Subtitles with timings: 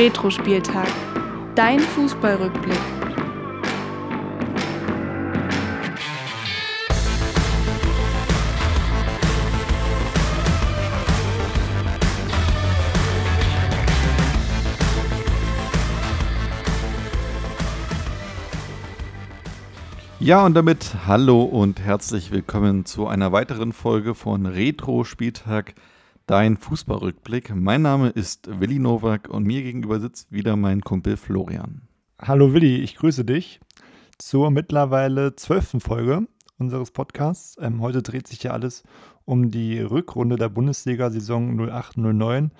[0.00, 0.88] Retro-Spieltag.
[1.54, 2.72] Dein Fußballrückblick.
[20.18, 25.74] Ja, und damit hallo und herzlich willkommen zu einer weiteren Folge von Retro Spieltag,
[26.30, 27.52] dein Fußballrückblick.
[27.56, 31.88] Mein Name ist Willi Nowak und mir gegenüber sitzt wieder mein Kumpel Florian.
[32.22, 33.58] Hallo Willi, ich grüße dich
[34.16, 37.56] zur mittlerweile zwölften Folge unseres Podcasts.
[37.60, 38.84] Ähm, heute dreht sich ja alles
[39.24, 42.50] um die Rückrunde der Bundesliga-Saison 08-09.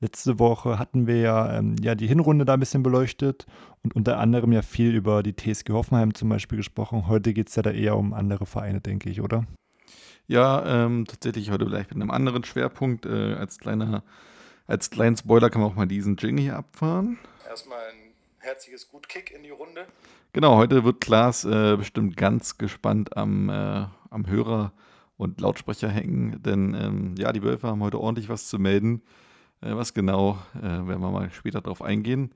[0.00, 3.46] Letzte Woche hatten wir ja, ähm, ja die Hinrunde da ein bisschen beleuchtet
[3.84, 7.06] und unter anderem ja viel über die TSG Hoffenheim zum Beispiel gesprochen.
[7.06, 9.46] Heute geht es ja da eher um andere Vereine, denke ich, oder?
[10.26, 13.06] Ja, ähm, tatsächlich heute vielleicht mit einem anderen Schwerpunkt.
[13.06, 14.02] Äh, als, kleiner,
[14.66, 17.18] als kleinen Spoiler kann man auch mal diesen Jingle hier abfahren.
[17.48, 19.86] Erstmal ein herzliches Gutkick in die Runde.
[20.32, 24.72] Genau, heute wird Klaas äh, bestimmt ganz gespannt am, äh, am Hörer
[25.18, 29.02] und Lautsprecher hängen, denn ähm, ja, die Wölfe haben heute ordentlich was zu melden.
[29.60, 32.32] Äh, was genau, äh, werden wir mal später darauf eingehen.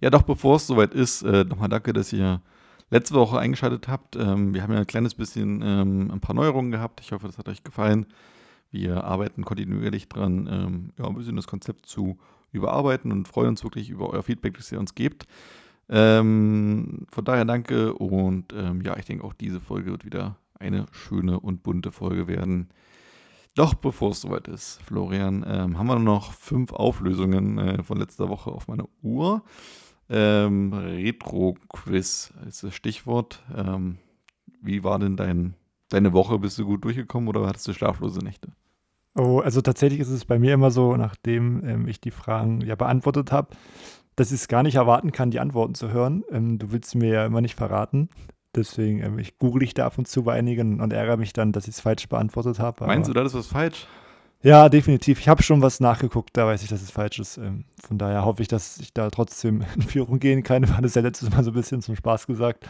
[0.00, 2.40] Ja, doch bevor es soweit ist, äh, nochmal danke, dass ihr
[2.90, 4.16] letzte Woche eingeschaltet habt.
[4.16, 7.00] Ähm, wir haben ja ein kleines bisschen ähm, ein paar Neuerungen gehabt.
[7.00, 8.06] Ich hoffe, das hat euch gefallen.
[8.70, 12.18] Wir arbeiten kontinuierlich dran, ähm, ja, ein bisschen das Konzept zu
[12.50, 15.26] überarbeiten und freuen uns wirklich über euer Feedback, das ihr uns gebt.
[15.88, 20.86] Ähm, von daher danke und ähm, ja, ich denke auch diese Folge wird wieder eine
[20.92, 22.68] schöne und bunte Folge werden.
[23.54, 28.28] Doch bevor es soweit ist, Florian, ähm, haben wir noch fünf Auflösungen äh, von letzter
[28.28, 29.42] Woche auf meiner Uhr.
[30.10, 33.42] Ähm, Retro-Quiz ist das Stichwort.
[33.56, 33.98] Ähm,
[34.60, 35.54] wie war denn dein,
[35.88, 36.38] deine Woche?
[36.38, 38.48] Bist du gut durchgekommen oder hattest du schlaflose Nächte?
[39.16, 42.74] Oh, also tatsächlich ist es bei mir immer so, nachdem ähm, ich die Fragen ja
[42.74, 43.56] beantwortet habe,
[44.16, 46.24] dass ich es gar nicht erwarten kann, die Antworten zu hören.
[46.30, 48.08] Ähm, du willst mir ja immer nicht verraten.
[48.54, 51.52] Deswegen, ähm, ich google ich da ab und zu bei einigen und ärgere mich dann,
[51.52, 52.86] dass ich es falsch beantwortet habe.
[52.86, 53.86] Meinst du, da ist was falsch?
[54.44, 55.20] Ja, definitiv.
[55.20, 57.38] Ich habe schon was nachgeguckt, da weiß ich, dass es falsch ist.
[57.38, 60.62] Ähm, von daher hoffe ich, dass ich da trotzdem in Führung gehen kann.
[60.62, 62.68] Ich fand es ja letztes Mal so ein bisschen zum Spaß gesagt.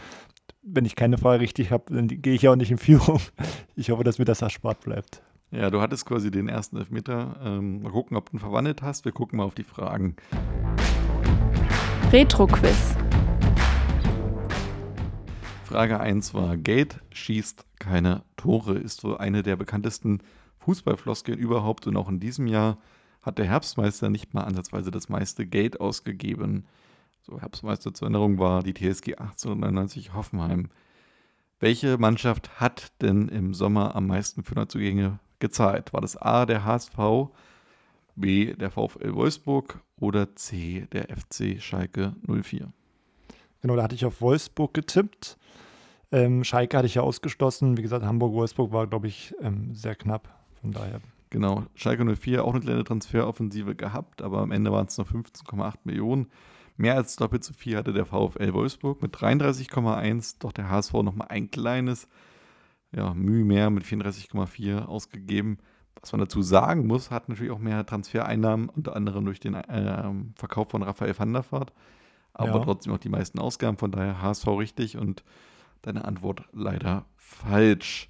[0.63, 3.19] Wenn ich keine Frage richtig habe, dann gehe ich ja auch nicht in Führung.
[3.75, 5.21] Ich hoffe, dass mir das erspart bleibt.
[5.51, 7.35] Ja, du hattest quasi den ersten Elfmeter.
[7.43, 9.03] Ähm, mal gucken, ob du ihn verwandelt hast.
[9.03, 10.15] Wir gucken mal auf die Fragen.
[12.09, 12.95] Retro-Quiz.
[15.65, 20.21] Frage 1 war: Gate schießt keine Tore, ist wohl eine der bekanntesten
[20.65, 21.85] Fußballfloskeln überhaupt.
[21.87, 22.77] Und auch in diesem Jahr
[23.21, 26.65] hat der Herbstmeister nicht mal ansatzweise das meiste Geld ausgegeben.
[27.21, 30.69] So, Herbstmeister zur Erinnerung war die TSG 1899 Hoffenheim.
[31.59, 35.93] Welche Mannschaft hat denn im Sommer am meisten für Neuzugänge gezahlt?
[35.93, 36.97] War das A der HSV,
[38.15, 42.71] B der VfL Wolfsburg oder C der FC Schalke 04?
[43.61, 45.37] Genau, da hatte ich auf Wolfsburg getippt.
[46.11, 47.77] Ähm, Schalke hatte ich ja ausgeschlossen.
[47.77, 50.44] Wie gesagt, Hamburg-Wolfsburg war, glaube ich, ähm, sehr knapp.
[50.61, 51.01] Von daher.
[51.29, 55.79] Genau, Schalke 04 auch eine kleine Transferoffensive gehabt, aber am Ende waren es nur 15,8
[55.83, 56.27] Millionen.
[56.77, 61.27] Mehr als doppelt so viel hatte der VfL Wolfsburg mit 33,1, doch der HSV nochmal
[61.29, 62.07] ein kleines,
[62.91, 65.57] ja, Mühe mehr mit 34,4 ausgegeben.
[66.01, 70.11] Was man dazu sagen muss, hat natürlich auch mehr Transfereinnahmen, unter anderem durch den äh,
[70.35, 71.73] Verkauf von Raphael van der Vaart,
[72.33, 72.59] aber ja.
[72.59, 75.23] trotzdem auch die meisten Ausgaben, von daher HSV richtig und
[75.81, 78.09] deine Antwort leider falsch.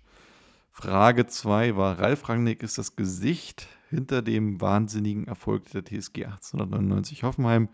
[0.77, 7.23] Frage 2 war, Ralf Rangnick ist das Gesicht hinter dem wahnsinnigen Erfolg der TSG 1899
[7.23, 7.69] Hoffenheim,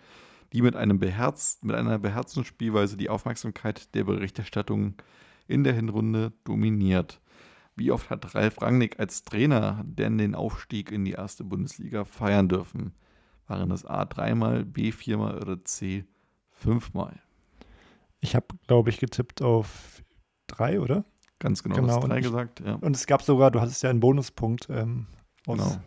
[0.54, 4.94] die mit, einem beherzt, mit einer beherzten Spielweise die Aufmerksamkeit der Berichterstattung
[5.48, 7.20] in der Hinrunde dominiert.
[7.76, 12.50] Wie oft hat Ralf Rangnick als Trainer denn den Aufstieg in die erste Bundesliga feiern
[12.50, 12.94] dürfen?
[13.48, 16.06] Waren das A dreimal, B viermal oder C
[16.52, 17.20] fünfmal?
[18.20, 20.04] Ich habe, glaube ich, getippt auf
[20.46, 21.04] drei, oder?
[21.42, 22.00] Ganz genau, genau.
[22.00, 22.62] drei gesagt.
[22.64, 22.76] Ja.
[22.76, 25.08] Und es gab sogar, du hattest ja einen Bonuspunkt ähm,
[25.48, 25.82] aus, genau.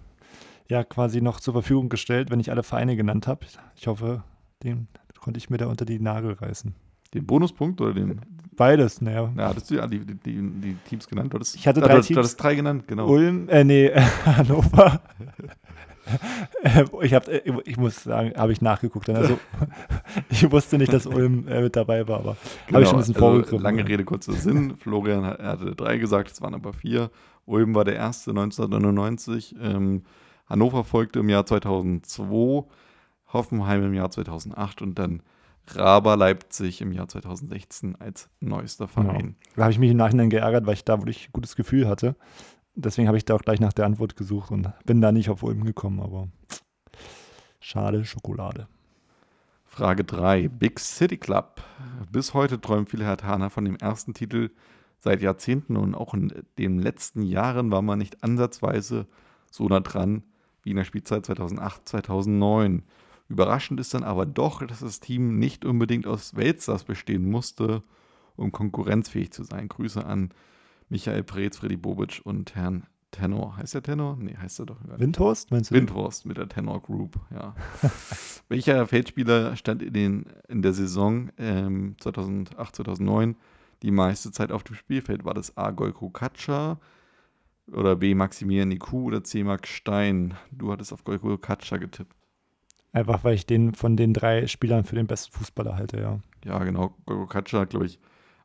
[0.68, 3.46] ja, quasi noch zur Verfügung gestellt, wenn ich alle Vereine genannt habe.
[3.76, 4.24] Ich hoffe,
[4.64, 4.88] den
[5.20, 6.74] konnte ich mir da unter die Nagel reißen.
[7.14, 8.20] Den Bonuspunkt oder den?
[8.56, 9.32] Beides, naja.
[9.36, 11.32] Ja, hattest du ja die, die, die, die Teams genannt?
[11.32, 12.08] Hattest, ich hatte drei du, Teams.
[12.08, 13.06] Du hattest drei genannt, genau.
[13.06, 13.90] Ulm, äh, nee,
[14.26, 15.02] Hannover,
[17.02, 19.08] ich, hab, ich muss sagen, habe ich nachgeguckt.
[19.10, 19.38] Also,
[20.30, 22.36] ich wusste nicht, dass Ulm äh, mit dabei war, aber
[22.66, 23.62] genau, habe ich schon ein bisschen also, vorgegriffen.
[23.62, 24.76] Lange Rede, kurzer Sinn.
[24.76, 27.10] Florian hatte drei gesagt, es waren aber vier.
[27.46, 29.56] Ulm war der erste 1999.
[29.60, 30.02] Ähm,
[30.46, 32.66] Hannover folgte im Jahr 2002.
[33.32, 35.22] Hoffenheim im Jahr 2008 und dann
[35.74, 39.08] Raber Leipzig im Jahr 2016 als neuester genau.
[39.08, 39.20] Verein.
[39.20, 39.36] Genau.
[39.56, 42.16] Da habe ich mich im Nachhinein geärgert, weil ich da wirklich ein gutes Gefühl hatte
[42.74, 45.42] deswegen habe ich da auch gleich nach der Antwort gesucht und bin da nicht auf
[45.42, 46.28] Ulm gekommen, aber
[47.60, 48.68] schade Schokolade.
[49.64, 50.48] Frage 3.
[50.48, 51.62] Big City Club.
[52.10, 54.50] Bis heute träumen viele Hertaner von dem ersten Titel
[55.00, 59.06] seit Jahrzehnten und auch in den letzten Jahren war man nicht ansatzweise
[59.50, 60.22] so nah dran
[60.62, 62.84] wie in der Spielzeit 2008, 2009.
[63.28, 67.82] Überraschend ist dann aber doch, dass das Team nicht unbedingt aus Weltstars bestehen musste,
[68.36, 69.68] um konkurrenzfähig zu sein.
[69.68, 70.30] Grüße an
[70.88, 72.84] Michael Preetz, Freddy Bobic und Herrn
[73.14, 73.56] Tenor.
[73.56, 74.16] Heißt der Tenor?
[74.18, 74.76] Nee, heißt er doch.
[74.96, 75.74] Windhorst, meinst du?
[75.76, 77.54] Windhorst mit der Tenor Group, ja.
[78.48, 83.36] Welcher Feldspieler stand in, den, in der Saison ähm, 2008, 2009
[83.82, 85.24] die meiste Zeit auf dem Spielfeld?
[85.24, 85.70] War das A.
[85.70, 86.78] Golko Katscha
[87.72, 88.14] oder B.
[88.14, 89.44] Maximilian Niku oder C.
[89.44, 90.34] Max Stein?
[90.50, 92.14] Du hattest auf Golko Katscha getippt.
[92.92, 96.20] Einfach weil ich den von den drei Spielern für den besten Fußballer halte, ja.
[96.44, 96.94] Ja, genau.
[97.06, 97.98] Golko Katscha hat, glaube ich,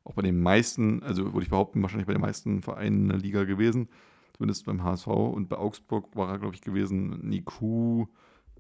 [0.10, 3.18] auch bei den meisten, also würde ich behaupten, wahrscheinlich bei den meisten Vereinen in der
[3.20, 3.90] Liga gewesen.
[4.34, 7.20] Zumindest beim HSV und bei Augsburg war er, glaube ich, gewesen.
[7.28, 8.08] Niku,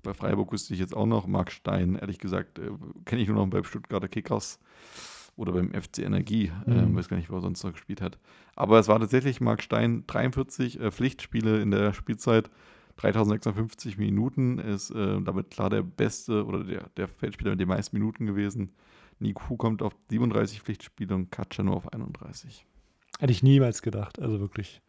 [0.03, 1.25] bei Freiburg wüsste ich jetzt auch noch.
[1.25, 2.69] Marc Stein, ehrlich gesagt, äh,
[3.05, 4.59] kenne ich nur noch beim Stuttgarter Kickers
[5.35, 6.51] oder beim FC Energie.
[6.65, 6.73] Mhm.
[6.73, 8.19] Ähm, weiß gar nicht, wo er sonst noch gespielt hat.
[8.55, 12.51] Aber es war tatsächlich Marc Stein, 43 äh, Pflichtspiele in der Spielzeit,
[12.97, 14.59] 3650 Minuten.
[14.59, 18.73] Ist äh, damit klar der beste oder der, der Feldspieler mit den meisten Minuten gewesen.
[19.19, 22.65] Niku kommt auf 37 Pflichtspiele und Katscha nur auf 31.
[23.19, 24.81] Hätte ich niemals gedacht, also wirklich.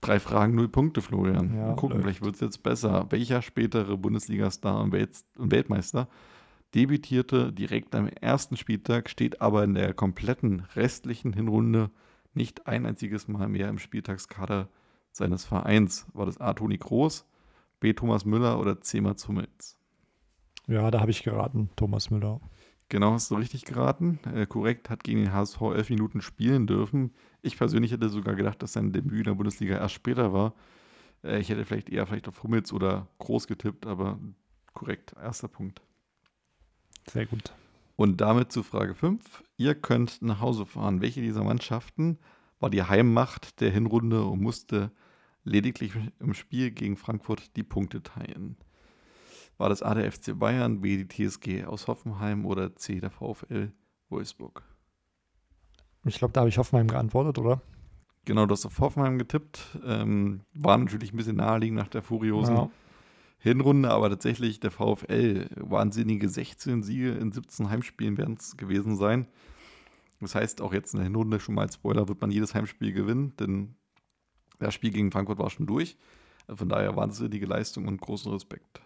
[0.00, 1.54] Drei Fragen, null Punkte, Florian.
[1.54, 2.02] Ja, Mal gucken, läuft.
[2.02, 3.06] vielleicht wird es jetzt besser.
[3.10, 6.08] Welcher spätere Bundesliga-Star und, Welt und Weltmeister
[6.74, 11.90] debütierte direkt am ersten Spieltag, steht aber in der kompletten restlichen Hinrunde
[12.34, 14.68] nicht ein einziges Mal mehr im Spieltagskader
[15.12, 16.06] seines Vereins?
[16.14, 16.54] War das A.
[16.54, 17.26] Toni Groß,
[17.78, 17.92] B.
[17.92, 19.00] Thomas Müller oder C.
[19.00, 19.76] Mats Hummels?
[20.68, 22.40] Ja, da habe ich geraten, Thomas Müller.
[22.88, 24.20] Genau, hast du richtig geraten.
[24.34, 27.12] Äh, korrekt, hat gegen den HSV elf Minuten spielen dürfen.
[27.40, 30.54] Ich persönlich hätte sogar gedacht, dass sein Debüt in der Bundesliga erst später war.
[31.24, 34.18] Äh, ich hätte vielleicht eher vielleicht auf Hummels oder Groß getippt, aber
[34.74, 35.80] korrekt, erster Punkt.
[37.08, 37.52] Sehr gut.
[37.96, 39.42] Und damit zu Frage 5.
[39.56, 41.00] Ihr könnt nach Hause fahren.
[41.00, 42.18] Welche dieser Mannschaften
[42.60, 44.92] war die Heimmacht der Hinrunde und musste
[45.44, 48.56] lediglich im Spiel gegen Frankfurt die Punkte teilen?
[49.58, 53.72] War das A der FC Bayern, B die TSG aus Hoffenheim oder C der VfL
[54.08, 54.62] Wolfsburg?
[56.04, 57.60] Ich glaube, da habe ich Hoffenheim geantwortet, oder?
[58.24, 59.78] Genau, du hast auf Hoffenheim getippt.
[59.84, 62.70] Ähm, war natürlich ein bisschen naheliegend nach der furiosen Ja.
[63.38, 69.26] Hinrunde, aber tatsächlich der VfL, wahnsinnige 16 Siege in 17 Heimspielen werden es gewesen sein.
[70.20, 72.92] Das heißt, auch jetzt in der Hinrunde schon mal als Spoiler wird man jedes Heimspiel
[72.92, 73.74] gewinnen, denn
[74.60, 75.96] das Spiel gegen Frankfurt war schon durch.
[76.46, 78.80] Also Von daher wahnsinnige Leistung und großen Respekt.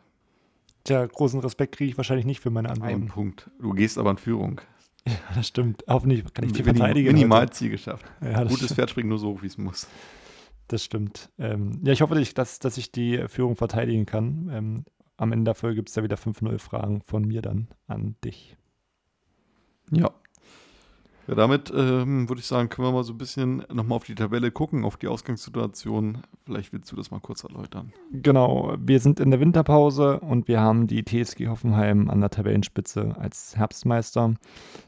[0.86, 3.06] Tja, großen Respekt kriege ich wahrscheinlich nicht für meine Ein Antworten.
[3.08, 3.50] Punkt.
[3.60, 4.60] Du gehst aber in Führung.
[5.08, 5.84] Ja, das stimmt.
[5.86, 7.12] Hoffentlich kann ich die Minim- verteidigen.
[7.12, 7.48] Minimal.
[7.50, 8.04] Ziel geschafft.
[8.20, 9.86] Ja, Gutes Pferd springt nur so hoch, wie es muss.
[10.66, 11.30] das stimmt.
[11.38, 14.50] Ähm, ja, ich hoffe, dass ich, dass, ich die Führung verteidigen kann.
[14.52, 14.84] Ähm,
[15.16, 18.56] am Ende der Folge gibt es da wieder 5-0 Fragen von mir dann an dich.
[19.92, 20.10] Ja.
[21.28, 24.14] Ja, damit ähm, würde ich sagen, können wir mal so ein bisschen nochmal auf die
[24.14, 26.23] Tabelle gucken, auf die Ausgangssituation.
[26.44, 27.93] Vielleicht willst du das mal kurz erläutern.
[28.12, 33.17] Genau, wir sind in der Winterpause und wir haben die TSG Hoffenheim an der Tabellenspitze
[33.19, 34.34] als Herbstmeister.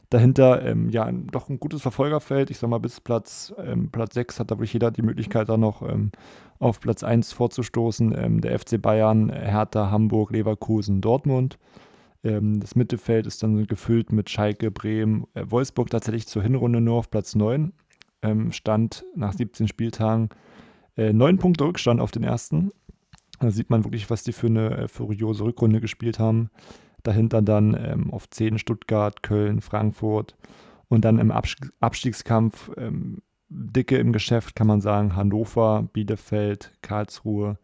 [0.09, 2.49] Dahinter ähm, ja doch ein gutes Verfolgerfeld.
[2.51, 5.57] Ich sag mal, bis Platz, ähm, Platz 6 hat da wirklich jeder die Möglichkeit, da
[5.57, 6.11] noch ähm,
[6.59, 8.15] auf Platz 1 vorzustoßen.
[8.17, 11.59] Ähm, der FC Bayern, Hertha, Hamburg, Leverkusen, Dortmund.
[12.23, 16.97] Ähm, das Mittelfeld ist dann gefüllt mit Schalke, Bremen, äh, Wolfsburg tatsächlich zur Hinrunde nur
[16.97, 17.73] auf Platz 9.
[18.21, 20.29] Ähm, Stand nach 17 Spieltagen
[20.97, 22.71] äh, neun Punkte Rückstand auf den ersten.
[23.39, 26.49] Da sieht man wirklich, was die für eine äh, furiose Rückrunde gespielt haben.
[27.03, 30.35] Dahinter dann ähm, auf 10 Stuttgart, Köln, Frankfurt
[30.89, 37.57] und dann im Abs Abstiegskampf ähm, dicke im Geschäft, kann man sagen, Hannover, Bielefeld, Karlsruhe,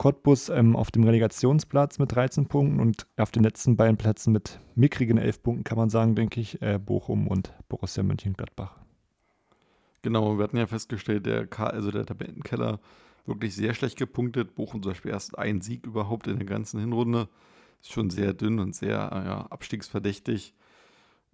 [0.00, 4.58] Cottbus ähm, auf dem Relegationsplatz mit 13 Punkten und auf den letzten beiden Plätzen mit
[4.74, 8.78] mickrigen 11 Punkten, kann man sagen, denke ich, äh, Bochum und Borussia Mönchengladbach.
[10.00, 12.80] Genau, wir hatten ja festgestellt, der, K also der Tabellenkeller
[13.26, 14.54] wirklich sehr schlecht gepunktet.
[14.54, 17.28] Bochum zum Beispiel erst ein Sieg überhaupt in der ganzen Hinrunde.
[17.82, 20.54] Ist schon sehr dünn und sehr äh, ja, abstiegsverdächtig.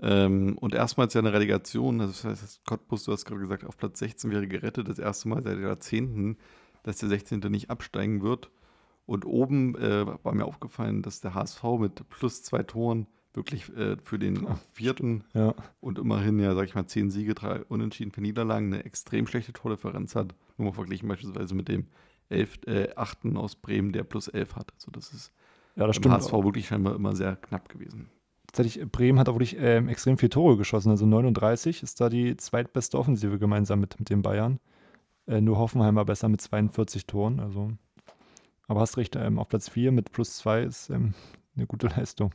[0.00, 3.76] Ähm, und erstmals ja eine Relegation, also das heißt, Cottbus, du hast gerade gesagt, auf
[3.76, 6.37] Platz 16 wäre gerettet, das erste Mal seit Jahrzehnten,
[6.82, 7.38] dass der 16.
[7.49, 8.50] nicht absteigen wird.
[9.06, 13.96] Und oben äh, war mir aufgefallen, dass der HSV mit plus zwei Toren wirklich äh,
[14.02, 18.20] für den vierten Ja, und immerhin ja, sag ich mal, zehn Siege, drei Unentschieden für
[18.20, 20.34] Niederlagen eine extrem schlechte Tordifferenz hat.
[20.56, 21.86] Nur mal verglichen beispielsweise mit dem
[22.28, 24.72] elf, äh, achten aus Bremen, der plus elf hat.
[24.75, 25.32] Also das ist
[25.76, 26.12] ja das beim.
[26.12, 28.08] HSV wirklich scheinbar immer sehr knapp gewesen.
[28.48, 30.90] Tatsächlich, Bremen hat auch wirklich ähm, extrem viele Tore geschossen.
[30.90, 34.58] Also 39 ist da die zweitbeste Offensive gemeinsam mit, mit den Bayern.
[35.26, 37.38] Äh, nur Hoffenheim war besser mit 42 Toren.
[37.38, 37.72] Also.
[38.68, 41.14] Aber hast recht, ähm, auf Platz 4 mit plus 2 ist ähm,
[41.56, 42.32] eine gute Leistung.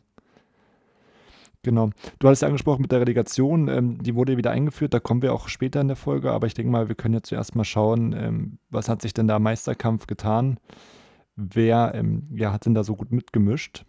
[1.63, 1.91] Genau.
[2.17, 5.31] Du hattest ja angesprochen mit der Relegation, ähm, die wurde wieder eingeführt, da kommen wir
[5.31, 8.13] auch später in der Folge, aber ich denke mal, wir können ja zuerst mal schauen,
[8.13, 10.59] ähm, was hat sich denn da im Meisterkampf getan?
[11.35, 13.85] Wer ähm, ja, hat denn da so gut mitgemischt?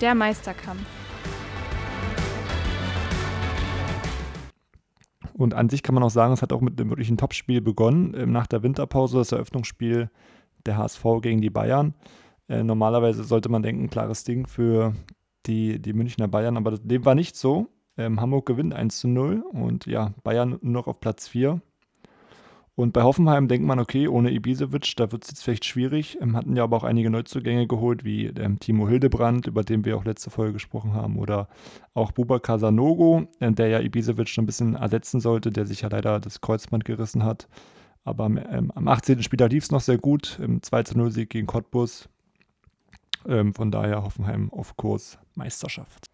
[0.00, 0.99] Der Meisterkampf.
[5.40, 8.14] Und an sich kann man auch sagen, es hat auch mit einem wirklichen Topspiel begonnen.
[8.14, 10.10] Ähm, nach der Winterpause das Eröffnungsspiel
[10.66, 11.94] der HSV gegen die Bayern.
[12.46, 14.92] Äh, normalerweise sollte man denken, klares Ding für
[15.46, 17.68] die, die Münchner Bayern, aber dem war nicht so.
[17.96, 21.62] Ähm, Hamburg gewinnt 1 zu 0 und ja, Bayern nur noch auf Platz 4.
[22.76, 26.18] Und bei Hoffenheim denkt man, okay, ohne Ibisevic, da wird es jetzt vielleicht schwierig.
[26.20, 29.96] Ähm, hatten ja aber auch einige Neuzugänge geholt, wie ähm, Timo Hildebrand, über den wir
[29.96, 31.48] auch letzte Folge gesprochen haben, oder
[31.94, 36.20] auch Bubakar Sanogo, äh, der ja Ibisevic ein bisschen ersetzen sollte, der sich ja leider
[36.20, 37.48] das Kreuzband gerissen hat.
[38.04, 39.22] Aber ähm, am 18.
[39.22, 42.08] Spieltag lief es noch sehr gut, im 2-0-Sieg gegen Cottbus.
[43.26, 46.06] Ähm, von daher Hoffenheim auf Kurs Meisterschaft.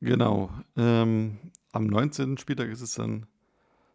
[0.00, 0.50] Genau.
[0.76, 1.38] Ähm,
[1.72, 2.38] am 19.
[2.38, 3.26] Spieltag ist es dann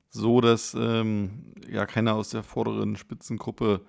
[0.10, 3.82] so, dass ähm, ja keiner aus der vorderen Spitzengruppe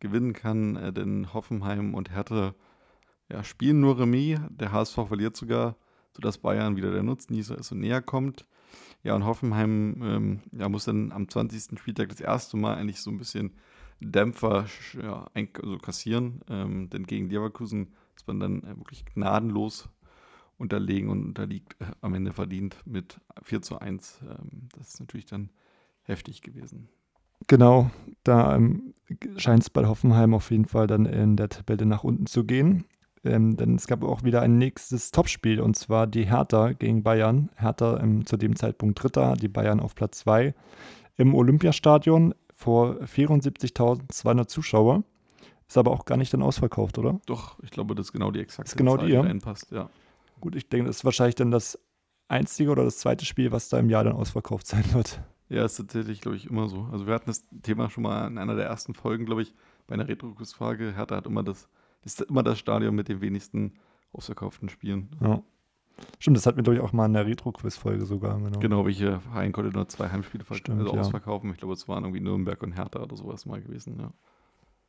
[0.00, 2.54] gewinnen kann, äh, denn Hoffenheim und Hertha
[3.30, 4.38] ja, spielen nur Remis.
[4.50, 5.76] Der HSV verliert sogar,
[6.12, 8.46] sodass Bayern wieder der Nutznießer ist und näher kommt.
[9.02, 11.78] Ja, und Hoffenheim ähm, ja, muss dann am 20.
[11.78, 13.52] Spieltag das erste Mal eigentlich so ein bisschen
[14.00, 14.66] Dämpfer
[15.00, 19.88] ja, also kassieren, ähm, denn gegen Leverkusen ist man dann äh, wirklich gnadenlos
[20.58, 24.20] unterlegen und unterliegt äh, am Ende verdient mit 4 zu 1.
[24.22, 25.50] Ähm, das ist natürlich dann
[26.04, 26.88] heftig gewesen.
[27.46, 27.90] Genau,
[28.22, 28.94] da ähm,
[29.36, 32.84] scheint es bei Hoffenheim auf jeden Fall dann in der Tabelle nach unten zu gehen.
[33.24, 37.50] Ähm, denn es gab auch wieder ein nächstes Topspiel und zwar die Hertha gegen Bayern.
[37.56, 40.54] Hertha ähm, zu dem Zeitpunkt Dritter, die Bayern auf Platz 2
[41.16, 45.04] im Olympiastadion vor 74.200 Zuschauer.
[45.66, 47.20] Ist aber auch gar nicht dann ausverkauft, oder?
[47.26, 49.22] Doch, ich glaube, das ist genau die exakte ist genau Zahl, die, ja?
[49.22, 49.88] reinpasst, ja.
[50.40, 51.78] Gut, ich denke, das ist wahrscheinlich dann das
[52.28, 55.22] einzige oder das zweite Spiel, was da im Jahr dann ausverkauft sein wird.
[55.54, 56.88] Ja, ist tatsächlich, glaube ich, immer so.
[56.90, 59.54] Also wir hatten das Thema schon mal in einer der ersten Folgen, glaube ich,
[59.86, 60.92] bei einer Retro-Frage.
[60.96, 61.68] Hertha hat immer das,
[62.02, 63.74] ist immer das Stadion mit den wenigsten
[64.12, 65.10] ausverkauften Spielen.
[65.20, 65.42] Ja.
[66.18, 68.36] Stimmt, das hatten wir, glaube ich, auch mal in der Retro-Quiz-Folge sogar.
[68.38, 71.00] Genau, genau welche Verein konnte nur zwei Heimspiele Stimmt, also ja.
[71.00, 71.52] ausverkaufen.
[71.52, 74.12] Ich glaube, es waren irgendwie Nürnberg und Hertha oder sowas mal gewesen, ja.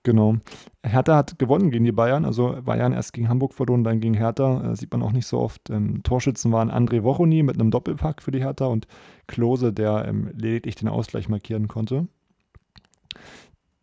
[0.06, 0.36] Genau.
[0.84, 2.26] Hertha hat gewonnen gegen die Bayern.
[2.26, 4.72] Also Bayern erst gegen Hamburg verloren, dann gegen Hertha.
[4.72, 5.72] Äh, sieht man auch nicht so oft.
[5.72, 8.88] Ähm, Torschützen waren André Wochony mit einem Doppelpack für die Hertha und
[9.26, 12.08] Klose, der ähm, lediglich den Ausgleich markieren konnte.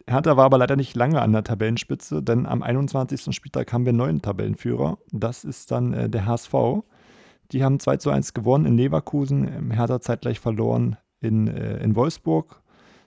[0.07, 3.35] Hertha war aber leider nicht lange an der Tabellenspitze, denn am 21.
[3.35, 4.99] Spieltag haben wir einen neuen Tabellenführer.
[5.11, 6.55] Das ist dann äh, der HSV.
[7.51, 11.97] Die haben 2 zu 1 gewonnen in Leverkusen, ähm, Hertha zeitgleich verloren in, äh, in
[11.97, 12.62] Wolfsburg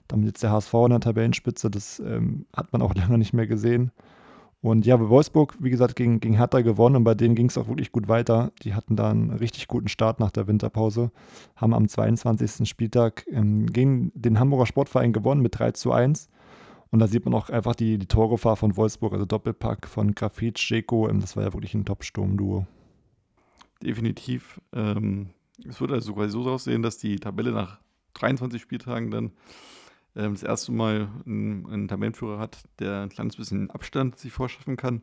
[0.08, 3.46] damit jetzt der HSV in der Tabellenspitze, das ähm, hat man auch lange nicht mehr
[3.46, 3.92] gesehen.
[4.62, 7.68] Und ja, Wolfsburg, wie gesagt, gegen, gegen Hertha gewonnen und bei denen ging es auch
[7.68, 8.52] wirklich gut weiter.
[8.62, 11.12] Die hatten da einen richtig guten Start nach der Winterpause,
[11.54, 12.68] haben am 22.
[12.68, 16.28] Spieltag ähm, gegen den Hamburger Sportverein gewonnen mit 3 zu 1.
[16.90, 20.58] Und da sieht man auch einfach die, die Torgefahr von Wolfsburg, also Doppelpack von Grafit,
[20.58, 22.66] Scheko, ähm, das war ja wirklich ein Top-Sturm-Duo.
[23.82, 24.60] Definitiv.
[24.72, 25.30] Ähm,
[25.68, 27.80] es würde also quasi so aussehen, dass die Tabelle nach
[28.14, 29.32] 23 Spieltagen dann
[30.16, 34.76] ähm, das erste Mal einen, einen Tabellenführer hat, der ein kleines bisschen Abstand sich vorschaffen
[34.76, 35.02] kann.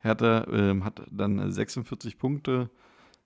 [0.00, 2.70] Hertha ähm, hat dann 46 Punkte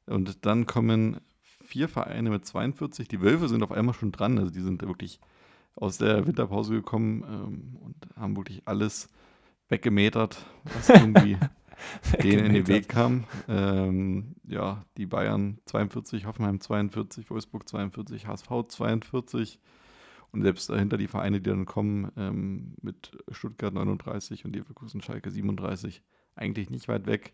[0.06, 3.08] und dann kommen vier Vereine mit 42.
[3.08, 5.20] Die Wölfe sind auf einmal schon dran, also die sind wirklich
[5.74, 9.10] aus der Winterpause gekommen ähm, und haben wirklich alles
[9.68, 11.36] weggemetert, was irgendwie
[12.22, 13.24] denen in den Weg kam.
[13.48, 19.58] Ähm, ja, die Bayern 42, Hoffenheim 42, Wolfsburg 42, HSV 42.
[20.36, 25.30] Und selbst dahinter die Vereine, die dann kommen, ähm, mit Stuttgart 39 und Leverkusen Schalke
[25.30, 26.02] 37,
[26.34, 27.32] eigentlich nicht weit weg.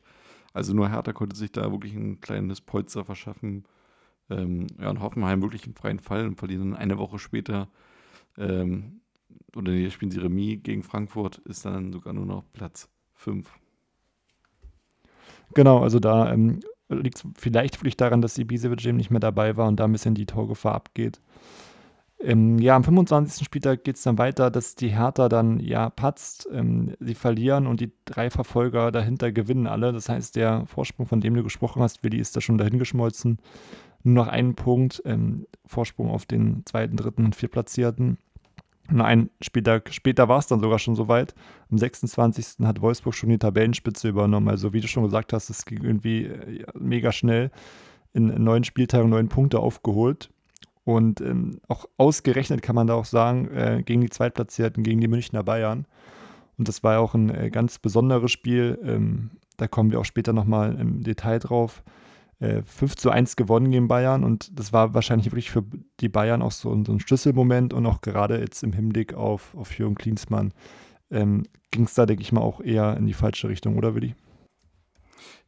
[0.52, 3.64] Also nur Hertha konnte sich da wirklich ein kleines Polster verschaffen.
[4.30, 7.68] Ähm, ja, und Hoffenheim wirklich einen freien Fall und verlieren dann eine Woche später,
[8.38, 9.00] ähm,
[9.56, 13.52] oder nee, spielen sie Remis gegen Frankfurt, ist dann sogar nur noch Platz 5.
[15.54, 19.56] Genau, also da ähm, liegt es vielleicht wirklich daran, dass Ibisevic eben nicht mehr dabei
[19.56, 21.20] war und da ein bisschen die Torgefahr abgeht.
[22.22, 23.44] Ähm, ja, am 25.
[23.44, 26.48] Spieltag geht es dann weiter, dass die Hertha dann ja patzt.
[26.52, 29.92] Ähm, sie verlieren und die drei Verfolger dahinter gewinnen alle.
[29.92, 33.38] Das heißt, der Vorsprung, von dem du gesprochen hast, Willi, ist da schon dahingeschmolzen.
[34.04, 38.18] Nur noch einen Punkt ähm, Vorsprung auf den zweiten, dritten und viertplatzierten.
[38.90, 41.34] Nur einen Spieltag später war es dann sogar schon soweit.
[41.70, 42.64] Am 26.
[42.66, 44.48] hat Wolfsburg schon die Tabellenspitze übernommen.
[44.48, 47.50] Also, wie du schon gesagt hast, es ging irgendwie äh, mega schnell
[48.12, 50.30] in neun Spieltagen neun Punkte aufgeholt.
[50.84, 55.08] Und ähm, auch ausgerechnet kann man da auch sagen, äh, gegen die Zweitplatzierten, gegen die
[55.08, 55.86] Münchner Bayern.
[56.58, 58.78] Und das war ja auch ein äh, ganz besonderes Spiel.
[58.84, 61.82] Ähm, da kommen wir auch später nochmal im Detail drauf.
[62.40, 65.62] Äh, 5 zu 1 gewonnen gegen Bayern und das war wahrscheinlich wirklich für
[66.00, 69.54] die Bayern auch so, ein, so ein Schlüsselmoment und auch gerade jetzt im Hinblick auf,
[69.54, 70.52] auf Jürgen Klinsmann
[71.12, 74.14] ähm, ging es da, denke ich mal, auch eher in die falsche Richtung, oder Willi?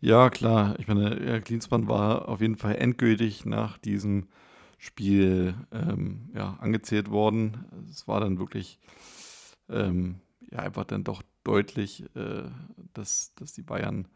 [0.00, 0.78] Ja, klar.
[0.78, 4.28] Ich meine, Herr Klinsmann war auf jeden Fall endgültig nach diesem
[4.84, 7.64] Spiel ähm, ja, angezählt worden.
[7.90, 8.78] Es war dann wirklich
[9.70, 12.44] ähm, ja, einfach dann doch deutlich, äh,
[12.92, 14.08] dass, dass die Bayern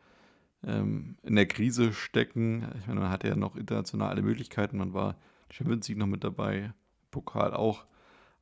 [0.62, 2.68] ähm, in der Krise stecken.
[2.78, 4.76] Ich meine, man hatte ja noch international alle Möglichkeiten.
[4.76, 5.16] Man war
[5.50, 6.74] Champions League noch mit dabei,
[7.10, 7.86] Pokal auch.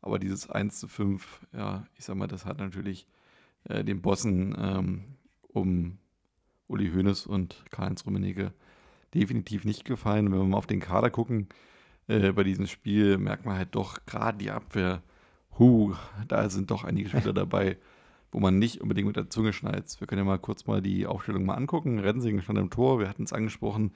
[0.02, 3.06] Aber dieses 1 zu 5, ja, ich sag mal, das hat natürlich
[3.64, 5.04] äh, den Bossen ähm,
[5.48, 5.98] um
[6.66, 8.52] Uli Hoeneß und Karl-Heinz Rummenigge
[9.14, 10.26] definitiv nicht gefallen.
[10.26, 11.48] Wenn wir mal auf den Kader gucken,
[12.08, 15.02] äh, bei diesem Spiel merkt man halt doch gerade die Abwehr,
[15.58, 15.94] hu,
[16.28, 17.78] da sind doch einige Spieler dabei,
[18.32, 19.98] wo man nicht unbedingt mit der Zunge schneidet.
[19.98, 21.98] Wir können ja mal kurz mal die Aufstellung mal angucken.
[21.98, 23.92] Rensing stand im Tor, wir hatten es angesprochen,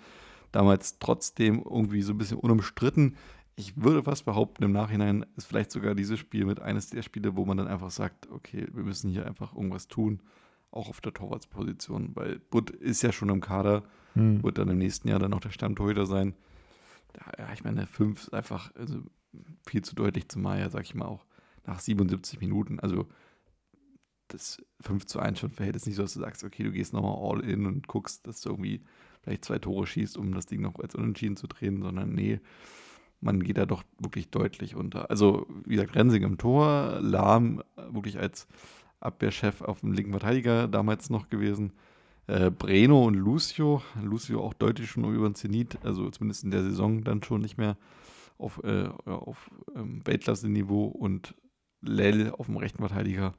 [0.52, 3.16] damals trotzdem irgendwie so ein bisschen unumstritten.
[3.56, 7.36] Ich würde fast behaupten, im Nachhinein ist vielleicht sogar dieses Spiel mit eines der Spiele,
[7.36, 10.20] wo man dann einfach sagt, okay, wir müssen hier einfach irgendwas tun,
[10.70, 13.82] auch auf der Torwartsposition, weil Butt ist ja schon im Kader,
[14.14, 14.42] hm.
[14.42, 16.34] wird dann im nächsten Jahr dann noch der Stammtorhüter sein
[17.38, 19.00] ja, ich meine, 5 ist einfach also
[19.66, 21.24] viel zu deutlich, zumal ja, sag ich mal, auch
[21.66, 23.06] nach 77 Minuten, also
[24.28, 26.92] das 5 zu 1 schon verhält es nicht so, dass du sagst, okay, du gehst
[26.92, 28.82] nochmal all in und guckst, dass du irgendwie
[29.22, 32.40] vielleicht zwei Tore schießt, um das Ding noch als Unentschieden zu drehen, sondern nee,
[33.20, 35.10] man geht da doch wirklich deutlich unter.
[35.10, 38.46] Also, wie gesagt, Rensing im Tor, Lahm wirklich als
[39.00, 41.72] Abwehrchef auf dem linken Verteidiger damals noch gewesen.
[42.30, 43.82] Äh, Breno und Lucio.
[44.00, 47.58] Lucio auch deutlich schon über den Zenit, also zumindest in der Saison dann schon nicht
[47.58, 47.76] mehr
[48.38, 51.34] auf, äh, auf ähm, Weltklasse-Niveau und
[51.82, 53.34] Lell auf dem rechten Verteidiger.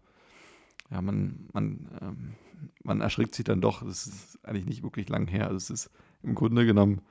[0.89, 2.33] Ja, man, man, ähm,
[2.83, 3.81] man erschrickt sich dann doch.
[3.81, 5.45] Das ist eigentlich nicht wirklich lang her.
[5.45, 7.01] Also es ist im Grunde genommen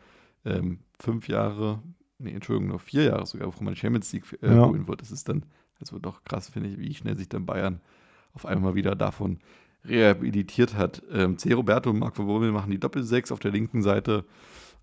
[0.45, 1.83] ähm, fünf Jahre,
[2.19, 4.67] nee, Entschuldigung, nur vier Jahre sogar, bevor man Champions League äh, ja.
[4.67, 5.01] holen wird.
[5.01, 5.47] Das ist dann,
[5.81, 7.81] also doch krass, finde ich, wie schnell sich dann Bayern
[8.35, 9.39] auf einmal wieder davon
[9.85, 11.03] rehabilitiert hat.
[11.13, 11.53] Ähm, C.
[11.53, 14.25] Roberto und Marco Wurbel machen die Doppelsechs auf der linken Seite,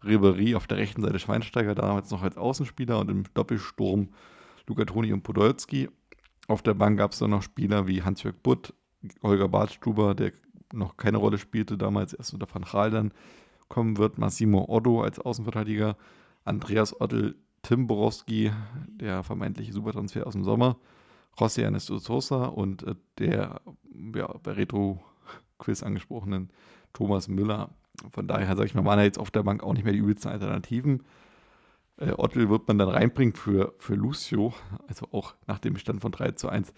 [0.03, 4.09] Ribery auf der rechten Seite Schweinsteiger, damals noch als Außenspieler und im Doppelsturm
[4.67, 5.89] Luca Toni und Podolski.
[6.47, 8.73] Auf der Bank gab es dann noch Spieler wie Hans-Jörg Butt,
[9.21, 10.33] Holger Bartstuber, der
[10.73, 13.13] noch keine Rolle spielte, damals erst unter Van Gaal dann
[13.69, 15.97] kommen wird, Massimo Otto als Außenverteidiger,
[16.45, 18.51] Andreas Ottel, Tim Borowski,
[18.87, 20.77] der vermeintliche Supertransfer aus dem Sommer,
[21.37, 23.61] José Ernesto Sosa und äh, der
[24.15, 26.49] ja, bei Retro-Quiz angesprochenen
[26.93, 27.69] Thomas Müller.
[28.11, 29.99] Von daher, sage ich mal, waren ja jetzt auf der Bank auch nicht mehr die
[29.99, 31.03] übelsten Alternativen.
[31.97, 34.53] Äh, Ottel wird man dann reinbringen für, für Lucio,
[34.87, 36.73] also auch nach dem Stand von 3 zu 1.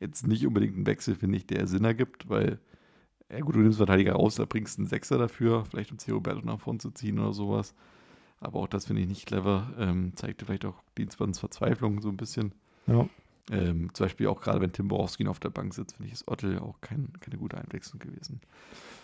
[0.00, 2.60] Jetzt nicht unbedingt ein Wechsel, finde ich, der Sinn ergibt, weil,
[3.30, 6.12] ja gut, du nimmst Verteidiger raus, da bringst du einen Sechser dafür, vielleicht um C.
[6.12, 7.74] Roberto nach vorne zu ziehen oder sowas.
[8.40, 9.72] Aber auch das finde ich nicht clever.
[9.78, 12.52] Ähm, zeigte vielleicht auch Dienstmanns Verzweiflung so ein bisschen.
[12.86, 13.08] Ja.
[13.50, 16.28] Ähm, zum Beispiel auch gerade, wenn Tim Borowski auf der Bank sitzt, finde ich, ist
[16.28, 18.40] Ottel auch kein, keine gute Einwechslung gewesen.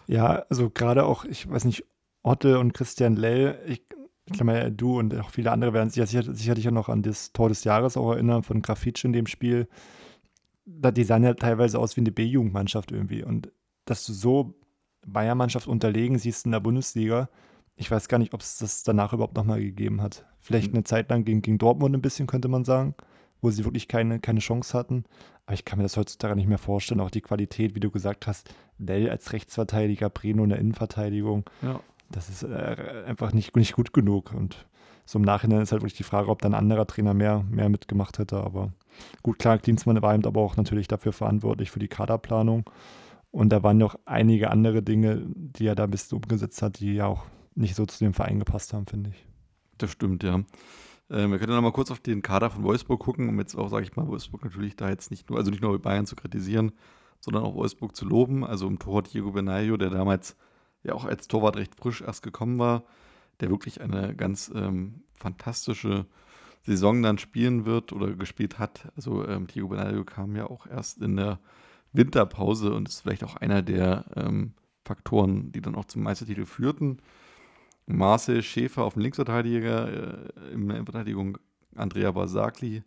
[0.07, 1.85] Ja, also gerade auch, ich weiß nicht,
[2.23, 3.83] Ottel und Christian Lell, ich,
[4.27, 7.33] ich glaube, du und auch viele andere werden sich sicher, sicherlich auch noch an das
[7.33, 9.69] Tor des Jahres auch erinnern von Grafitsch in dem Spiel.
[10.67, 13.23] Die sahen ja teilweise aus wie eine B-Jugendmannschaft irgendwie.
[13.23, 13.53] Und
[13.85, 14.55] dass du so
[15.07, 17.29] Bayern-Mannschaft unterlegen siehst in der Bundesliga,
[17.77, 20.25] ich weiß gar nicht, ob es das danach überhaupt nochmal gegeben hat.
[20.41, 20.77] Vielleicht mhm.
[20.77, 22.95] eine Zeit lang gegen, gegen Dortmund ein bisschen, könnte man sagen
[23.45, 25.05] wo sie wirklich keine, keine Chance hatten.
[25.47, 27.01] Aber ich kann mir das heutzutage nicht mehr vorstellen.
[27.01, 31.45] Auch die Qualität, wie du gesagt hast, Dell als Rechtsverteidiger, Breno in der Innenverteidigung.
[31.63, 31.81] Ja.
[32.11, 34.33] Das ist äh, einfach nicht, nicht gut genug.
[34.33, 34.67] Und
[35.05, 37.69] so im Nachhinein ist halt wirklich die Frage, ob dann ein anderer Trainer mehr, mehr
[37.69, 38.39] mitgemacht hätte.
[38.39, 38.73] Aber
[39.23, 42.69] gut, klar, Dienstmann war eben aber auch natürlich dafür verantwortlich für die Kaderplanung.
[43.31, 46.95] Und da waren noch einige andere Dinge, die er da ein bisschen umgesetzt hat, die
[46.95, 49.27] ja auch nicht so zu dem Verein gepasst haben, finde ich.
[49.77, 50.41] Das stimmt, ja.
[51.11, 53.69] Ähm, wir können noch mal kurz auf den Kader von Wolfsburg gucken, um jetzt auch,
[53.69, 56.73] sage ich mal, Wolfsburg natürlich da jetzt nicht nur, also nicht nur Bayern zu kritisieren,
[57.21, 58.45] sondern auch Wolfsburg zu loben.
[58.45, 60.37] Also im Tor Diego Benayo, der damals
[60.83, 62.85] ja auch als Torwart recht frisch erst gekommen war,
[63.41, 66.07] der wirklich eine ganz ähm, fantastische
[66.63, 68.89] Saison dann spielen wird oder gespielt hat.
[68.97, 71.39] Also ähm, Diego Benayo kam ja auch erst in der
[71.93, 76.99] Winterpause und ist vielleicht auch einer der ähm, Faktoren, die dann auch zum Meistertitel führten.
[77.87, 81.39] Marcel Schäfer auf dem Linksverteidiger, äh, in der Verteidigung
[81.75, 82.83] Andrea Basakli,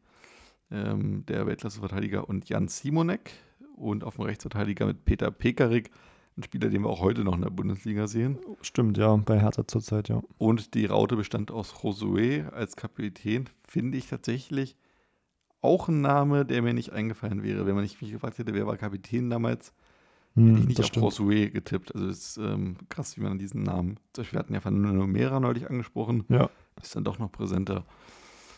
[0.71, 3.31] ähm, der Weltklasseverteidiger, und Jan Simonek.
[3.75, 5.91] Und auf dem Rechtsverteidiger mit Peter Pekarik
[6.35, 8.39] Ein Spieler, den wir auch heute noch in der Bundesliga sehen.
[8.61, 10.21] Stimmt, ja, bei Hertha zurzeit, ja.
[10.37, 13.49] Und die Raute bestand aus Josué als Kapitän.
[13.67, 14.77] Finde ich tatsächlich
[15.61, 17.65] auch ein Name, der mir nicht eingefallen wäre.
[17.65, 19.73] Wenn man nicht mich gefragt hätte, wer war Kapitän damals,
[20.37, 21.05] Hm, hätte ich nicht auf stimmt.
[21.05, 21.93] Josué getippt.
[21.93, 23.99] Also es ist ähm, krass, wie man diesen Namen.
[24.15, 26.25] Wir hatten ja von Numera neulich angesprochen.
[26.29, 26.49] Ja.
[26.81, 27.85] Ist dann doch noch präsenter.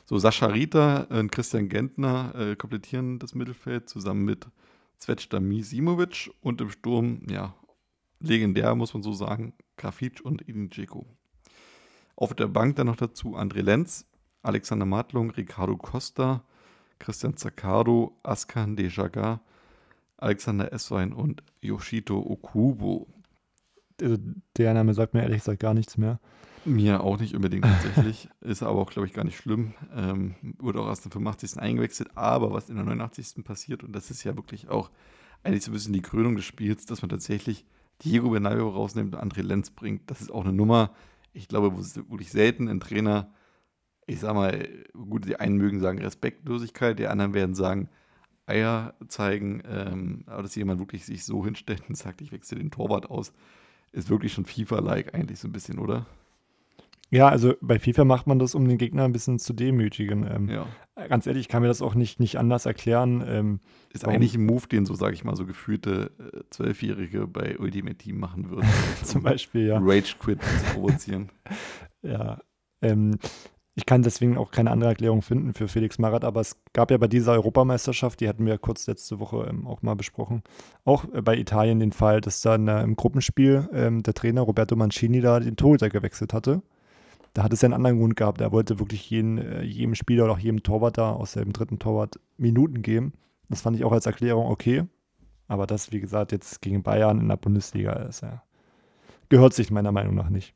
[0.06, 4.48] So, Sascha Rita und Christian Gentner äh, komplettieren das Mittelfeld zusammen mit
[4.98, 7.56] Zvezda Misimovic und im Sturm, ja,
[8.20, 11.06] legendär, muss man so sagen, Grafic und Edin Dzeko.
[12.18, 14.06] Auf der Bank dann noch dazu André Lenz,
[14.42, 16.44] Alexander Matlung, Ricardo Costa,
[16.98, 19.39] Christian Zaccardo, Askan Dejaga,
[20.21, 23.08] Alexander Esswein und Yoshito Okubo.
[24.01, 24.17] Also,
[24.58, 26.19] der Name sagt mir ehrlich gesagt gar nichts mehr.
[26.65, 28.29] Mir auch nicht unbedingt tatsächlich.
[28.41, 29.73] ist aber auch, glaube ich, gar nicht schlimm.
[29.95, 31.60] Ähm, wurde auch erst am 85.
[31.60, 32.15] eingewechselt.
[32.15, 33.43] Aber was in der 89.
[33.43, 34.91] passiert, und das ist ja wirklich auch
[35.43, 37.65] eigentlich so ein bisschen die Krönung des Spiels, dass man tatsächlich
[38.03, 40.10] Diego Benayo rausnimmt und André Lenz bringt.
[40.10, 40.93] Das ist auch eine Nummer,
[41.34, 43.32] ich glaube, wo es wirklich selten ein Trainer,
[44.05, 47.89] ich sag mal, gut, die einen mögen sagen Respektlosigkeit, die anderen werden sagen,
[48.49, 52.71] Eier zeigen, ähm, aber dass jemand wirklich sich so hinstellt und sagt, ich wechsle den
[52.71, 53.33] Torwart aus,
[53.91, 56.05] ist wirklich schon FIFA-like eigentlich so ein bisschen, oder?
[57.12, 60.27] Ja, also bei FIFA macht man das, um den Gegner ein bisschen zu demütigen.
[60.29, 60.67] Ähm, Ja.
[61.07, 63.23] Ganz ehrlich, ich kann mir das auch nicht, nicht anders erklären.
[63.25, 63.59] Ähm,
[63.93, 67.95] Ist eigentlich ein Move, den so, sage ich mal, so gefühlte äh, Zwölfjährige bei Ultimate
[67.95, 68.67] Team machen würden.
[69.03, 69.79] zum Beispiel, ja.
[69.81, 71.29] Rage Quit zu provozieren.
[72.01, 72.39] Ja,
[72.81, 73.17] ähm,
[73.75, 76.97] ich kann deswegen auch keine andere Erklärung finden für Felix Magath, aber es gab ja
[76.97, 80.43] bei dieser Europameisterschaft, die hatten wir kurz letzte Woche ähm, auch mal besprochen,
[80.86, 84.75] auch äh, bei Italien den Fall, dass dann äh, im Gruppenspiel ähm, der Trainer Roberto
[84.75, 86.62] Mancini da den Torhüter gewechselt hatte.
[87.34, 88.41] Da hat es ja einen anderen Grund gehabt.
[88.41, 91.79] Er wollte wirklich jeden, äh, jedem Spieler oder auch jedem Torwart da, außer dem dritten
[91.79, 93.13] Torwart, Minuten geben.
[93.49, 94.86] Das fand ich auch als Erklärung okay.
[95.47, 98.43] Aber das, wie gesagt, jetzt gegen Bayern in der Bundesliga ist ja,
[99.29, 100.53] gehört sich meiner Meinung nach nicht.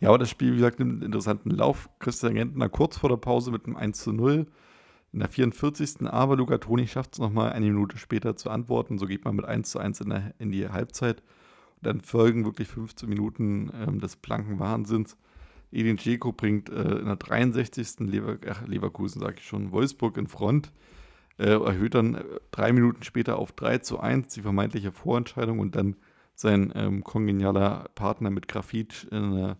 [0.00, 1.88] Ja, aber das Spiel, wie gesagt, nimmt einen interessanten Lauf.
[1.98, 4.46] Christian Gentner kurz vor der Pause mit einem 1 zu 0
[5.12, 6.02] in der 44.
[6.06, 8.98] Aber Luca Toni schafft es nochmal eine Minute später zu antworten.
[8.98, 11.22] So geht man mit 1 zu 1 in, der, in die Halbzeit.
[11.76, 15.16] Und dann folgen wirklich 15 Minuten ähm, des blanken Wahnsinns.
[15.72, 18.00] Edin Dzeko bringt äh, in der 63.
[18.00, 20.72] Lever ach, Leverkusen, sage ich schon, Wolfsburg in Front.
[21.38, 25.74] Äh, erhöht dann äh, drei Minuten später auf 3 zu 1 die vermeintliche Vorentscheidung und
[25.74, 25.96] dann
[26.34, 29.56] sein ähm, kongenialer Partner mit Grafit in der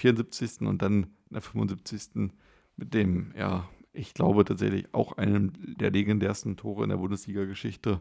[0.00, 0.62] 74.
[0.62, 2.32] und dann in der 75.
[2.76, 8.00] mit dem, ja, ich glaube tatsächlich auch einem der legendärsten Tore in der Bundesliga-Geschichte,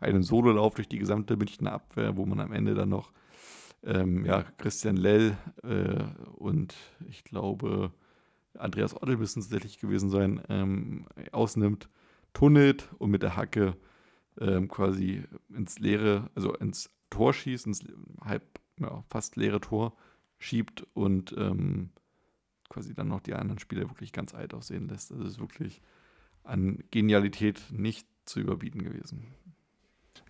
[0.00, 3.12] einem Sololauf durch die gesamte Münchner Abwehr, wo man am Ende dann noch
[3.82, 6.04] ähm, ja, Christian Lell äh,
[6.36, 6.74] und
[7.08, 7.92] ich glaube
[8.58, 11.88] Andreas Ottel müssen es tatsächlich gewesen sein, ähm, ausnimmt,
[12.32, 13.76] tunnelt und mit der Hacke
[14.40, 17.84] ähm, quasi ins leere, also ins Tor schießt, ins
[18.22, 18.42] halb,
[18.78, 19.96] ja, fast leere Tor
[20.40, 21.90] schiebt und ähm,
[22.68, 25.12] quasi dann noch die anderen Spieler wirklich ganz alt aussehen lässt.
[25.12, 25.80] Also ist wirklich
[26.42, 29.28] an Genialität nicht zu überbieten gewesen.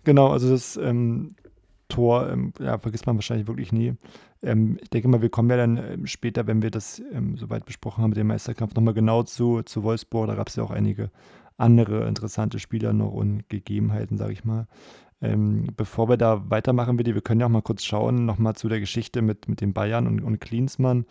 [0.03, 1.35] Genau, also das ähm,
[1.87, 3.95] Tor, ähm, ja, vergisst man wahrscheinlich wirklich nie.
[4.41, 7.65] Ähm, ich denke mal, wir kommen ja dann ähm, später, wenn wir das ähm, soweit
[7.65, 10.27] besprochen haben mit dem Meisterkampf, nochmal genau zu, zu Wolfsburg.
[10.27, 11.11] Da gab es ja auch einige
[11.57, 14.67] andere interessante Spieler noch und Gegebenheiten, sage ich mal.
[15.21, 18.69] Ähm, bevor wir da weitermachen, Willi, wir können ja auch mal kurz schauen, nochmal zu
[18.69, 21.05] der Geschichte mit, mit den Bayern und, und Klinsmann.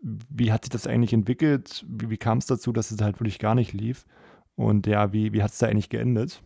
[0.00, 1.84] Wie hat sich das eigentlich entwickelt?
[1.88, 4.06] Wie, wie kam es dazu, dass es halt wirklich gar nicht lief?
[4.54, 6.42] Und ja, wie, wie hat es da eigentlich geendet?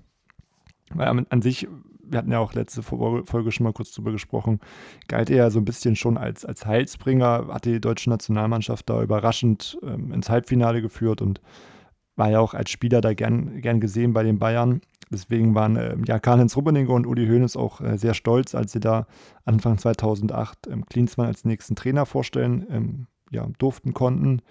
[0.95, 1.69] Weil an, an sich,
[2.03, 4.61] wir hatten ja auch letzte Folge schon mal kurz drüber gesprochen,
[5.09, 9.03] galt er ja so ein bisschen schon als, als Heilsbringer, hat die deutsche Nationalmannschaft da
[9.03, 11.41] überraschend ähm, ins Halbfinale geführt und
[12.17, 14.81] war ja auch als Spieler da gern, gern gesehen bei den Bayern.
[15.11, 18.81] Deswegen waren äh, ja Karl-Heinz Rummenigge und Uli Hoeneß auch äh, sehr stolz, als sie
[18.81, 19.07] da
[19.45, 24.43] Anfang 2008 ähm, Klinsmann als nächsten Trainer vorstellen ähm, ja, durften, konnten.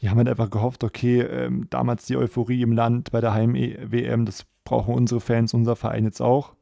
[0.00, 4.24] Die haben halt einfach gehofft, okay, ähm, damals die Euphorie im Land bei der Heim-WM,
[4.24, 6.54] das brauchen unsere Fans, unser Verein jetzt auch.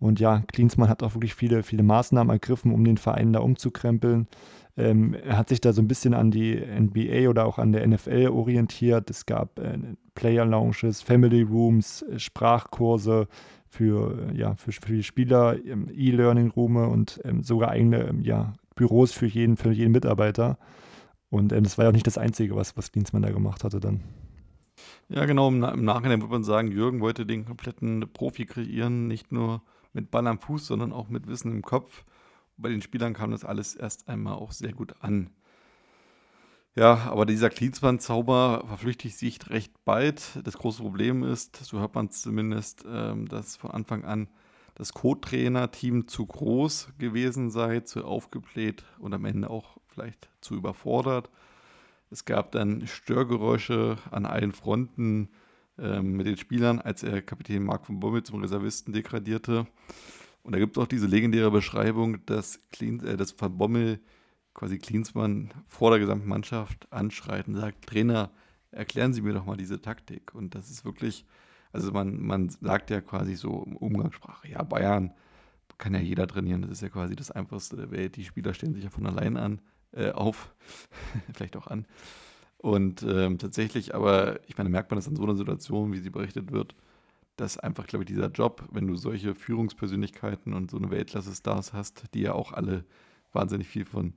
[0.00, 4.28] Und ja, Klinsmann hat auch wirklich viele, viele Maßnahmen ergriffen, um den Verein da umzukrempeln.
[4.78, 7.86] Ähm, er hat sich da so ein bisschen an die NBA oder auch an der
[7.86, 9.10] NFL orientiert.
[9.10, 9.76] Es gab äh,
[10.14, 13.26] Player Lounges, Family Rooms, äh, Sprachkurse
[13.66, 18.52] für, äh, ja, für, für die Spieler, ähm, E-Learning-Räume und ähm, sogar eigene ähm, ja,
[18.76, 20.58] Büros für jeden, für jeden Mitarbeiter.
[21.28, 23.80] Und ähm, das war ja auch nicht das Einzige, was, was Klinsmann da gemacht hatte
[23.80, 24.04] dann.
[25.08, 25.48] Ja, genau.
[25.48, 29.62] Im, im Nachhinein würde man sagen, Jürgen wollte den kompletten Profi kreieren, nicht nur
[29.92, 32.04] mit Ball am Fuß, sondern auch mit Wissen im Kopf.
[32.58, 35.30] Bei den Spielern kam das alles erst einmal auch sehr gut an.
[36.74, 40.40] Ja, aber dieser Klinsmann-Zauber verflüchtigt sich recht bald.
[40.44, 44.28] Das große Problem ist, so hört man es zumindest, ähm, dass von Anfang an
[44.74, 51.30] das Co-Trainer-Team zu groß gewesen sei, zu aufgebläht und am Ende auch vielleicht zu überfordert.
[52.10, 55.30] Es gab dann Störgeräusche an allen Fronten
[55.78, 59.66] ähm, mit den Spielern, als er Kapitän Marc von Bommel zum Reservisten degradierte.
[60.48, 64.00] Und da gibt es auch diese legendäre Beschreibung, dass, Clean, äh, dass Van Bommel
[64.54, 68.30] quasi Klinsmann vor der gesamten Mannschaft anschreit und sagt, Trainer,
[68.70, 70.34] erklären Sie mir doch mal diese Taktik.
[70.34, 71.26] Und das ist wirklich,
[71.70, 75.12] also man, man sagt ja quasi so im Umgangssprache, ja, Bayern
[75.76, 78.16] kann ja jeder trainieren, das ist ja quasi das Einfachste der Welt.
[78.16, 79.60] Die Spieler stellen sich ja von allein an,
[79.92, 80.54] äh, auf,
[81.34, 81.84] vielleicht auch an.
[82.56, 86.08] Und ähm, tatsächlich, aber ich meine, merkt man das in so einer Situation, wie sie
[86.08, 86.74] berichtet wird,
[87.40, 92.14] dass einfach, glaube ich, dieser Job, wenn du solche Führungspersönlichkeiten und so eine Weltklasse-Stars hast,
[92.14, 92.84] die ja auch alle
[93.32, 94.14] wahnsinnig viel von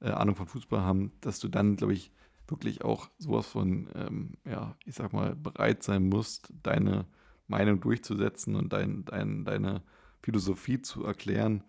[0.00, 2.12] äh, Ahnung von Fußball haben, dass du dann, glaube ich,
[2.46, 7.06] wirklich auch sowas von, ähm, ja, ich sag mal, bereit sein musst, deine
[7.48, 9.82] Meinung durchzusetzen und dein, dein, deine
[10.22, 11.64] Philosophie zu erklären,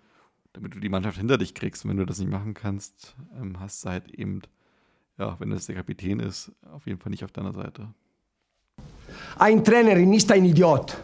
[0.53, 1.84] damit du die Mannschaft hinter dich kriegst.
[1.84, 4.41] Und wenn du das nicht machen kannst, ähm, hast du halt eben,
[5.17, 7.93] ja, wenn das der Kapitän ist, auf jeden Fall nicht auf deiner Seite.
[9.38, 10.98] Ein Trainer ist ein Idiot.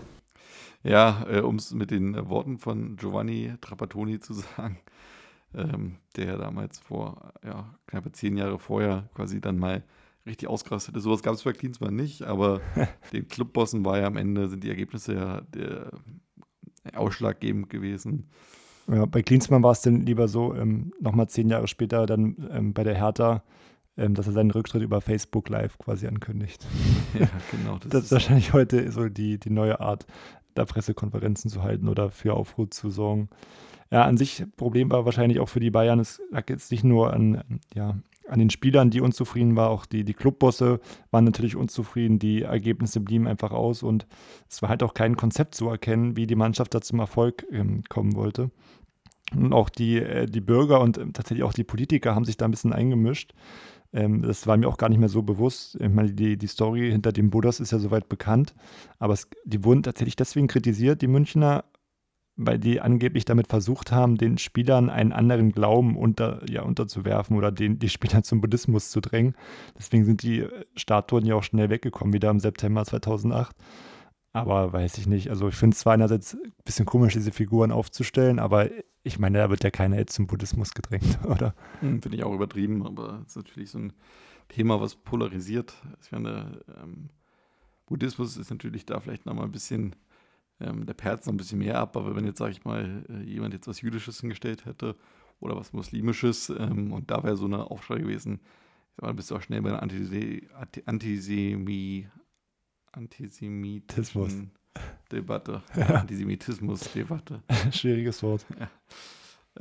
[0.84, 4.80] Ja, äh, um es mit den Worten von Giovanni Trapattoni zu sagen,
[5.54, 9.84] ähm, der damals vor ja, knappe zehn Jahre vorher quasi dann mal
[10.26, 11.04] richtig ausgerastet ist.
[11.04, 12.62] Sowas gab es bei Klinsmann nicht, aber
[13.14, 15.92] den Clubbossen war ja am Ende, sind die Ergebnisse ja der,
[16.94, 18.30] ausschlaggebend gewesen.
[18.88, 22.74] Ja, bei Klinsmann war es dann lieber so, ähm, nochmal zehn Jahre später dann ähm,
[22.74, 23.44] bei der Hertha,
[24.00, 26.66] ähm, dass er seinen Rücktritt über Facebook Live quasi ankündigt.
[27.20, 27.78] Ja, genau.
[27.80, 30.06] Das, das ist wahrscheinlich heute so die, die neue Art,
[30.54, 33.30] da Pressekonferenzen zu halten oder für Aufruhr zu sorgen.
[33.92, 37.12] Ja, an sich Problem war wahrscheinlich auch für die Bayern, es lag jetzt nicht nur
[37.14, 42.20] an, ja, an den Spielern, die unzufrieden waren, auch die, die Clubbosse waren natürlich unzufrieden,
[42.20, 44.06] die Ergebnisse blieben einfach aus und
[44.48, 47.84] es war halt auch kein Konzept zu erkennen, wie die Mannschaft da zum Erfolg ähm,
[47.90, 48.52] kommen wollte.
[49.36, 52.46] Und auch die, äh, die Bürger und äh, tatsächlich auch die Politiker haben sich da
[52.46, 53.34] ein bisschen eingemischt.
[53.94, 55.76] Ähm, das war mir auch gar nicht mehr so bewusst.
[55.80, 58.54] Ich meine, die, die Story hinter dem Buddhas ist ja soweit bekannt,
[59.00, 61.66] aber es, die wurden tatsächlich deswegen kritisiert, die Münchner,
[62.36, 67.52] weil die angeblich damit versucht haben, den Spielern einen anderen Glauben unter, ja, unterzuwerfen oder
[67.52, 69.36] den, die Spieler zum Buddhismus zu drängen.
[69.78, 73.56] Deswegen sind die Statuen ja auch schnell weggekommen, wieder im September 2008.
[74.32, 75.30] Aber weiß ich nicht.
[75.30, 78.70] Also ich finde es zwar einerseits ein bisschen komisch, diese Figuren aufzustellen, aber
[79.04, 81.56] ich meine, da wird ja keiner jetzt zum Buddhismus gedrängt, oder?
[81.80, 83.94] Hm, finde ich auch übertrieben, aber es ist natürlich so ein
[84.50, 85.74] Thema, was polarisiert.
[86.04, 87.10] Ich meine, ähm,
[87.88, 89.96] Buddhismus ist natürlich da vielleicht nochmal ein bisschen
[90.60, 93.24] ähm, der perlt noch ein bisschen mehr ab, aber wenn jetzt, sage ich mal, äh,
[93.24, 94.96] jemand jetzt was Jüdisches hingestellt hätte
[95.40, 98.42] oder was Muslimisches ähm, und da wäre so eine Aufschrei gewesen,
[99.02, 100.42] mal, bist du auch schnell bei einer Antise
[100.86, 102.08] Antisemi
[103.04, 104.34] Antisemitismus.
[105.12, 105.64] Debatte.
[105.76, 107.42] Antisemitismus-Debatte.
[107.72, 108.46] Schwieriges Wort.
[108.60, 108.70] Ja.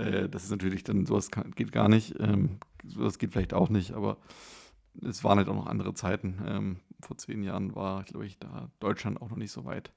[0.03, 2.14] Äh, das ist natürlich dann, sowas kann, geht gar nicht.
[2.20, 4.18] Ähm, sowas geht vielleicht auch nicht, aber
[5.03, 6.38] es waren halt auch noch andere Zeiten.
[6.46, 9.92] Ähm, vor zehn Jahren war, glaube ich, da Deutschland auch noch nicht so weit.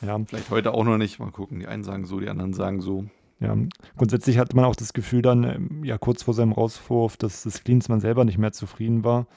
[0.00, 0.18] Ja.
[0.24, 1.18] Vielleicht heute auch noch nicht.
[1.18, 1.60] Mal gucken.
[1.60, 3.06] Die einen sagen so, die anderen sagen so.
[3.40, 3.56] Ja,
[3.96, 7.62] grundsätzlich hatte man auch das Gefühl dann, ähm, ja, kurz vor seinem Rauswurf, dass das
[7.62, 9.28] Klinsmann selber nicht mehr zufrieden war.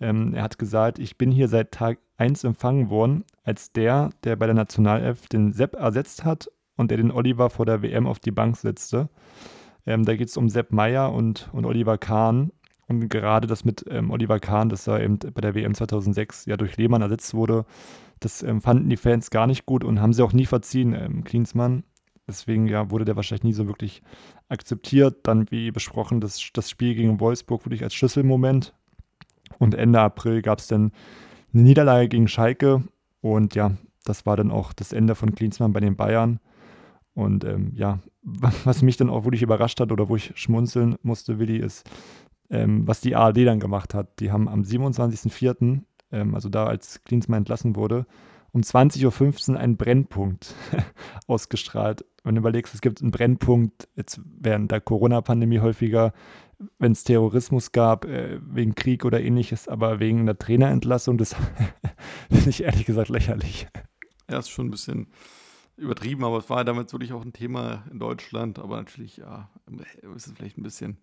[0.00, 4.36] Ähm, er hat gesagt, ich bin hier seit Tag 1 empfangen worden, als der, der
[4.36, 8.18] bei der Nationalelf den Sepp ersetzt hat und der den Oliver vor der WM auf
[8.18, 9.08] die Bank setzte.
[9.86, 12.52] Ähm, da geht es um Sepp Meier und, und Oliver Kahn.
[12.88, 16.56] Und gerade das mit ähm, Oliver Kahn, dass er eben bei der WM 2006 ja
[16.56, 17.64] durch Lehmann ersetzt wurde,
[18.20, 21.24] das ähm, fanden die Fans gar nicht gut und haben sie auch nie verziehen, ähm,
[21.24, 21.84] Klinsmann.
[22.26, 24.02] Deswegen ja, wurde der wahrscheinlich nie so wirklich
[24.48, 25.20] akzeptiert.
[25.22, 28.74] Dann, wie besprochen, das, das Spiel gegen Wolfsburg wirklich als Schlüsselmoment.
[29.58, 30.92] Und Ende April gab es dann
[31.52, 32.82] eine Niederlage gegen Schalke.
[33.20, 33.72] Und ja,
[34.04, 36.40] das war dann auch das Ende von Klinsmann bei den Bayern.
[37.14, 41.38] Und ähm, ja, was mich dann auch wirklich überrascht hat oder wo ich schmunzeln musste,
[41.38, 41.88] Willi, ist,
[42.50, 44.20] ähm, was die ARD dann gemacht hat.
[44.20, 45.80] Die haben am 27.04.,
[46.12, 48.06] ähm, also da als Klinsmann entlassen wurde,
[48.52, 50.54] um 20.15 Uhr einen Brennpunkt
[51.26, 52.04] ausgestrahlt.
[52.24, 56.12] Wenn du überlegst, es gibt einen Brennpunkt jetzt während der Corona-Pandemie häufiger,
[56.78, 61.34] wenn es Terrorismus gab, äh, wegen Krieg oder ähnliches, aber wegen einer Trainerentlassung, das
[62.30, 63.68] finde ich ehrlich gesagt lächerlich.
[64.30, 65.08] Ja, ist schon ein bisschen
[65.76, 69.48] übertrieben, aber es war damals wirklich auch ein Thema in Deutschland, aber natürlich, ja,
[70.14, 70.98] ist es vielleicht ein bisschen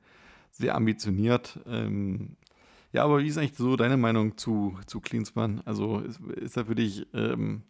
[0.52, 1.60] sehr ambitioniert.
[1.65, 2.36] Ähm,
[2.91, 5.62] ja, aber wie ist eigentlich so deine Meinung zu, zu Klinsmann?
[5.65, 7.63] Also ist, ist er für dich, ähm,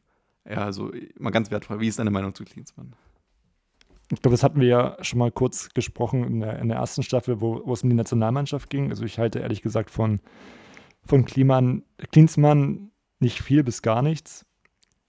[0.48, 2.96] ja, also mal ganz wertfrei, wie ist deine Meinung zu Klinsmann?
[4.12, 7.04] Ich glaube, das hatten wir ja schon mal kurz gesprochen in der, in der ersten
[7.04, 8.90] Staffel, wo, wo, es um die Nationalmannschaft ging.
[8.90, 10.20] Also ich halte ehrlich gesagt von,
[11.04, 14.46] von Kliman, Klinsmann nicht viel bis gar nichts.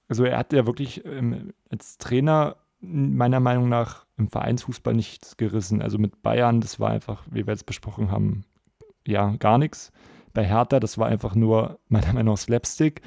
[0.09, 5.83] Also er hat ja wirklich ähm, als Trainer meiner Meinung nach im Vereinsfußball nichts gerissen.
[5.83, 8.45] Also mit Bayern, das war einfach, wie wir jetzt besprochen haben,
[9.07, 9.93] ja, gar nichts.
[10.33, 13.03] Bei Hertha, das war einfach nur meiner Meinung nach Slapstick,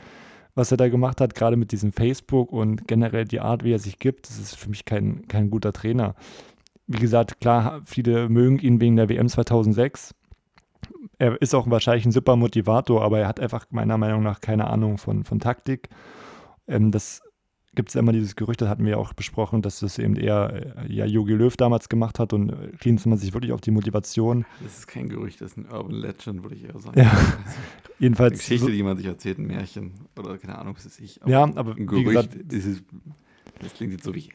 [0.56, 3.80] was er da gemacht hat, gerade mit diesem Facebook und generell die Art, wie er
[3.80, 4.30] sich gibt.
[4.30, 6.16] Das ist für mich kein, kein guter Trainer.
[6.88, 10.16] Wie gesagt, klar, viele mögen ihn wegen der WM 2006.
[11.18, 14.68] Er ist auch wahrscheinlich ein super Motivator, aber er hat einfach meiner Meinung nach keine
[14.68, 15.90] Ahnung von, von Taktik.
[16.68, 17.22] Ähm, das
[17.76, 20.94] gibt es immer dieses Gerücht, das hatten wir auch besprochen, dass das eben eher äh,
[20.94, 22.52] ja Jogi Löw damals gemacht hat und
[23.06, 24.46] man sich wirklich auf die Motivation.
[24.62, 27.00] Das ist kein Gerücht, das ist ein Urban Legend, würde ich eher sagen.
[27.00, 27.12] Ja.
[28.00, 28.34] Jedenfalls.
[28.34, 31.22] Eine Geschichte, so, die man sich erzählt, ein Märchen oder keine Ahnung, was ist ich.
[31.22, 32.84] Aber ja, aber ein Gerücht, gesagt, das, ist,
[33.62, 34.30] das, klingt jetzt so wie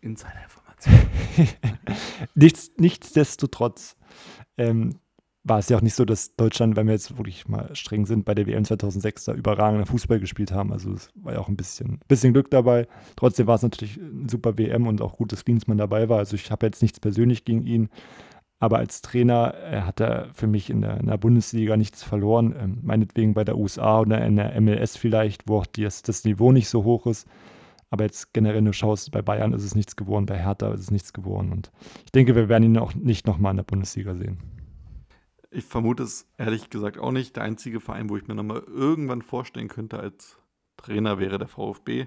[0.00, 1.08] Insider-Information.
[2.34, 3.96] Nichts, nichtsdestotrotz
[4.56, 4.98] ähm,
[5.42, 8.24] war es ja auch nicht so, dass Deutschland, wenn wir jetzt wirklich mal streng sind,
[8.24, 10.72] bei der WM 2006 da überragender Fußball gespielt haben.
[10.72, 12.86] Also es war ja auch ein bisschen, bisschen Glück dabei.
[13.16, 16.18] Trotzdem war es natürlich eine super WM und auch gut, dass Klinsmann dabei war.
[16.18, 17.88] Also ich habe jetzt nichts persönlich gegen ihn.
[18.62, 22.54] Aber als Trainer äh, hat er für mich in der, in der Bundesliga nichts verloren.
[22.58, 26.52] Ähm, meinetwegen bei der USA oder in der MLS vielleicht, wo auch das, das Niveau
[26.52, 27.26] nicht so hoch ist.
[27.88, 30.90] Aber jetzt generell du schaust, bei Bayern ist es nichts geworden, bei Hertha ist es
[30.90, 31.50] nichts geworden.
[31.50, 31.72] Und
[32.04, 34.59] ich denke, wir werden ihn auch nicht nochmal in der Bundesliga sehen.
[35.52, 37.34] Ich vermute es ehrlich gesagt auch nicht.
[37.34, 40.38] Der einzige Verein, wo ich mir nochmal irgendwann vorstellen könnte als
[40.76, 42.06] Trainer, wäre der VfB,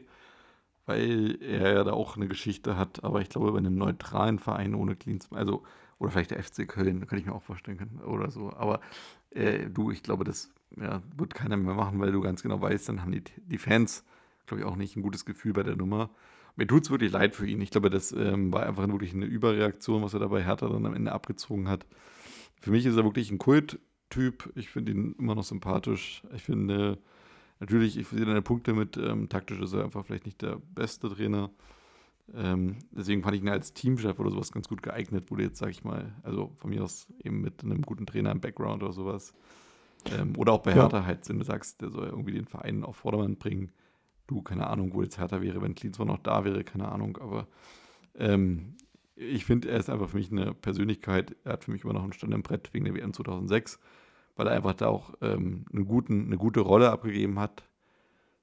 [0.85, 3.03] weil er ja da auch eine Geschichte hat.
[3.03, 5.63] Aber ich glaube, bei einem neutralen Verein ohne Klinsmann, also,
[5.99, 8.53] oder vielleicht der FC Köln, könnte ich mir auch vorstellen können, oder so.
[8.53, 8.79] Aber
[9.31, 12.87] äh, du, ich glaube, das ja, wird keiner mehr machen, weil du ganz genau weißt,
[12.87, 14.05] dann haben die, die Fans,
[14.45, 16.09] glaube ich, auch nicht ein gutes Gefühl bei der Nummer.
[16.55, 17.59] Mir tut es wirklich leid für ihn.
[17.61, 20.93] Ich glaube, das ähm, war einfach wirklich eine Überreaktion, was er dabei Hertha dann am
[20.93, 21.85] Ende abgezogen hat.
[22.63, 24.49] Für mich ist er wirklich ein Kulttyp.
[24.55, 26.23] Ich finde ihn immer noch sympathisch.
[26.33, 26.97] Ich finde,
[27.59, 31.09] natürlich, ich sehe deine Punkte mit, ähm, taktisch ist er einfach vielleicht nicht der beste
[31.09, 31.49] Trainer.
[32.33, 35.57] Ähm, deswegen fand ich ihn als Teamchef oder sowas ganz gut geeignet, wo du jetzt,
[35.59, 38.93] sag ich mal, also von mir aus eben mit einem guten Trainer im Background oder
[38.93, 39.33] sowas.
[40.17, 41.05] Ähm, oder auch bei Hertha ja.
[41.05, 43.73] halt, wenn du sagst, der soll irgendwie den Verein auf Vordermann bringen.
[44.25, 47.45] Du, keine Ahnung, wo jetzt Hertha wäre, wenn Klinsmann noch da wäre, keine Ahnung, aber
[48.15, 48.77] ähm,
[49.23, 51.35] ich finde, er ist einfach für mich eine Persönlichkeit.
[51.43, 53.79] Er hat für mich immer noch einen Stand im Brett wegen der WM 2006,
[54.35, 57.63] weil er einfach da auch ähm, einen guten, eine gute Rolle abgegeben hat.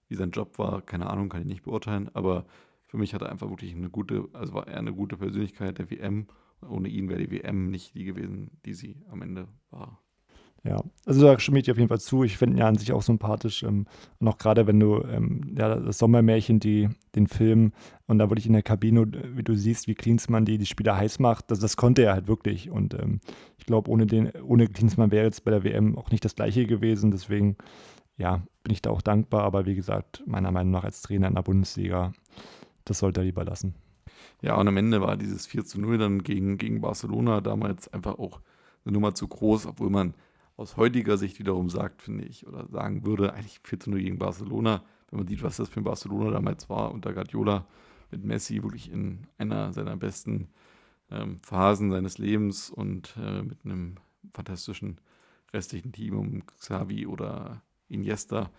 [0.08, 2.46] Wie sein Job war, keine Ahnung, kann ich nicht beurteilen, aber
[2.86, 5.90] für mich hat er einfach wirklich eine gute, also war er eine gute Persönlichkeit der
[5.90, 6.26] WM.
[6.68, 10.02] Ohne ihn wäre die WM nicht die gewesen, die sie am Ende war.
[10.62, 12.22] Ja, also da stimme ich dir auf jeden Fall zu.
[12.22, 13.62] Ich finde ihn ja an sich auch sympathisch.
[13.62, 13.86] Ähm,
[14.18, 17.72] und auch gerade wenn du ähm, ja, das Sommermärchen, die, den Film
[18.06, 20.96] und da wurde ich in der Kabine, wie du siehst, wie Klinsmann die, die Spieler
[20.96, 22.70] heiß macht, das, das konnte er halt wirklich.
[22.70, 23.20] Und ähm,
[23.56, 27.10] ich glaube, ohne, ohne Klinsmann wäre jetzt bei der WM auch nicht das Gleiche gewesen.
[27.10, 27.56] Deswegen,
[28.18, 29.44] ja, bin ich da auch dankbar.
[29.44, 32.12] Aber wie gesagt, meiner Meinung nach als Trainer in der Bundesliga,
[32.84, 33.74] das sollte er lieber lassen.
[34.42, 38.18] Ja, und am Ende war dieses 4 zu 0 dann gegen, gegen Barcelona damals einfach
[38.18, 38.40] auch
[38.84, 40.14] eine Nummer zu groß, obwohl man
[40.60, 44.18] aus heutiger Sicht wiederum sagt, finde ich, oder sagen würde, eigentlich 4 zu 0 gegen
[44.18, 47.66] Barcelona, wenn man sieht, was das für ein Barcelona damals war unter Guardiola
[48.10, 50.48] mit Messi wirklich in einer seiner besten
[51.10, 53.96] ähm, Phasen seines Lebens und äh, mit einem
[54.32, 55.00] fantastischen
[55.54, 58.50] restlichen Team um Xavi oder Iniesta,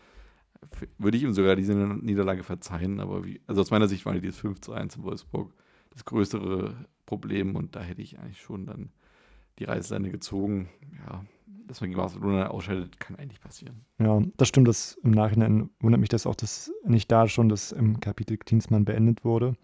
[0.98, 4.40] würde ich ihm sogar diese Niederlage verzeihen, aber wie, also aus meiner Sicht war dieses
[4.40, 5.54] 5 zu 1 in Wolfsburg
[5.92, 8.90] das größere Problem und da hätte ich eigentlich schon dann
[9.62, 10.69] die Reißleine gezogen.
[11.08, 11.24] Ja,
[11.67, 13.86] dass man gegen Barcelona ausscheidet, kann eigentlich passieren.
[14.00, 14.67] Ja, das stimmt.
[14.67, 18.86] Das Im Nachhinein wundert mich das auch, dass nicht da schon das im Kapitel Klinsmann
[18.86, 19.56] beendet wurde.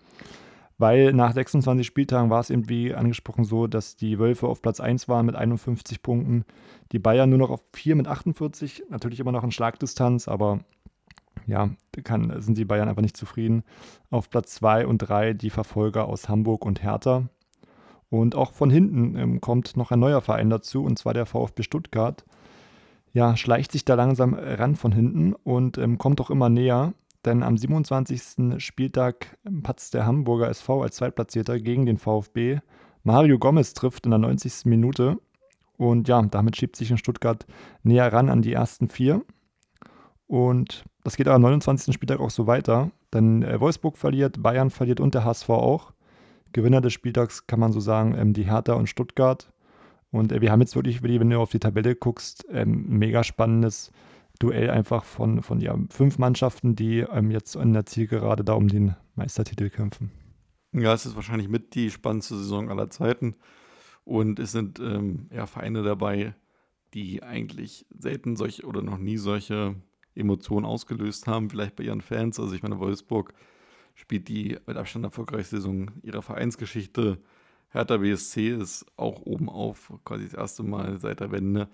[0.77, 4.79] Weil nach 26 Spieltagen war es eben wie angesprochen so, dass die Wölfe auf Platz
[4.79, 6.45] 1 waren mit 51 Punkten,
[6.91, 10.59] die Bayern nur noch auf 4 mit 48, natürlich immer noch in Schlagdistanz, aber
[11.47, 11.71] ja,
[12.03, 13.63] kann, sind die Bayern einfach nicht zufrieden.
[14.11, 17.27] Auf Platz 2 und 3 die Verfolger aus Hamburg und Hertha.
[18.09, 21.63] Und auch von hinten ähm, kommt noch ein neuer Verein dazu, und zwar der VfB
[21.63, 22.25] Stuttgart.
[23.13, 26.93] Ja, schleicht sich da langsam ran von hinten und ähm, kommt auch immer näher,
[27.25, 28.63] denn am 27.
[28.63, 32.59] Spieltag ähm, patzt der Hamburger SV als Zweitplatzierter gegen den VfB.
[33.03, 34.65] Mario Gomez trifft in der 90.
[34.65, 35.17] Minute
[35.77, 37.45] und ja, damit schiebt sich in Stuttgart
[37.83, 39.23] näher ran an die ersten vier.
[40.27, 41.93] Und das geht am 29.
[41.93, 45.93] Spieltag auch so weiter, denn äh, Wolfsburg verliert, Bayern verliert und der HSV auch.
[46.53, 49.51] Gewinner des Spieltags kann man so sagen, ähm, die Hertha und Stuttgart.
[50.11, 53.91] Und äh, wir haben jetzt wirklich, wenn du auf die Tabelle guckst, ähm, mega spannendes
[54.39, 58.67] Duell einfach von, von ja, fünf Mannschaften, die ähm, jetzt in der Zielgerade da um
[58.67, 60.11] den Meistertitel kämpfen.
[60.73, 63.35] Ja, es ist wahrscheinlich mit die spannendste Saison aller Zeiten.
[64.03, 66.35] Und es sind ähm, ja, Vereine dabei,
[66.93, 69.75] die eigentlich selten solche oder noch nie solche
[70.15, 72.39] Emotionen ausgelöst haben, vielleicht bei ihren Fans.
[72.39, 73.33] Also ich meine, Wolfsburg
[73.97, 77.17] spielt die mit Abstand erfolgreichste Saison ihrer Vereinsgeschichte.
[77.69, 81.67] Hertha BSC ist auch oben auf, quasi das erste Mal seit der Wende.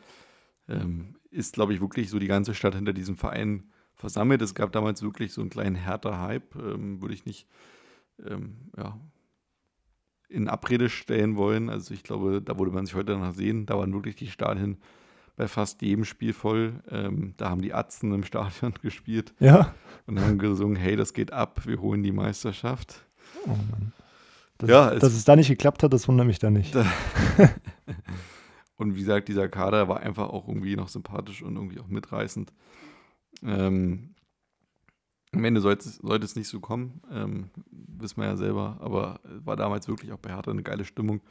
[0.70, 4.42] Ähm, ist, glaube ich, wirklich so die ganze Stadt hinter diesem Verein versammelt.
[4.42, 7.46] Es gab damals wirklich so einen kleinen Hertha-Hype, ähm, würde ich nicht
[8.26, 8.98] ähm, ja,
[10.30, 11.70] in Abrede stellen wollen.
[11.70, 13.66] Also ich glaube, da würde man sich heute noch sehen.
[13.66, 14.78] Da waren wirklich die Stadien
[15.36, 16.82] bei fast jedem Spiel voll.
[16.90, 19.74] Ähm, da haben die Atzen im Stadion gespielt Ja.
[20.06, 23.04] und haben gesungen, hey, das geht ab, wir holen die Meisterschaft.
[23.46, 23.94] Oh Mann.
[24.60, 26.76] Dass, Ja, es- dass es da nicht geklappt hat, das wundert mich da nicht.
[26.76, 26.86] Da-
[28.76, 32.52] Und wie gesagt, dieser Kader war einfach auch irgendwie noch sympathisch und irgendwie auch mitreißend.
[33.44, 34.16] Ähm,
[35.32, 39.20] am Ende sollte es, sollte es nicht so kommen, ähm, wissen wir ja selber, aber
[39.26, 41.22] es war damals wirklich auch bei Hertha eine geile Stimmung.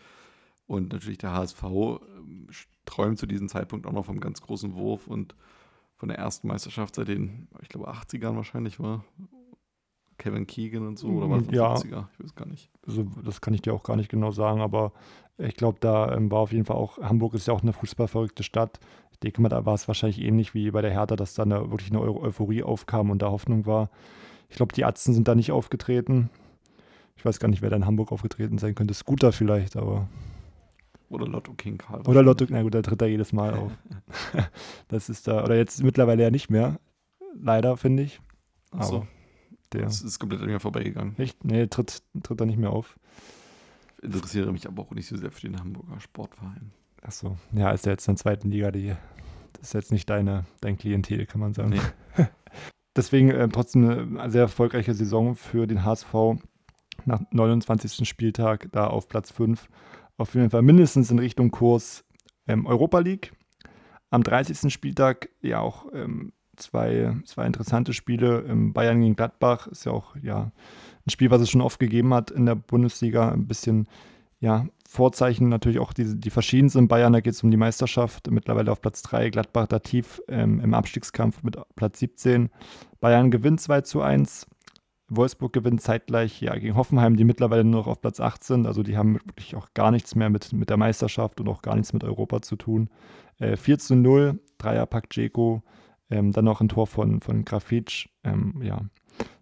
[0.73, 2.49] Und natürlich der HSV ähm,
[2.87, 5.35] träumt zu diesem Zeitpunkt auch noch vom ganz großen Wurf und
[5.97, 9.05] von der ersten Meisterschaft seit den, ich glaube, 80ern wahrscheinlich war.
[10.17, 11.75] Kevin Keegan und so, oder war das noch Ja.
[11.75, 12.07] 70er?
[12.15, 12.71] Ich weiß gar nicht.
[12.87, 14.93] Also, das kann ich dir auch gar nicht genau sagen, aber
[15.37, 18.43] ich glaube, da ähm, war auf jeden Fall auch, Hamburg ist ja auch eine fußballverrückte
[18.43, 18.81] Stadt.
[19.11, 21.71] Ich denke mal, da war es wahrscheinlich ähnlich wie bei der Hertha, dass da eine,
[21.71, 23.91] wirklich eine Eu Euphorie aufkam und da Hoffnung war.
[24.49, 26.31] Ich glaube, die Atzen sind da nicht aufgetreten.
[27.17, 28.95] Ich weiß gar nicht, wer da in Hamburg aufgetreten sein könnte.
[28.95, 30.09] Scooter vielleicht, aber.
[31.13, 32.01] Oder Lotto King Karl.
[32.07, 33.73] Oder Lotto, na gut, der tritt da jedes Mal auf.
[34.89, 36.81] das ist da, oder jetzt mittlerweile ja nicht mehr.
[37.39, 38.21] Leider, finde ich.
[38.71, 39.09] Achso, Aber
[39.75, 39.83] der.
[39.83, 41.15] das ist komplett an mir vorbeigegangen.
[41.19, 41.45] Echt?
[41.45, 42.99] Nee, tritt, tritt da nicht mehr auf.
[44.01, 46.73] Interessiere mich aber auch nicht so sehr für den Hamburger Sportverein.
[47.03, 48.95] Achso, ja, ist ja jetzt in der zweiten Liga, die,
[49.53, 51.71] das ist jetzt nicht deine, dein Klientel, kann man sagen.
[51.71, 52.25] Nee.
[52.97, 56.15] Deswegen äh, trotzdem eine sehr erfolgreiche Saison für den HSV
[57.05, 58.09] nach 29.
[58.09, 59.69] Spieltag, da auf Platz 5.
[60.17, 62.05] Auf jeden Fall mindestens in Richtung Kurs
[62.47, 63.33] ähm, Europa League.
[64.11, 64.73] Am 30.
[64.73, 68.45] Spieltag ja auch ähm, zwei, zwei interessante Spiele.
[68.49, 70.53] Ähm, Bayern gegen Gladbach ist ja auch ja,
[71.07, 73.31] ein Spiel, was es schon oft gegeben hat in der Bundesliga.
[73.31, 73.89] Ein bisschen
[74.41, 76.89] ja, Vorzeichen natürlich auch die, die verschiedensten.
[76.89, 80.61] Bayern, da geht es um die Meisterschaft, mittlerweile auf Platz 3, Gladbach da tief ähm,
[80.61, 82.51] im Abstiegskampf mit Platz 17.
[83.01, 84.47] Bayern gewinnt 2 zu 1.
[85.17, 88.67] Wolfsburg gewinnt zeitgleich ja, gegen Hoffenheim, die mittlerweile nur noch auf Platz 8 sind.
[88.67, 91.77] Also die haben wirklich auch gar nichts mehr mit, mit der Meisterschaft und auch gar
[91.77, 92.89] nichts mit Europa zu tun.
[93.39, 95.63] Äh, 4 zu 0, Dreierpack Dzeko,
[96.11, 98.09] ähm, dann noch ein Tor von, von Grafitsch.
[98.25, 98.81] Ähm, ja,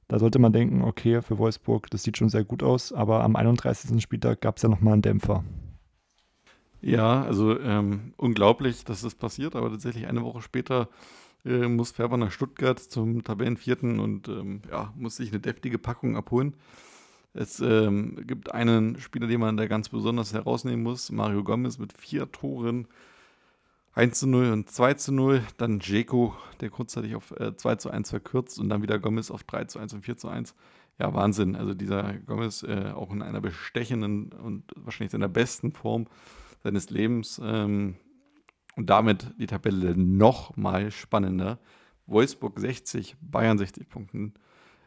[0.09, 3.37] da sollte man denken, okay, für Wolfsburg, das sieht schon sehr gut aus, aber am
[3.37, 4.03] 31.
[4.03, 5.45] Spieltag gab es ja nochmal einen Dämpfer.
[6.83, 10.89] Ja, also ähm, unglaublich, dass das passiert, aber tatsächlich eine Woche später
[11.45, 16.17] äh, muss Färber nach Stuttgart zum Tabellenvierten und ähm, ja, muss sich eine deftige Packung
[16.17, 16.55] abholen.
[17.33, 21.93] Es ähm, gibt einen Spieler, den man da ganz besonders herausnehmen muss, Mario Gomez mit
[21.93, 22.89] vier Toren,
[23.93, 27.91] 1 zu 0 und 2 zu 0, dann Jeko, der kurzzeitig auf äh, 2 zu
[27.91, 30.55] 1 verkürzt und dann wieder Gomez auf 3 zu 1 und 4 zu 1.
[30.99, 31.57] Ja, Wahnsinn.
[31.57, 36.07] Also dieser Gomez äh, auch in einer bestechenden und wahrscheinlich seiner besten Form
[36.63, 37.41] seines Lebens.
[37.43, 37.97] Ähm,
[38.81, 41.59] und damit die Tabelle noch mal spannender.
[42.07, 44.33] Wolfsburg 60, Bayern 60 Punkten.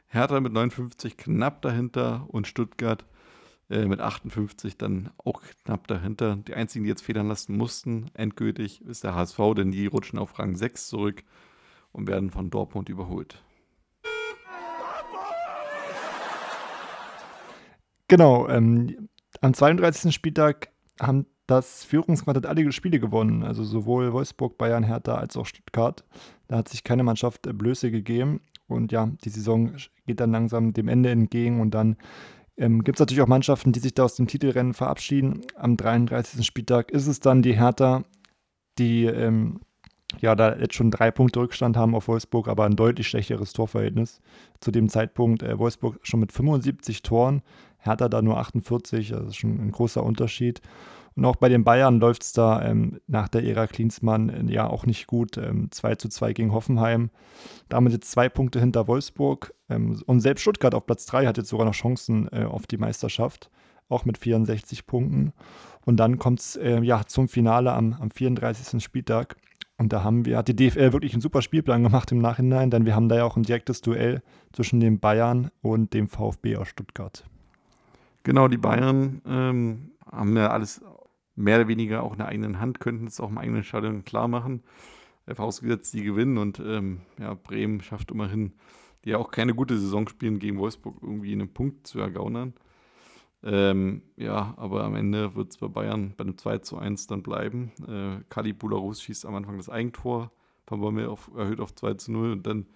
[0.08, 3.06] Hertha mit 59 knapp dahinter und Stuttgart
[3.70, 6.38] äh, mit 58 dann auch knapp dahinter.
[6.38, 10.40] Die einzigen, die jetzt federn lassen mussten, endgültig, ist der HSV, denn die rutschen auf
[10.40, 11.24] Rang 6 zurück
[11.92, 13.44] und werden von Dortmund überholt.
[18.08, 19.08] Genau, ähm,
[19.42, 20.12] am 32.
[20.16, 20.70] Spieltag
[21.00, 23.44] haben das Führungsquartett alle Spiele gewonnen.
[23.44, 26.04] Also sowohl Wolfsburg, Bayern, Hertha als auch Stuttgart.
[26.48, 28.42] Da hat sich keine Mannschaft äh, Blöße gegeben.
[28.68, 29.74] Und ja, die Saison
[30.06, 31.60] geht dann langsam dem Ende entgegen.
[31.60, 31.98] Und dann
[32.58, 35.42] ähm, gibt es natürlich auch Mannschaften, die sich da aus dem Titelrennen verabschieden.
[35.56, 36.46] Am 33.
[36.46, 38.04] Spieltag ist es dann die Hertha,
[38.78, 39.60] die ähm,
[40.22, 44.22] ja da jetzt schon drei Punkte Rückstand haben auf Wolfsburg, aber ein deutlich schlechteres Torverhältnis.
[44.60, 47.42] Zu dem Zeitpunkt äh, Wolfsburg schon mit 75 Toren,
[47.80, 50.62] Hertha da nur 48, das ist schon ein großer Unterschied.
[51.16, 54.68] Und auch bei den Bayern läuft es da ähm, nach der Ära Klinsmann äh, ja
[54.68, 55.38] auch nicht gut.
[55.38, 57.10] Ähm, 2 zu 2 gegen Hoffenheim.
[57.70, 59.54] Damit jetzt zwei Punkte hinter Wolfsburg.
[59.70, 62.78] Ähm, und selbst Stuttgart auf Platz 3 hat jetzt sogar noch Chancen äh, auf die
[62.78, 63.52] Meisterschaft.
[63.90, 65.34] Auch mit 64 Punkten.
[65.86, 68.84] Und dann kommt es äh, ja, zum Finale am, am 34.
[68.84, 69.36] Spieltag.
[69.78, 72.86] Und da haben wir, hat die DFL wirklich einen super Spielplan gemacht im Nachhinein, denn
[72.86, 76.68] wir haben da ja auch ein direktes Duell zwischen den Bayern und dem VfB aus
[76.68, 77.26] Stuttgart.
[78.24, 80.82] Genau, die Bayern ähm, haben ja alles
[81.36, 84.28] mehr oder weniger auch in der eigenen Hand, könnten es auch im eigenen Stadion klar
[84.28, 84.64] machen.
[85.26, 88.54] Vorausgesetzt, die gewinnen und ähm, ja, Bremen schafft immerhin,
[89.06, 92.54] die ja auch keine gute Saison spielen, gegen Wolfsburg irgendwie einen Punkt zu ergaunern.
[93.42, 97.24] Ähm, ja, aber am Ende wird es bei Bayern bei einem 2 zu 1 dann
[97.24, 97.72] bleiben.
[97.88, 100.32] Äh, Kali Bularus schießt am Anfang das Eigentor,
[100.66, 102.68] Van Bommel auf, erhöht auf 2 zu 0 und dann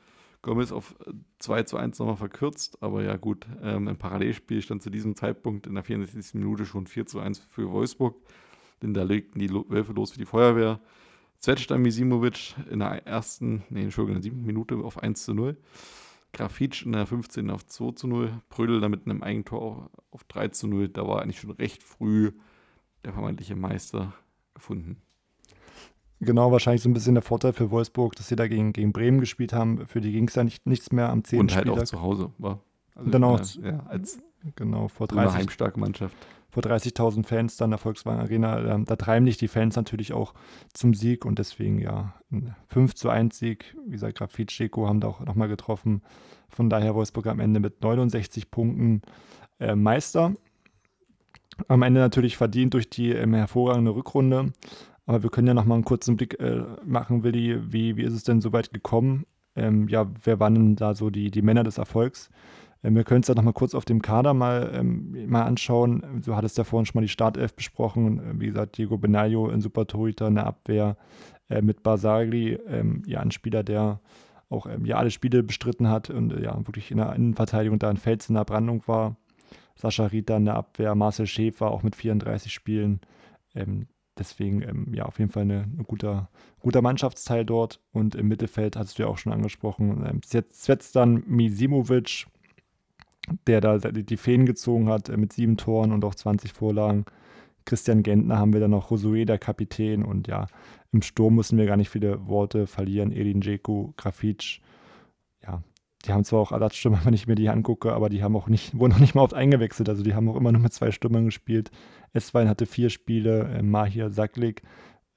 [0.42, 0.96] Gomez auf
[1.40, 5.68] 2 zu 1 nochmal verkürzt, aber ja gut, ähm, im Parallelspiel stand zu diesem Zeitpunkt
[5.68, 6.36] in der 64.
[6.36, 8.16] Minute schon 4 zu 1 für Wolfsburg,
[8.82, 10.80] denn da legten die Wölfe los wie die Feuerwehr.
[11.40, 15.58] Zvetan Misimovic in der ersten, nee, Entschuldigung, in der siebten Minute auf 1 zu 0.
[16.34, 17.50] Grafitsch in der 15.
[17.50, 18.42] auf 2 zu 0.
[18.50, 20.90] Prödel damit in einem Eigentor auf 3 zu 0.
[20.90, 22.32] Da war eigentlich schon recht früh
[23.06, 24.14] der vermeintliche Meister
[24.54, 24.98] gefunden.
[26.20, 29.20] Genau, wahrscheinlich so ein bisschen der Vorteil für Wolfsburg, dass sie da gegen, gegen Bremen
[29.20, 29.86] gespielt haben.
[29.86, 31.40] Für die ging es ja nicht, nichts mehr am 10.
[31.40, 31.84] Und halt Spieltag.
[31.84, 32.60] auch zu Hause war.
[32.96, 34.20] Also dann auch, äh, ja, als
[34.56, 36.16] genau, vor so eine 30, heimstarke Mannschaft.
[36.58, 38.74] Vor 30.000 Fans dann der Volkswagen Arena.
[38.74, 40.34] Ähm, da treiben dich die Fans natürlich auch
[40.74, 43.78] zum Sieg und deswegen ja, ein 5 zu 1 Sieg.
[43.86, 46.02] Wie gesagt, Grafit, Deko haben da auch nochmal getroffen.
[46.50, 49.04] Von daher Wolfsburg am Ende mit 69 Punkten
[49.60, 50.36] äh, Meister.
[51.68, 54.52] Am Ende natürlich verdient durch die ähm, hervorragende Rückrunde.
[55.06, 57.72] Aber wir können ja nochmal einen kurzen Blick äh, machen, Willi.
[57.72, 59.28] Wie, wie ist es denn so weit gekommen?
[59.56, 62.32] Ähm, ja, wer waren denn da so die, die Männer des Erfolgs?
[62.84, 66.22] Ähm, wir können es ja nochmal kurz auf dem Kader mal, ähm, mal anschauen.
[66.26, 68.20] Du hattest ja vorhin schon mal die Startelf besprochen.
[68.20, 70.98] Äh, wie gesagt, Diego Benaglio in Super Torhüter in der Abwehr
[71.50, 74.00] äh, mit Basagli, ähm, ja, ein Spieler, der
[74.50, 77.90] auch ähm, ja alle Spiele bestritten hat und äh, ja wirklich in der Innenverteidigung da
[77.90, 79.18] ein Fels in der Brandung war.
[79.76, 83.02] Sascha Rita in der Abwehr, Marcel Schäfer auch mit 34 Spielen.
[83.54, 87.80] Ähm, deswegen ähm, ja auf jeden Fall ein eine guter, guter Mannschaftsteil dort.
[87.92, 90.22] Und im Mittelfeld hast du ja auch schon angesprochen, ähm,
[90.94, 92.26] dann Misimovic,
[93.48, 97.06] der da die, Fäden gezogen hat äh, mit sieben Toren und auch 20 Vorlagen.
[97.66, 100.04] Christian Gentner haben wir dann noch Josué, der Kapitän.
[100.04, 100.48] Und ja,
[100.92, 103.12] im Sturm müssen wir gar nicht viele Worte verlieren.
[103.12, 104.62] Edin Dzeko, Grafitsch.
[105.44, 105.62] Ja,
[106.06, 108.78] die haben zwar auch Ersatzstürmer, wenn ich mir die angucke, aber die haben auch nicht,
[108.78, 109.90] wurden noch nicht mal oft eingewechselt.
[109.90, 111.72] Also die haben auch immer nur mit zwei Stürmern gespielt.
[112.14, 114.62] Eswein hatte vier Spiele, äh, Mahir Saklik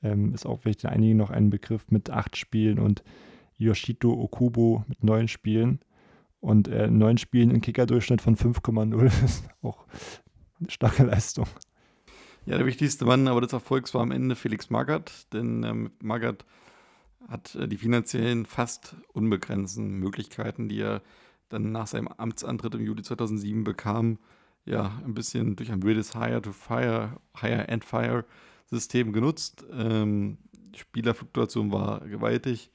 [0.02, 3.02] ähm, ist auch vielleicht einigen noch ein Begriff mit acht Spielen und
[3.58, 5.80] Yoshito Okubo mit neun Spielen.
[6.40, 9.86] Und äh, neun Spielen im Kickerdurchschnitt von 5,0 ist auch
[10.58, 11.46] eine starke Leistung.
[12.46, 16.46] Ja, der wichtigste Mann aber des Erfolgs war am Ende Felix Magath, denn ähm, Magath
[17.28, 21.02] hat äh, die finanziellen fast unbegrenzten Möglichkeiten, die er
[21.50, 24.18] dann nach seinem Amtsantritt im Juli 2007 bekam,
[24.64, 29.64] ja, ein bisschen durch ein wildes Hire-to-Fire, Hire-and-Fire-System genutzt.
[29.72, 30.38] Ähm,
[30.74, 32.70] Spielerfluktuation war gewaltig,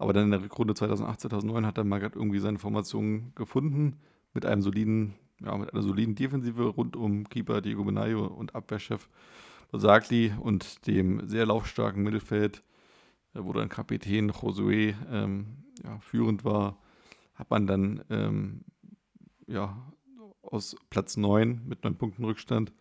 [0.00, 3.98] aber dann in der Rückrunde 2008, 2009 hat dann Magath irgendwie seine Formation gefunden
[4.32, 9.10] mit einem soliden, ja, mit einer soliden Defensive rund um Keeper Diego Benayo und Abwehrchef
[9.70, 12.62] Basagli und dem sehr laufstarken Mittelfeld,
[13.34, 16.78] äh, wo dann Kapitän Josué ähm, ja, führend war,
[17.34, 18.64] hat man dann ähm,
[19.46, 19.92] ja,
[20.40, 22.72] aus Platz 9 mit 9 Punkten Rückstand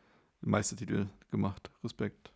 [0.41, 1.69] den Meistertitel gemacht.
[1.83, 2.31] Respekt.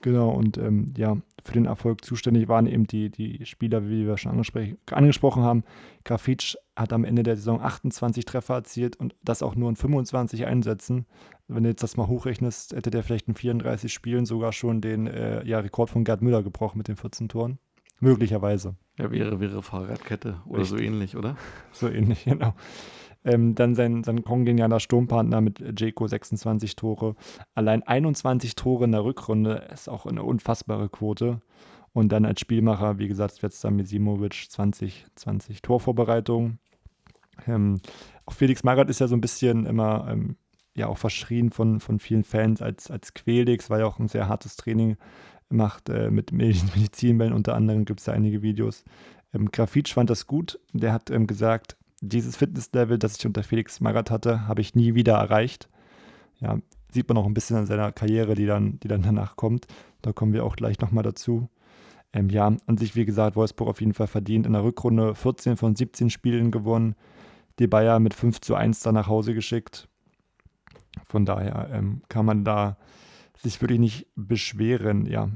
[0.00, 4.16] Genau, und ähm, ja, für den Erfolg zuständig waren eben die, die Spieler, wie wir
[4.16, 5.64] schon angesprochen haben.
[6.04, 10.46] Grafitsch hat am Ende der Saison 28 Treffer erzielt und das auch nur in 25
[10.46, 11.06] Einsätzen.
[11.48, 15.06] Wenn du jetzt das mal hochrechnest, hätte der vielleicht in 34 Spielen sogar schon den
[15.06, 17.58] äh, ja, Rekord von Gerd Müller gebrochen mit den 14 Toren.
[18.00, 18.76] Möglicherweise.
[18.96, 20.78] Ja, wäre, wäre Fahrradkette oder Richtig.
[20.78, 21.36] so ähnlich, oder?
[21.72, 22.54] So ähnlich, genau.
[23.28, 27.14] Ähm, dann sein, sein kongenialer Sturmpartner mit Jeko 26 Tore.
[27.54, 31.40] Allein 21 Tore in der Rückrunde ist auch eine unfassbare Quote.
[31.92, 36.58] Und dann als Spielmacher, wie gesagt, jetzt dann mit Simovic 20, 20 Torvorbereitungen.
[37.46, 37.80] Ähm,
[38.24, 40.36] auch Felix Magath ist ja so ein bisschen immer ähm,
[40.74, 44.26] ja auch verschrien von, von vielen Fans als, als Quelix, weil er auch ein sehr
[44.28, 44.96] hartes Training
[45.50, 47.34] macht äh, mit Medizinbällen.
[47.34, 48.84] Unter anderem gibt es da einige Videos.
[49.34, 50.58] Ähm, Grafitsch fand das gut.
[50.72, 54.94] Der hat ähm, gesagt, dieses Fitnesslevel, das ich unter Felix Magath hatte, habe ich nie
[54.94, 55.68] wieder erreicht.
[56.40, 56.58] Ja,
[56.92, 59.66] sieht man auch ein bisschen an seiner Karriere, die dann, die dann danach kommt.
[60.02, 61.48] Da kommen wir auch gleich nochmal dazu.
[62.12, 64.46] Ähm, ja, an sich, wie gesagt, Wolfsburg auf jeden Fall verdient.
[64.46, 66.94] In der Rückrunde 14 von 17 Spielen gewonnen.
[67.58, 69.88] Die Bayer mit 5 zu 1 dann nach Hause geschickt.
[71.04, 72.78] Von daher ähm, kann man da
[73.36, 75.06] sich wirklich nicht beschweren.
[75.06, 75.30] Ja,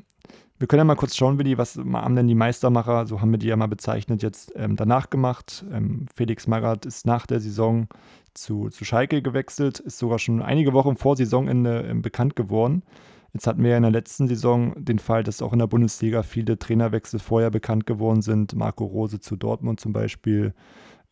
[0.62, 3.38] wir können ja mal kurz schauen, Willi, was haben denn die Meistermacher, so haben wir
[3.38, 5.64] die ja mal bezeichnet, jetzt ähm, danach gemacht.
[5.72, 7.88] Ähm, Felix Magath ist nach der Saison
[8.32, 12.84] zu, zu Schalke gewechselt, ist sogar schon einige Wochen vor Saisonende ähm, bekannt geworden.
[13.32, 16.22] Jetzt hatten wir ja in der letzten Saison den Fall, dass auch in der Bundesliga
[16.22, 18.54] viele Trainerwechsel vorher bekannt geworden sind.
[18.54, 20.54] Marco Rose zu Dortmund zum Beispiel.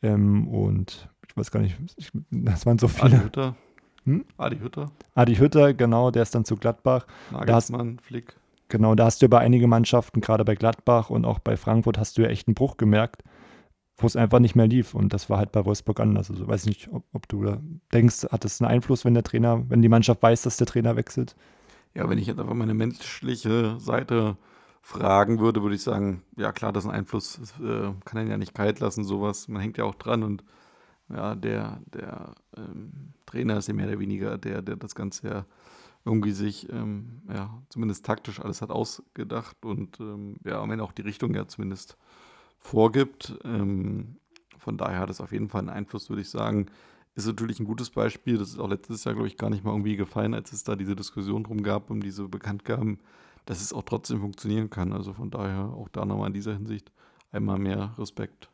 [0.01, 3.17] Ähm, und ich weiß gar nicht, ich, das waren so viele.
[3.17, 3.57] Adi Hütter.
[4.05, 4.25] Hm?
[4.37, 4.93] Adi Hütter.
[5.17, 7.05] Adi Hütter, genau, der ist dann zu Gladbach.
[7.33, 8.37] Nagelsmann, Flick.
[8.71, 12.17] Genau, da hast du bei einigen Mannschaften, gerade bei Gladbach und auch bei Frankfurt, hast
[12.17, 13.25] du ja echt einen Bruch gemerkt,
[13.97, 14.95] wo es einfach nicht mehr lief.
[14.95, 16.31] Und das war halt bei Wolfsburg anders.
[16.31, 17.57] Also weiß nicht, ob, ob du
[17.93, 20.95] denkst, hat das einen Einfluss, wenn der Trainer, wenn die Mannschaft weiß, dass der Trainer
[20.95, 21.35] wechselt?
[21.95, 24.37] Ja, wenn ich jetzt einfach meine menschliche Seite
[24.83, 28.31] fragen würde, würde ich sagen, ja klar, das ist ein Einfluss, das äh, kann einen
[28.31, 29.49] ja nicht kalt lassen, sowas.
[29.49, 30.45] Man hängt ja auch dran und
[31.09, 35.45] ja, der, der ähm, Trainer ist ja mehr oder weniger der, der das Ganze ja
[36.05, 41.03] irgendwie sich, ähm, ja, zumindest taktisch alles hat ausgedacht und ähm, ja, Ende auch die
[41.03, 41.97] Richtung ja zumindest
[42.59, 43.39] vorgibt.
[43.45, 44.17] Ähm,
[44.59, 46.67] von daher hat es auf jeden Fall einen Einfluss, würde ich sagen.
[47.15, 48.39] Ist natürlich ein gutes Beispiel.
[48.39, 50.77] Das ist auch letztes Jahr, glaube ich, gar nicht mal irgendwie gefallen, als es da
[50.77, 52.99] diese Diskussion drum gab, um diese Bekanntgaben,
[53.47, 54.93] dass es auch trotzdem funktionieren kann.
[54.93, 56.93] Also von daher auch da nochmal in dieser Hinsicht
[57.33, 58.49] einmal mehr Respekt.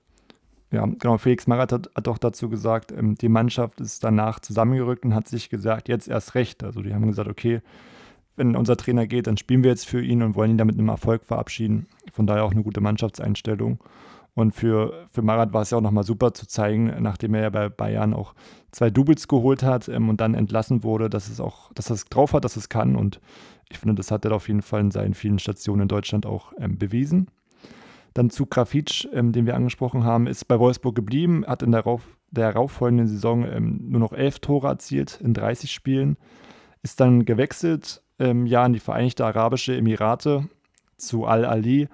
[0.72, 1.16] Ja, genau.
[1.18, 5.28] Felix Magath hat, hat auch dazu gesagt, ähm, die Mannschaft ist danach zusammengerückt und hat
[5.28, 6.64] sich gesagt, jetzt erst recht.
[6.64, 7.60] Also die haben gesagt, okay,
[8.36, 10.88] wenn unser Trainer geht, dann spielen wir jetzt für ihn und wollen ihn damit einem
[10.88, 11.86] Erfolg verabschieden.
[12.12, 13.78] Von daher auch eine gute Mannschaftseinstellung.
[14.34, 17.50] Und für, für Marat war es ja auch nochmal super zu zeigen, nachdem er ja
[17.50, 18.34] bei Bayern auch
[18.70, 22.04] zwei Doubles geholt hat ähm, und dann entlassen wurde, dass es auch, dass er es
[22.04, 22.96] drauf hat, dass es kann.
[22.96, 23.20] Und
[23.70, 26.52] ich finde, das hat er auf jeden Fall in seinen vielen Stationen in Deutschland auch
[26.58, 27.28] ähm, bewiesen.
[28.16, 31.82] Dann zu Grafitsch, ähm, den wir angesprochen haben, ist bei Wolfsburg geblieben, hat in der,
[31.82, 36.16] rauf, der darauffolgenden Saison ähm, nur noch elf Tore erzielt in 30 Spielen,
[36.82, 40.48] ist dann gewechselt, ähm, ja, in die Vereinigten Arabische Emirate
[40.96, 41.88] zu Al-Ali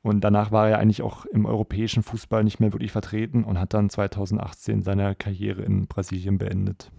[0.00, 3.74] und danach war er eigentlich auch im europäischen Fußball nicht mehr wirklich vertreten und hat
[3.74, 6.90] dann 2018 seine Karriere in Brasilien beendet.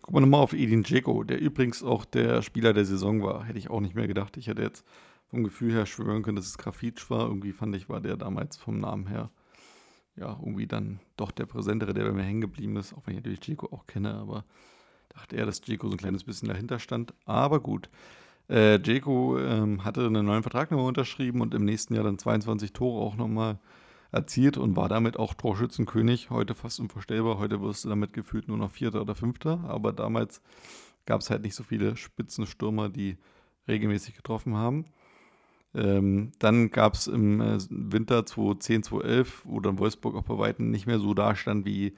[0.00, 3.44] Gucken wir nochmal auf Edin Dzeko, der übrigens auch der Spieler der Saison war.
[3.44, 4.38] Hätte ich auch nicht mehr gedacht.
[4.38, 4.86] Ich hätte jetzt
[5.28, 7.26] vom Gefühl her schwören können, dass es Grafitsch war.
[7.26, 9.30] Irgendwie fand ich, war der damals vom Namen her
[10.16, 13.20] ja irgendwie dann doch der Präsentere, der bei mir hängen geblieben ist, auch wenn ich
[13.20, 14.44] natürlich Dzeko auch kenne, aber
[15.08, 17.14] dachte eher, dass Dzeko so ein kleines bisschen dahinter stand.
[17.24, 17.88] Aber gut.
[18.46, 23.02] Äh, ähm, hatte einen neuen Vertrag nochmal unterschrieben und im nächsten Jahr dann 22 Tore
[23.02, 23.58] auch nochmal
[24.12, 26.30] erzielt und war damit auch Torschützenkönig.
[26.30, 27.38] Heute fast unvorstellbar.
[27.38, 29.64] Heute wirst du damit gefühlt nur noch Vierter oder Fünfter.
[29.66, 30.42] Aber damals
[31.06, 33.16] gab es halt nicht so viele Spitzenstürmer, die
[33.66, 34.84] regelmäßig getroffen haben.
[35.74, 40.70] Ähm, dann gab es im äh, Winter 2010, 2011, wo dann Wolfsburg auch bei Weitem
[40.70, 41.94] nicht mehr so dastand wie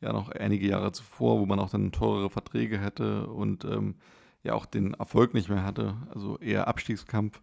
[0.00, 3.94] ja noch einige Jahre zuvor, wo man auch dann teurere Verträge hätte und ähm,
[4.42, 7.40] ja auch den Erfolg nicht mehr hatte, also eher Abstiegskampf,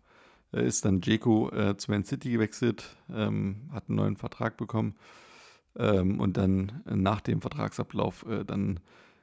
[0.54, 4.96] äh, ist dann Jeko äh, zu Man City gewechselt, ähm, hat einen neuen Vertrag bekommen.
[5.76, 8.80] Ähm, und dann äh, nach dem Vertragsablauf äh, dann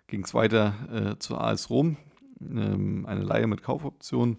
[0.08, 1.98] ging es weiter zur AS Rom,
[2.40, 4.38] ähm, eine Leihe mit Kaufoption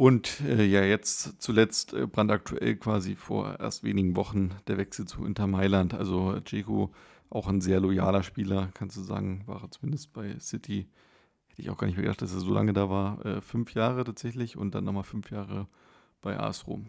[0.00, 5.26] und äh, ja, jetzt zuletzt äh, brandaktuell quasi vor erst wenigen Wochen der Wechsel zu
[5.26, 5.92] Inter Mailand.
[5.92, 6.90] Also Dzeko
[7.28, 10.88] auch ein sehr loyaler Spieler, kannst du sagen, war er zumindest bei City.
[11.48, 13.26] Hätte ich auch gar nicht mehr gedacht, dass er so lange da war.
[13.26, 15.66] Äh, fünf Jahre tatsächlich und dann nochmal fünf Jahre
[16.22, 16.86] bei AS Rom.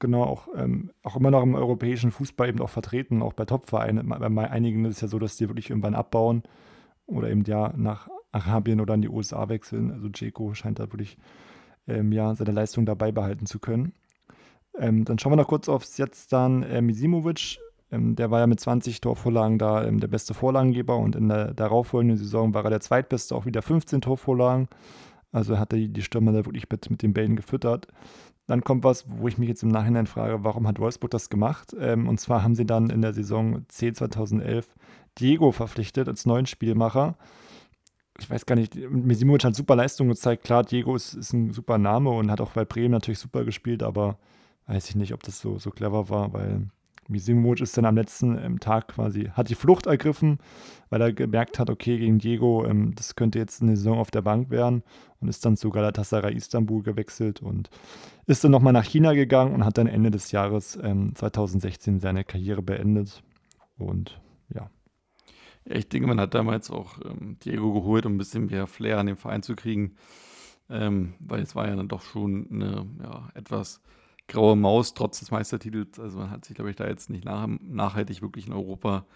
[0.00, 4.08] Genau, auch, ähm, auch immer noch im europäischen Fußball eben auch vertreten, auch bei Topvereinen.
[4.08, 6.42] Bei einigen ist es ja so, dass die wirklich irgendwann abbauen
[7.06, 9.92] oder eben ja nach Arabien oder in die USA wechseln.
[9.92, 11.18] Also Dzeko scheint da wirklich
[11.88, 13.92] ähm, ja, seine Leistung dabei behalten zu können.
[14.78, 17.58] Ähm, dann schauen wir noch kurz aufs jetzt dann äh, Misimovic.
[17.90, 21.54] Ähm, der war ja mit 20 Torvorlagen da ähm, der beste Vorlagengeber und in der
[21.54, 24.68] darauffolgenden Saison war er der zweitbeste, auch wieder 15 Torvorlagen.
[25.32, 27.88] Also hat er die, Stürmer da wirklich mit, mit den Bällen gefüttert.
[28.46, 31.74] Dann kommt was, wo ich mich jetzt im Nachhinein frage, warum hat Wolfsburg das gemacht?
[31.78, 34.74] Ähm, und zwar haben sie dann in der Saison 10 2011
[35.18, 37.16] Diego verpflichtet als neuen Spielmacher
[38.18, 40.44] ich weiß gar nicht, Misimovic hat super Leistung gezeigt.
[40.44, 43.82] Klar, Diego ist, ist, ein super Name und hat auch bei Bremen natürlich super gespielt,
[43.82, 44.18] aber
[44.66, 46.68] weiß ich nicht, ob das so, so clever war, weil
[47.08, 50.38] Misimovic ist dann am letzten ähm, Tag quasi, hat die Flucht ergriffen,
[50.90, 54.22] weil er gemerkt hat, okay, gegen Diego, ähm, das könnte jetzt eine Saison auf der
[54.22, 54.82] Bank werden
[55.20, 57.70] und ist dann zu Galatasaray Istanbul gewechselt und
[58.26, 62.24] ist dann nochmal nach China gegangen und hat dann Ende des Jahres ähm, 2016 seine
[62.24, 63.22] Karriere beendet
[63.78, 64.20] und
[65.68, 69.06] ich denke, man hat damals auch ähm, Diego geholt, um ein bisschen mehr Flair an
[69.06, 69.96] den Verein zu kriegen.
[70.68, 73.80] Ähm, weil es war ja dann doch schon eine ja, etwas
[74.28, 76.00] graue Maus, trotz des Meistertitels.
[76.00, 79.06] Also man hat sich, glaube ich, da jetzt nicht nach, nachhaltig wirklich in Europa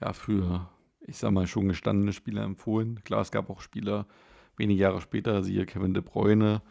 [0.00, 0.68] ja, für,
[1.00, 3.02] ich sag mal, schon gestandene Spieler empfohlen.
[3.04, 4.06] Klar, es gab auch Spieler
[4.56, 6.62] wenige Jahre später, siehe Kevin De Bruyne,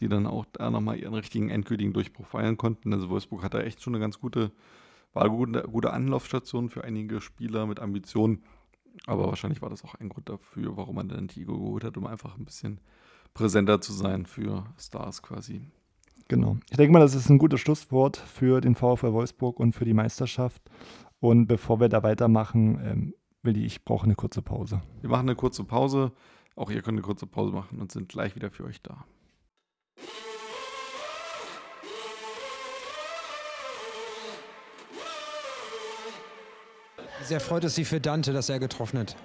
[0.00, 2.92] die dann auch da nochmal ihren richtigen endgültigen Durchbruch feiern konnten.
[2.92, 4.52] Also Wolfsburg hat da echt schon eine ganz gute,
[5.12, 8.44] war eine gute, gute Anlaufstation für einige Spieler mit Ambitionen.
[9.06, 12.06] Aber wahrscheinlich war das auch ein Grund dafür, warum man den Tigo geholt hat, um
[12.06, 12.80] einfach ein bisschen
[13.34, 15.62] präsenter zu sein für Stars quasi.
[16.28, 16.56] Genau.
[16.70, 19.94] Ich denke mal, das ist ein gutes Schlusswort für den VfL Wolfsburg und für die
[19.94, 20.62] Meisterschaft.
[21.20, 24.82] Und bevor wir da weitermachen, ähm, Willi, ich brauche eine kurze Pause.
[25.00, 26.12] Wir machen eine kurze Pause.
[26.54, 29.04] Auch ihr könnt eine kurze Pause machen und sind gleich wieder für euch da.
[37.24, 39.16] Sehr freut es sich für Dante, dass er getroffen hat.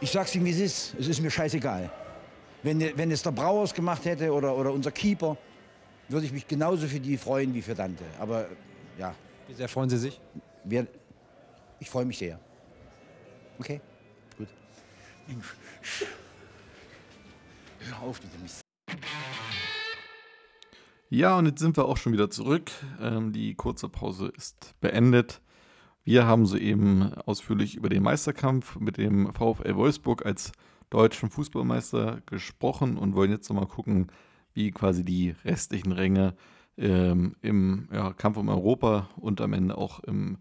[0.00, 0.94] Ich sag's ihm, wie es ist.
[0.98, 1.90] Es ist mir scheißegal.
[2.62, 5.36] Wenn, wenn es der Brauers gemacht hätte oder, oder unser Keeper,
[6.08, 8.04] würde ich mich genauso für die freuen wie für Dante.
[8.18, 8.46] Aber
[8.98, 9.14] ja.
[9.48, 10.20] Wie sehr freuen Sie sich?
[10.64, 10.86] Wir,
[11.78, 12.38] ich freue mich sehr.
[13.58, 13.80] Okay,
[14.36, 14.48] gut.
[17.80, 18.65] Hör auf, bitte Mist.
[21.08, 22.70] Ja, und jetzt sind wir auch schon wieder zurück.
[23.00, 25.40] Ähm, die kurze Pause ist beendet.
[26.02, 30.52] Wir haben soeben ausführlich über den Meisterkampf mit dem VfL Wolfsburg als
[30.90, 34.08] deutschen Fußballmeister gesprochen und wollen jetzt nochmal gucken,
[34.52, 36.34] wie quasi die restlichen Ränge
[36.76, 40.38] ähm, im ja, Kampf um Europa und am Ende auch im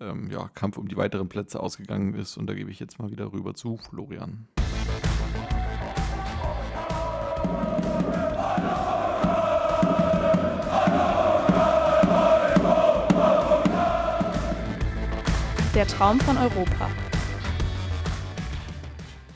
[0.00, 2.36] ähm, ja, Kampf um die weiteren Plätze ausgegangen ist.
[2.36, 4.46] Und da gebe ich jetzt mal wieder rüber zu Florian.
[15.74, 16.90] Der Traum von Europa.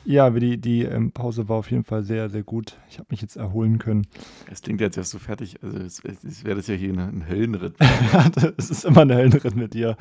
[0.05, 2.79] Ja, die, die ähm, Pause war auf jeden Fall sehr, sehr gut.
[2.91, 4.07] Ich habe mich jetzt erholen können.
[4.53, 5.63] Es klingt jetzt erst so fertig.
[5.63, 7.77] Also, es, es wäre das ja hier ein Höllenritt.
[8.13, 8.29] ja,
[8.59, 9.97] es ist immer ein Höllenritt mit dir.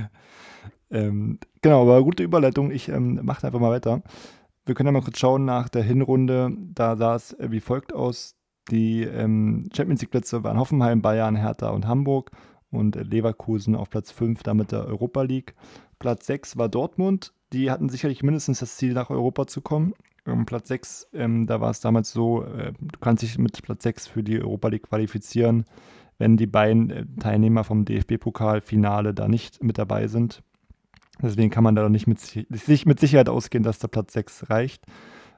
[0.90, 2.70] ähm, genau, aber gute Überleitung.
[2.70, 4.02] Ich ähm, mache einfach mal weiter.
[4.66, 6.50] Wir können ja mal kurz schauen nach der Hinrunde.
[6.74, 8.36] Da sah es äh, wie folgt aus.
[8.70, 12.30] Die ähm, Champions League-Plätze waren Hoffenheim, Bayern, Hertha und Hamburg
[12.76, 15.54] und Leverkusen auf Platz 5, damit der Europa League.
[15.98, 17.32] Platz 6 war Dortmund.
[17.52, 19.94] Die hatten sicherlich mindestens das Ziel, nach Europa zu kommen.
[20.26, 23.84] Um Platz 6, ähm, da war es damals so, äh, du kannst dich mit Platz
[23.84, 25.64] 6 für die Europa League qualifizieren,
[26.18, 30.42] wenn die beiden äh, Teilnehmer vom DFB-Pokal-Finale da nicht mit dabei sind.
[31.22, 34.84] Deswegen kann man da nicht mit, sich mit Sicherheit ausgehen, dass der Platz 6 reicht.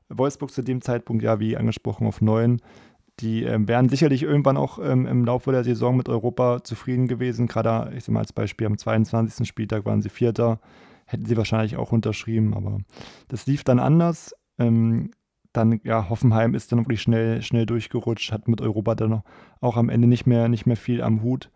[0.08, 2.60] Wolfsburg zu dem Zeitpunkt, ja, wie angesprochen, auf 9.
[3.20, 7.46] Die ähm, wären sicherlich irgendwann auch ähm, im Laufe der Saison mit Europa zufrieden gewesen.
[7.48, 9.46] Gerade, ich sage mal als Beispiel, am 22.
[9.46, 10.60] Spieltag waren sie Vierter.
[11.06, 12.78] Hätten sie wahrscheinlich auch unterschrieben, aber
[13.28, 14.34] das lief dann anders.
[14.58, 15.10] Ähm,
[15.52, 19.22] dann, ja, Hoffenheim ist dann wirklich schnell, schnell durchgerutscht, hat mit Europa dann
[19.60, 21.50] auch am Ende nicht mehr, nicht mehr viel am Hut.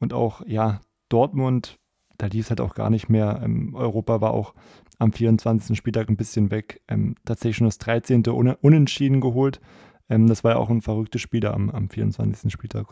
[0.00, 1.78] Und auch, ja, Dortmund,
[2.18, 3.40] da lief es halt auch gar nicht mehr.
[3.42, 4.54] Ähm, Europa war auch
[4.98, 5.76] am 24.
[5.76, 6.82] Spieltag ein bisschen weg.
[6.88, 8.24] Ähm, tatsächlich schon das 13.
[8.28, 9.60] Un Unentschieden geholt.
[10.08, 12.52] Ähm, das war ja auch ein verrücktes Spiel da am, am 24.
[12.52, 12.86] Spieltag.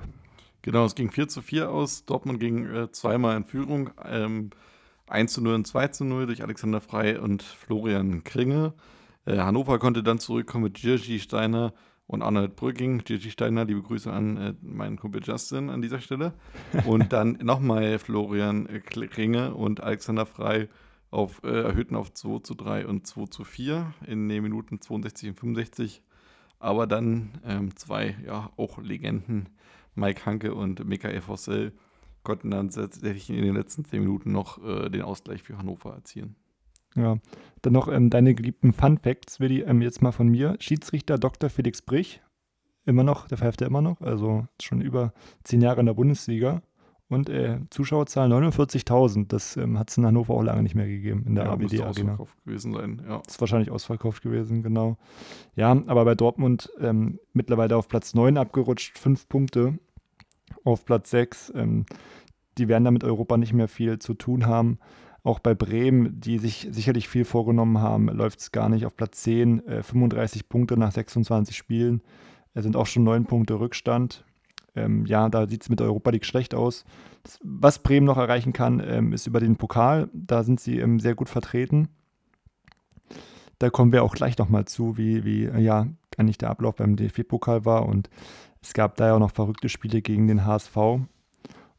[0.62, 2.04] Genau, es ging 4 zu 4 aus.
[2.06, 3.90] Dortmund ging äh, zweimal in Führung.
[4.04, 4.50] Ähm,
[5.08, 8.72] 1 zu 0 und 2 zu 0 durch Alexander Frei und Florian Kringe.
[9.26, 11.74] Äh, Hannover konnte dann zurückkommen mit Jirgi Steiner
[12.06, 13.02] und Arnold Brücking.
[13.06, 16.32] Jirgi Steiner, liebe Grüße an äh, meinen Kumpel Justin an dieser Stelle.
[16.86, 20.68] Und dann nochmal Florian äh, Kringe und Alexander Frei
[21.10, 25.28] auf, äh, erhöhten auf 2 zu 3 und 2 zu 4 in den Minuten 62
[25.28, 26.02] und 65
[26.64, 29.50] aber dann ähm, zwei, ja, auch Legenden,
[29.94, 31.72] Mike Hanke und Michael Fossell,
[32.22, 36.36] konnten dann tatsächlich in den letzten zehn Minuten noch äh, den Ausgleich für Hannover erzielen.
[36.96, 37.18] Ja,
[37.60, 40.56] dann noch ähm, deine geliebten Fun Facts, Willi, ähm, jetzt mal von mir.
[40.58, 41.50] Schiedsrichter Dr.
[41.50, 42.22] Felix Brich,
[42.86, 45.12] immer noch, der pfeift ja immer noch, also schon über
[45.42, 46.62] zehn Jahre in der Bundesliga.
[47.08, 49.28] Und äh, Zuschauerzahl 49.000.
[49.28, 51.80] Das ähm, hat es in Hannover auch lange nicht mehr gegeben in der ja, ABD
[51.80, 51.88] Arena.
[51.90, 53.20] Ausverkauft gewesen sein, ja.
[53.24, 54.96] Das ist wahrscheinlich ausverkauft gewesen, genau.
[55.54, 59.78] Ja, aber bei Dortmund ähm, mittlerweile auf Platz 9 abgerutscht, fünf Punkte
[60.64, 61.52] auf Platz 6.
[61.54, 61.84] Ähm,
[62.56, 64.78] die werden da mit Europa nicht mehr viel zu tun haben.
[65.22, 69.22] Auch bei Bremen, die sich sicherlich viel vorgenommen haben, läuft es gar nicht auf Platz
[69.22, 69.66] 10.
[69.66, 72.02] Äh, 35 Punkte nach 26 Spielen.
[72.54, 74.24] Es sind auch schon neun Punkte Rückstand
[74.76, 76.84] ähm, ja, da sieht es mit der Europa League schlecht aus.
[77.22, 80.08] Das, was Bremen noch erreichen kann, ähm, ist über den Pokal.
[80.12, 81.88] Da sind sie ähm, sehr gut vertreten.
[83.58, 85.86] Da kommen wir auch gleich nochmal zu, wie, wie äh, ja,
[86.18, 87.86] eigentlich der Ablauf beim DFB-Pokal war.
[87.86, 88.10] Und
[88.62, 90.76] es gab da ja auch noch verrückte Spiele gegen den HSV.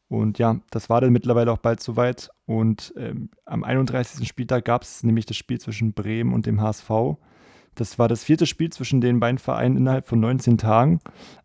[0.08, 2.30] Und ja, das war dann mittlerweile auch bald soweit.
[2.46, 4.26] Und ähm, am 31.
[4.26, 6.90] Spieltag gab es nämlich das Spiel zwischen Bremen und dem HSV.
[7.76, 10.98] Das war das vierte Spiel zwischen den beiden Vereinen innerhalb von 19 Tagen.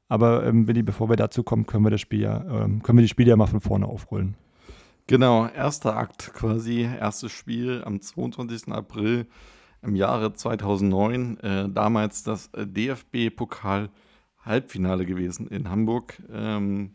[0.07, 3.03] Aber ähm, Willi, bevor wir dazu kommen, können wir das Spiel ja, ähm, können wir
[3.03, 4.35] die Spiele ja mal von vorne aufrollen.
[5.07, 8.69] Genau, erster Akt quasi, erstes Spiel am 22.
[8.69, 9.27] April
[9.81, 11.37] im Jahre 2009.
[11.39, 16.21] Äh, damals das äh, DFB-Pokal-Halbfinale gewesen in Hamburg.
[16.31, 16.93] Ähm,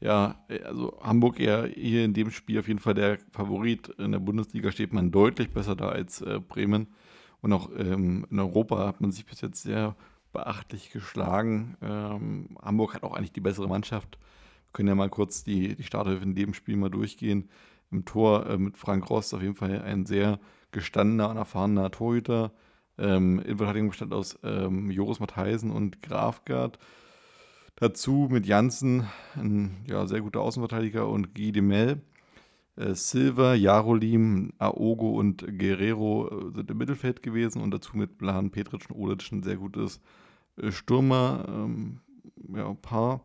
[0.00, 3.88] ja, also Hamburg eher hier in dem Spiel auf jeden Fall der Favorit.
[3.98, 6.86] In der Bundesliga steht man deutlich besser da als äh, Bremen.
[7.40, 9.94] Und auch ähm, in Europa hat man sich bis jetzt sehr
[10.32, 11.76] beachtlich geschlagen.
[11.82, 14.18] Ähm, Hamburg hat auch eigentlich die bessere Mannschaft.
[14.66, 17.48] Wir können ja mal kurz die, die Starthilfe in dem Spiel mal durchgehen.
[17.90, 20.38] Im Tor äh, mit Frank Rost auf jeden Fall ein sehr
[20.72, 22.52] gestandener und erfahrener Torhüter.
[22.98, 26.78] Ähm, Innenverteidigung bestand aus ähm, Joris Matheisen und Grafgard.
[27.76, 32.02] Dazu mit Janssen, ein ja, sehr guter Außenverteidiger, und Guy Demel.
[32.78, 38.50] Äh, Silva, Jarolim, Aogo und Guerrero äh, sind im Mittelfeld gewesen und dazu mit Blahan,
[38.50, 40.00] Petric und Olic ein sehr gutes
[40.56, 42.00] äh, Stürmer, ähm,
[42.54, 43.24] ja, Paar.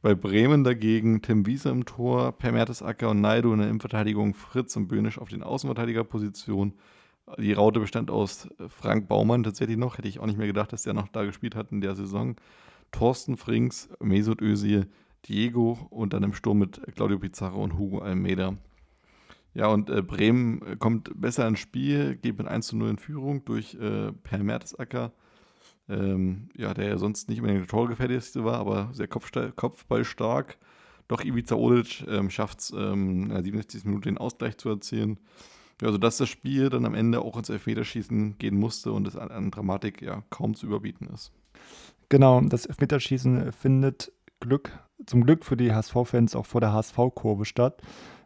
[0.00, 4.76] Bei Bremen dagegen Tim Wiese im Tor, Per Mertesacker und Naido in der Innenverteidigung, Fritz
[4.76, 6.74] und Böhnisch auf den Außenverteidigerpositionen.
[7.38, 10.82] Die Raute bestand aus Frank Baumann tatsächlich noch, hätte ich auch nicht mehr gedacht, dass
[10.82, 12.36] der noch da gespielt hat in der Saison.
[12.92, 14.88] Thorsten Frings, Mesut Özil,
[15.28, 18.56] Diego und dann im Sturm mit Claudio Pizarro und Hugo Almeida.
[19.54, 22.98] Ja, und äh, Bremen äh, kommt besser ins Spiel, geht mit 1 zu 0 in
[22.98, 25.12] Führung durch äh, Per Mertesacker,
[25.88, 30.58] ähm, ja, der ja sonst nicht mehr der Torgefährlichste war, aber sehr kopfballstark.
[31.06, 33.84] Doch Ivica Olic ähm, schafft es, ähm, in der 67.
[33.84, 35.18] Minute den Ausgleich zu erzielen.
[35.80, 39.16] Ja, also dass das Spiel dann am Ende auch ins Elfmeterschießen gehen musste und es
[39.16, 41.32] an, an Dramatik ja kaum zu überbieten ist.
[42.08, 44.72] Genau, das Elfmeterschießen findet Glück,
[45.06, 47.82] zum Glück für die HSV-Fans auch vor der HSV-Kurve statt.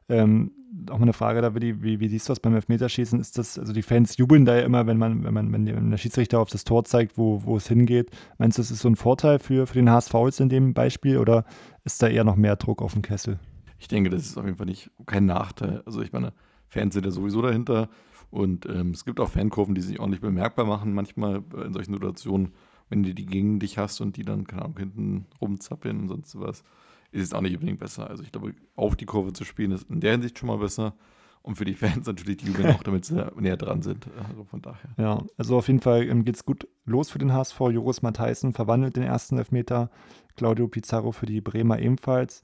[0.08, 0.52] Ähm,
[0.90, 3.18] auch mal eine Frage da, wie, wie, wie siehst du das beim Elfmeterschießen?
[3.20, 5.96] Ist das, also die Fans jubeln da ja immer, wenn man, wenn man, wenn der
[5.96, 8.10] Schiedsrichter auf das Tor zeigt, wo, wo es hingeht.
[8.38, 11.18] Meinst du, das ist so ein Vorteil für, für den HSV jetzt in dem Beispiel
[11.18, 11.44] oder
[11.84, 13.38] ist da eher noch mehr Druck auf den Kessel?
[13.78, 15.82] Ich denke, das ist auf jeden Fall nicht kein Nachteil.
[15.86, 16.32] Also ich meine,
[16.68, 17.88] Fans sind ja sowieso dahinter
[18.30, 22.52] und ähm, es gibt auch Fankurven, die sich ordentlich bemerkbar machen, manchmal in solchen Situationen,
[22.88, 26.38] wenn du die gegen dich hast und die dann, keine Ahnung, hinten rumzappeln und sonst
[26.38, 26.64] was
[27.10, 28.08] ist es auch nicht unbedingt besser.
[28.08, 30.94] Also ich glaube, auf die Kurve zu spielen ist in der Hinsicht schon mal besser.
[31.42, 34.08] Und für die Fans natürlich, die jubeln auch, damit sie näher dran sind.
[34.28, 34.90] Also von daher.
[34.98, 37.58] Ja, also auf jeden Fall ähm, geht es gut los für den HSV.
[37.72, 39.90] Joris Matheisen verwandelt den ersten Elfmeter.
[40.36, 42.42] Claudio Pizarro für die Bremer ebenfalls.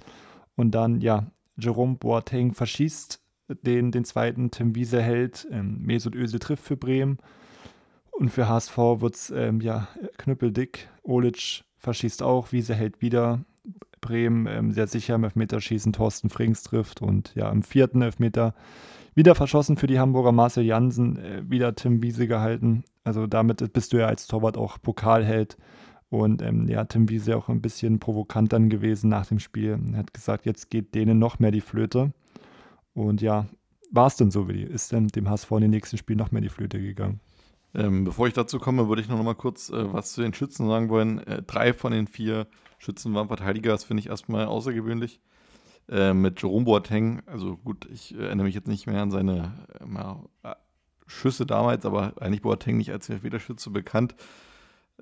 [0.57, 3.20] Und dann, ja, Jerome Boateng verschießt
[3.62, 4.51] den, den zweiten.
[4.51, 5.47] Tim Wiese hält.
[5.51, 7.18] Ähm, Mesut Özil trifft für Bremen.
[8.19, 9.89] Und für HSV wird es ähm, ja,
[10.19, 10.89] knüppeldick.
[11.03, 12.53] Olic verschießt auch.
[12.53, 13.45] Wiese hält wieder.
[14.01, 18.55] Bremen ähm, sehr sicher im Elfmeterschießen Thorsten Frings trifft und ja, im vierten Elfmeter
[19.15, 22.85] wieder verschossen für die Hamburger Marcel Jansen, äh, wieder Tim Wiese gehalten.
[23.03, 25.57] Also damit bist du ja als Torwart auch Pokalheld.
[26.11, 29.79] Und ähm, ja, Tim Wiese auch ein bisschen provokant dann gewesen nach dem Spiel.
[29.93, 32.12] Er hat gesagt, jetzt geht denen noch mehr die Flöte.
[32.93, 33.47] Und ja,
[33.91, 34.62] war es denn so, Willi?
[34.65, 37.21] Ist denn dem HSV in den nächsten Spielen noch mehr die Flöte gegangen?
[37.75, 40.68] Ähm, bevor ich dazu komme, würde ich noch mal kurz äh, was zu den Schützen
[40.68, 41.18] sagen wollen.
[41.27, 42.47] Äh, drei von den vier
[42.79, 45.20] Schützen waren Verteidiger, das finde ich erstmal außergewöhnlich.
[45.89, 49.53] Äh, mit Jerome Boateng, also gut, ich erinnere mich jetzt nicht mehr an seine
[50.43, 50.55] äh,
[51.07, 54.14] Schüsse damals, aber eigentlich Boateng nicht als Elfmeterschütze bekannt.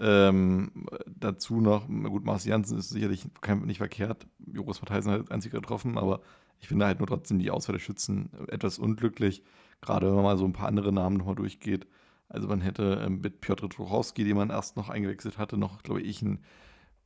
[0.00, 4.26] Ähm, dazu noch, gut, Mars Janssen ist sicherlich kein, nicht verkehrt.
[4.46, 6.22] Joris Verteisen hat einziger getroffen, aber
[6.58, 9.44] ich finde halt nur trotzdem die Auswahl der Schützen etwas unglücklich.
[9.82, 11.86] Gerade wenn man mal so ein paar andere Namen nochmal durchgeht.
[12.32, 16.02] Also man hätte ähm, mit Piotr Truchowski, den man erst noch eingewechselt hatte, noch, glaube
[16.02, 16.40] ich, einen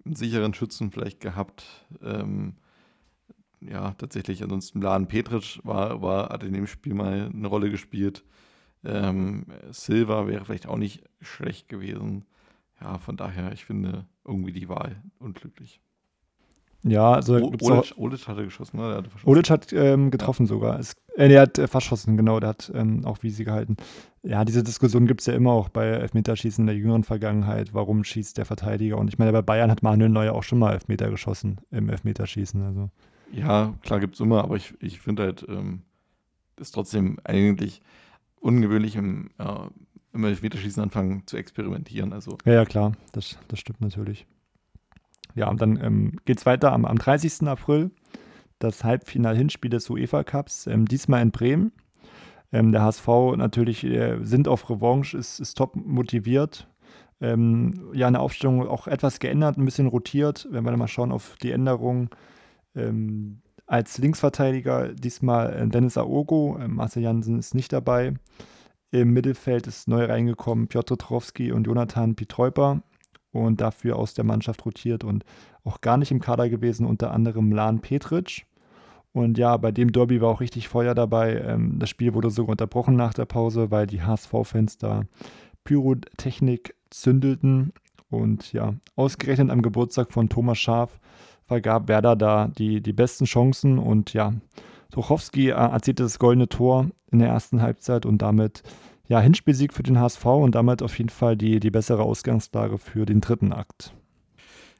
[0.07, 1.65] einen sicheren Schützen vielleicht gehabt.
[2.03, 2.55] Ähm,
[3.61, 4.43] ja, tatsächlich.
[4.43, 8.25] Ansonsten Laden Petric war, war, hat in dem Spiel mal eine Rolle gespielt.
[8.85, 12.25] Ähm, Silva wäre vielleicht auch nicht schlecht gewesen.
[12.81, 15.81] Ja, von daher, ich finde irgendwie die Wahl unglücklich.
[16.83, 18.97] Ja, also Olic, Olic hatte geschossen, ne?
[18.97, 20.49] Hatte Olic hat ähm, getroffen ja.
[20.49, 20.79] sogar.
[20.79, 23.77] Es, äh, der hat äh, verschossen, genau, der hat ähm, auch Wiesi gehalten.
[24.23, 27.73] Ja, diese Diskussion gibt es ja immer auch bei Elfmeterschießen in der jüngeren Vergangenheit.
[27.73, 28.99] Warum schießt der Verteidiger?
[28.99, 32.63] Und ich meine, bei Bayern hat Manuel Neuer auch schon mal Elfmeter geschossen im Elfmeterschießen.
[32.63, 32.91] Also.
[33.33, 35.83] Ja, klar gibt es immer, aber ich, ich finde halt, ähm,
[36.59, 37.83] ist trotzdem eigentlich
[38.41, 39.69] ungewöhnlich im, äh,
[40.13, 42.13] im Elfmeterschießen anfangen zu experimentieren.
[42.13, 42.37] Also.
[42.45, 44.27] Ja, ja, klar, das, das stimmt natürlich.
[45.35, 47.47] Ja, und dann ähm, geht es weiter am, am 30.
[47.47, 47.91] April,
[48.59, 51.73] das Halbfinal-Hinspiel des UEFA Cups, ähm, diesmal in Bremen.
[52.53, 56.69] Ähm, der HSV natürlich äh, sind auf Revanche, ist, ist top motiviert.
[57.21, 60.47] Ähm, ja, eine Aufstellung auch etwas geändert, ein bisschen rotiert.
[60.51, 62.11] Wenn wir dann mal schauen auf die Änderungen.
[62.75, 68.15] Ähm, als Linksverteidiger diesmal äh, Dennis Aogo, äh, Marcel Jansen ist nicht dabei.
[68.93, 72.83] Im Mittelfeld ist neu reingekommen Piotr Trowski und Jonathan Pietreuper
[73.37, 75.25] und dafür aus der Mannschaft rotiert und
[75.65, 78.47] auch gar nicht im Kader gewesen, unter anderem Lan Petric.
[79.13, 81.41] Und ja, bei dem Derby war auch richtig Feuer dabei.
[81.41, 85.05] Ähm, das Spiel wurde sogar unterbrochen nach der Pause, weil die HSV-Fans da
[85.65, 87.73] Pyrotechnik zündelten.
[88.11, 91.01] Und ja, ausgerechnet am Geburtstag von Thomas Schaf
[91.47, 93.79] vergab Werder da die, die besten Chancen.
[93.79, 94.35] Und ja,
[94.91, 98.63] Tuchowski äh, erzielte das goldene Tor in der ersten Halbzeit und damit
[99.09, 103.07] ja, Hinspielsieg für den HSV und damit auf jeden Fall die, die bessere Ausgangslage für
[103.07, 103.95] den dritten Akt.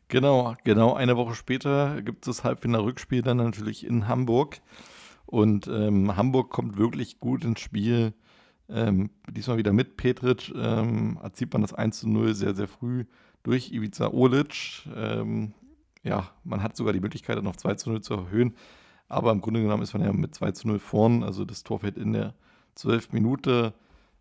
[0.09, 4.61] Genau, genau eine Woche später gibt es das Halbfinale-Rückspiel dann natürlich in Hamburg.
[5.27, 8.15] Und ähm, Hamburg kommt wirklich gut ins Spiel.
[8.69, 10.53] Ähm, diesmal wieder mit Petric.
[10.55, 13.05] Ähm, erzielt man das 1 zu 0 sehr, sehr früh
[13.43, 14.87] durch Ivica Olic.
[14.95, 15.55] Ähm,
[16.05, 18.55] ja, man hat sogar die Möglichkeit, dann auf 2 zu 0 zu erhöhen.
[19.09, 21.25] Aber im Grunde genommen ist man ja mit 2 zu 0 vorn.
[21.25, 22.35] Also das Tor fällt in der
[22.77, 23.75] 12 Minute.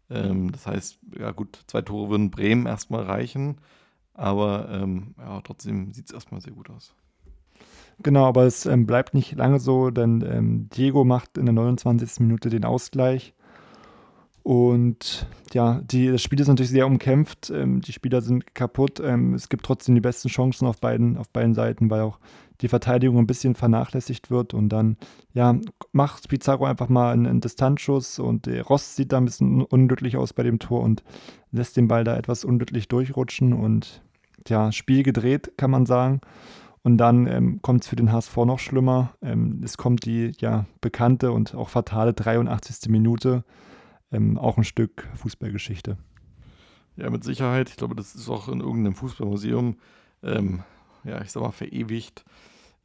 [0.10, 3.58] Ähm, das heißt, ja gut, zwei Tore würden Bremen erstmal reichen.
[4.14, 6.96] Aber ähm, ja, trotzdem sieht es erstmal sehr gut aus.
[8.00, 12.22] Genau, aber es ähm, bleibt nicht lange so, denn ähm, Diego macht in der 29.
[12.22, 13.35] Minute den Ausgleich.
[14.46, 17.50] Und ja, die, das Spiel ist natürlich sehr umkämpft.
[17.50, 19.00] Ähm, die Spieler sind kaputt.
[19.04, 22.20] Ähm, es gibt trotzdem die besten Chancen auf beiden, auf beiden Seiten, weil auch
[22.62, 24.54] die Verteidigung ein bisschen vernachlässigt wird.
[24.54, 24.98] Und dann,
[25.34, 25.58] ja,
[25.94, 30.16] macht Pizarro einfach mal einen, einen Distanzschuss und der Rost sieht da ein bisschen unglücklich
[30.16, 31.04] aus bei dem Tor und
[31.52, 33.52] lässt den Ball da etwas unglücklich durchrutschen.
[33.52, 34.04] Und
[34.48, 36.22] ja, Spiel gedreht, kann man sagen.
[36.84, 39.16] Und dann ähm, kommt es für den HSV noch schlimmer.
[39.24, 42.92] Ähm, es kommt die ja bekannte und auch fatale 83.
[42.92, 43.44] Minute.
[44.16, 45.98] Ähm, auch ein Stück Fußballgeschichte.
[46.96, 47.70] Ja, mit Sicherheit.
[47.70, 49.78] Ich glaube, das ist auch in irgendeinem Fußballmuseum,
[50.24, 50.64] ähm,
[51.04, 52.24] ja, ich sag mal, verewigt.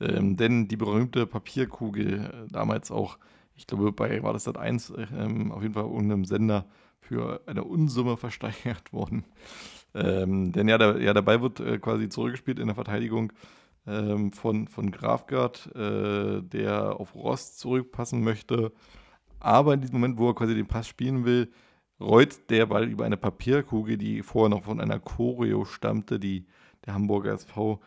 [0.00, 3.18] Ähm, denn die berühmte Papierkugel, äh, damals auch,
[3.54, 6.66] ich glaube, bei, war das Sat 1, ähm, auf jeden Fall irgendeinem Sender
[7.00, 9.24] für eine Unsumme versteigert worden.
[9.94, 13.32] Ähm, denn ja der, ja, Ball wird äh, quasi zurückgespielt in der Verteidigung
[13.86, 18.72] ähm, von, von Grafgard, äh, der auf Rost zurückpassen möchte.
[19.40, 21.50] Aber in diesem Moment, wo er quasi den Pass spielen will,
[21.98, 26.46] rollt der Ball über eine Papierkugel, die vorher noch von einer Choreo stammte, die
[26.86, 27.80] der Hamburger SV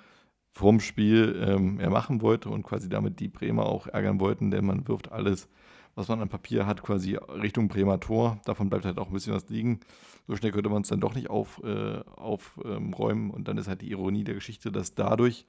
[0.51, 4.87] vorm Spiel ähm, machen wollte und quasi damit die Bremer auch ärgern wollten, denn man
[4.87, 5.49] wirft alles,
[5.95, 8.39] was man an Papier hat, quasi Richtung Bremer Tor.
[8.45, 9.79] Davon bleibt halt auch ein bisschen was liegen.
[10.27, 13.81] So schnell könnte man es dann doch nicht aufräumen äh, auf, und dann ist halt
[13.81, 15.45] die Ironie der Geschichte, dass dadurch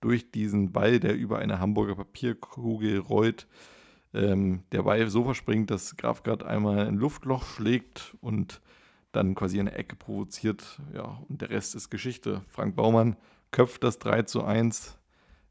[0.00, 3.46] durch diesen Ball, der über eine Hamburger Papierkugel rollt,
[4.14, 8.60] ähm, der Ball so verspringt, dass Grafgard einmal ein Luftloch schlägt und
[9.12, 10.80] dann quasi eine Ecke provoziert.
[10.94, 12.42] Ja, und der Rest ist Geschichte.
[12.48, 13.16] Frank Baumann
[13.50, 14.98] köpft das 3 zu 1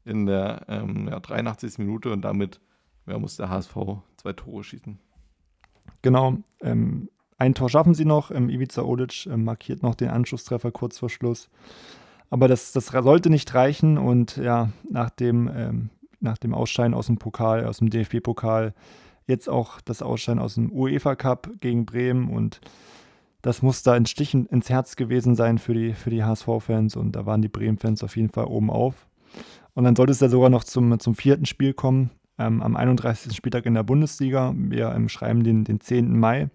[0.04, 1.78] in der ähm, ja, 83.
[1.78, 2.60] Minute und damit
[3.06, 3.74] ja, muss der HSV
[4.16, 4.98] zwei Tore schießen.
[6.02, 6.38] Genau.
[6.62, 8.30] Ähm, ein Tor schaffen sie noch.
[8.30, 11.50] Ähm, Ivica Olic ähm, markiert noch den Anschlusstreffer kurz vor Schluss.
[12.30, 15.90] Aber das, das sollte nicht reichen und ja, nach dem, ähm,
[16.20, 18.74] nach dem Ausscheiden aus dem Pokal, aus dem DFB-Pokal,
[19.26, 22.60] jetzt auch das Ausscheiden aus dem UEFA Cup gegen Bremen und
[23.42, 27.12] das muss da ein Stich ins Herz gewesen sein für die, für die HSV-Fans und
[27.12, 29.06] da waren die Bremen-Fans auf jeden Fall oben auf.
[29.74, 33.34] Und dann sollte es ja sogar noch zum, zum vierten Spiel kommen, ähm, am 31.
[33.34, 34.52] Spieltag in der Bundesliga.
[34.56, 36.18] Wir ähm, schreiben den, den 10.
[36.18, 36.50] Mai.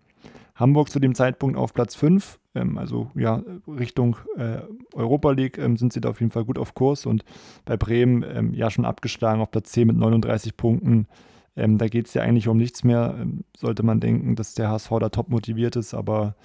[0.56, 2.45] Hamburg zu dem Zeitpunkt auf Platz 5, ähm,
[2.78, 4.60] also ja, Richtung äh,
[4.94, 7.24] Europa League ähm, sind sie da auf jeden Fall gut auf Kurs und
[7.66, 11.08] bei Bremen ähm, ja schon abgeschlagen auf Platz 10 mit 39 Punkten.
[11.56, 13.16] Ähm, da geht es ja eigentlich um nichts mehr.
[13.20, 16.36] Ähm, sollte man denken, dass der HSV da top motiviert ist, aber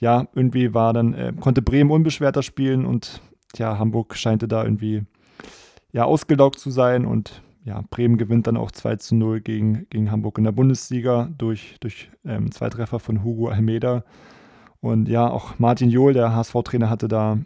[0.00, 3.20] ja, irgendwie war dann, äh, konnte Bremen unbeschwerter spielen und
[3.56, 5.04] ja, Hamburg scheinte da irgendwie
[5.92, 10.10] ja ausgelaugt zu sein und ja, Bremen gewinnt dann auch 2 zu 0 gegen, gegen
[10.10, 14.04] Hamburg in der Bundesliga durch, durch ähm, zwei Treffer von Hugo Almeida.
[14.82, 17.38] Und ja, auch Martin Johl, der HSV-Trainer, hatte da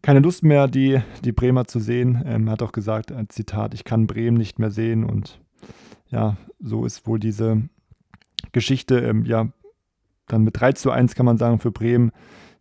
[0.00, 2.22] keine Lust mehr, die, die Bremer zu sehen.
[2.26, 5.04] Ähm, er hat auch gesagt, ein Zitat, ich kann Bremen nicht mehr sehen.
[5.04, 5.38] Und
[6.08, 7.62] ja, so ist wohl diese
[8.52, 9.48] Geschichte, ähm, ja,
[10.28, 12.10] dann mit 3 zu 1 kann man sagen, für Bremen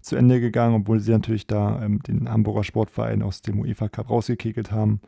[0.02, 4.10] zu Ende gegangen, obwohl sie natürlich da ähm, den Hamburger Sportverein aus dem UEFA Cup
[4.10, 5.00] rausgekegelt haben.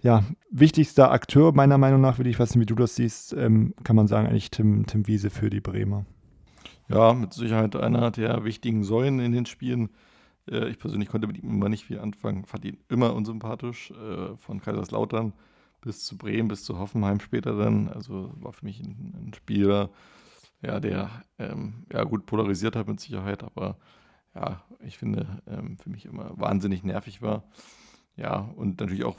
[0.00, 3.94] Ja, wichtigster Akteur meiner Meinung nach, will ich nicht, wie du das siehst, ähm, kann
[3.94, 6.04] man sagen, eigentlich Tim, Tim Wiese für die Bremer.
[6.88, 9.90] Ja, mit Sicherheit einer der wichtigen Säulen in den Spielen.
[10.50, 14.36] Äh, ich persönlich konnte mit ihm immer nicht viel anfangen, fand ihn immer unsympathisch, äh,
[14.38, 15.34] von Kaiserslautern
[15.82, 17.88] bis zu Bremen, bis zu Hoffenheim später dann.
[17.88, 19.90] Also war für mich ein, ein Spieler,
[20.62, 23.76] ja, der ähm, ja, gut polarisiert hat mit Sicherheit, aber
[24.34, 27.44] ja, ich finde, ähm, für mich immer wahnsinnig nervig war.
[28.16, 29.16] Ja, und natürlich auch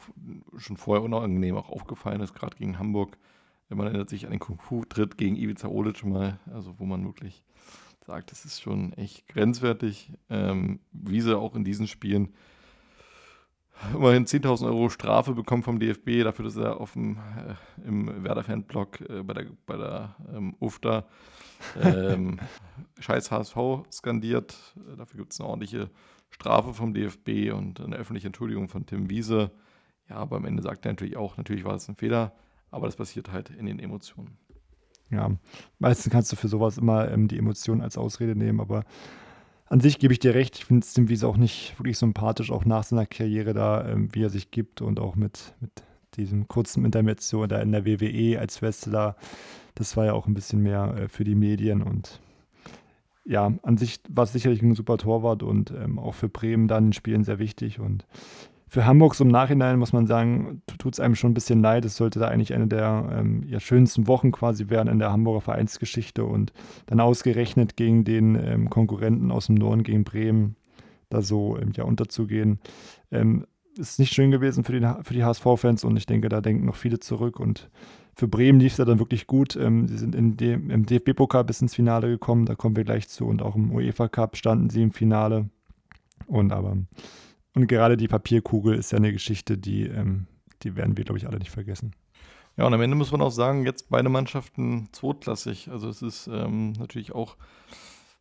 [0.58, 3.18] schon vorher unangenehm auch aufgefallen ist, gerade gegen Hamburg
[3.76, 7.44] man erinnert sich an den Kung-Fu-Tritt gegen Ivica Olic mal, also wo man wirklich
[8.06, 10.12] sagt, das ist schon echt grenzwertig.
[10.30, 12.34] Ähm, Wiese auch in diesen Spielen
[13.94, 19.02] immerhin 10.000 Euro Strafe bekommen vom DFB dafür, dass er auf dem, äh, im Werder-Fanblog
[19.02, 21.06] äh, bei der, bei der ähm, UFTA
[21.82, 22.40] ähm,
[23.00, 23.58] Scheiß HSV
[23.92, 24.58] skandiert.
[24.98, 25.90] Dafür gibt es eine ordentliche
[26.30, 29.52] Strafe vom DFB und eine öffentliche Entschuldigung von Tim Wiese.
[30.10, 32.34] Ja, aber am Ende sagt er natürlich auch, natürlich war es ein Fehler.
[32.72, 34.38] Aber das passiert halt in den Emotionen.
[35.12, 35.32] Ja,
[35.80, 38.84] meistens kannst du für sowas immer ähm, die Emotionen als Ausrede nehmen, aber
[39.66, 40.58] an sich gebe ich dir recht.
[40.58, 44.10] Ich finde es dem Wiese auch nicht wirklich sympathisch, auch nach seiner Karriere da, ähm,
[44.14, 45.72] wie er sich gibt und auch mit, mit
[46.16, 49.16] diesem kurzen Intermezzo da in der WWE als Wrestler.
[49.76, 52.20] Das war ja auch ein bisschen mehr äh, für die Medien und
[53.26, 56.88] ja, an sich war es sicherlich ein super Torwart und ähm, auch für Bremen dann
[56.88, 58.08] in Spielen sehr wichtig und
[58.70, 61.86] für Hamburg so im Nachhinein muss man sagen, tut es einem schon ein bisschen leid.
[61.86, 65.42] Es sollte da eigentlich eine der ähm, ja, schönsten Wochen quasi werden in der Hamburger
[65.42, 66.54] Vereinsgeschichte und
[66.86, 70.56] dann ausgerechnet gegen den ähm, Konkurrenten aus dem Norden, gegen Bremen,
[71.10, 72.60] da so ähm, ja unterzugehen.
[73.12, 76.66] Ähm, ist nicht schön gewesen für, den, für die HSV-Fans und ich denke, da denken
[76.66, 77.70] noch viele zurück und
[78.16, 79.56] für Bremen lief es ja dann wirklich gut.
[79.56, 83.08] Ähm, sie sind in dem, im DFB-Pokal bis ins Finale gekommen, da kommen wir gleich
[83.08, 85.50] zu und auch im UEFA-Cup standen sie im Finale
[86.28, 86.78] und aber
[87.56, 90.28] und gerade die Papierkugel ist ja eine Geschichte, die, ähm,
[90.64, 91.94] die werden wir, glaube ich, alle nicht vergessen.
[92.58, 95.70] Ja, und am Ende muss man auch sagen, jetzt beide Mannschaften zweitklassig.
[95.72, 97.38] Also es ist ähm, natürlich auch,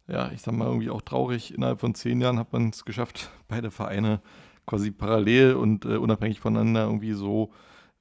[0.07, 1.53] ja, ich sag mal, irgendwie auch traurig.
[1.53, 4.20] Innerhalb von zehn Jahren hat man es geschafft, beide Vereine
[4.66, 7.53] quasi parallel und äh, unabhängig voneinander irgendwie so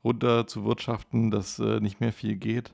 [0.03, 2.73] runter zu wirtschaften, dass äh, nicht mehr viel geht.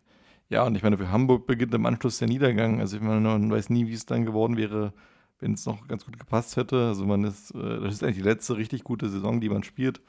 [0.50, 2.80] Ja, und ich meine, für Hamburg beginnt im Anschluss der Niedergang.
[2.80, 4.94] Also ich meine, man weiß nie, wie es dann geworden wäre,
[5.40, 6.88] wenn es noch ganz gut gepasst hätte.
[6.88, 10.02] Also man ist, äh, das ist eigentlich die letzte richtig gute Saison, die man spielt.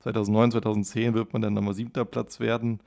[0.00, 2.80] 2009, 2010 wird man dann nochmal siebter Platz werden.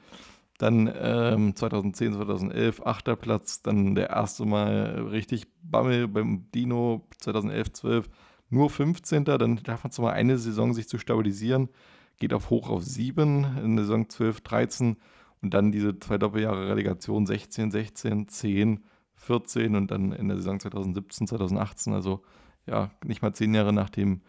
[0.58, 3.62] Dann ähm, 2010, 2011 achter Platz.
[3.62, 8.10] Dann der erste Mal richtig Bammel beim Dino 2011, 12
[8.50, 9.26] nur 15.
[9.26, 11.70] Dann darf man zwar eine Saison sich zu stabilisieren,
[12.18, 14.98] geht auf hoch auf 7 in der Saison 12, 13
[15.42, 18.84] und dann diese zwei Doppeljahre Relegation 16, 16, 10,
[19.22, 21.94] 14 und dann in der Saison 2017, 2018.
[21.94, 22.22] Also
[22.66, 24.22] ja, nicht mal zehn Jahre nach dem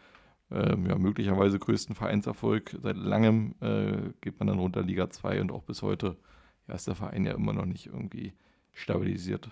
[0.50, 5.52] äh, ja, möglicherweise größten Vereinserfolg seit langem äh, geht man dann runter Liga 2 und
[5.52, 6.16] auch bis heute
[6.68, 8.34] ja, ist der Verein ja immer noch nicht irgendwie
[8.72, 9.48] stabilisiert.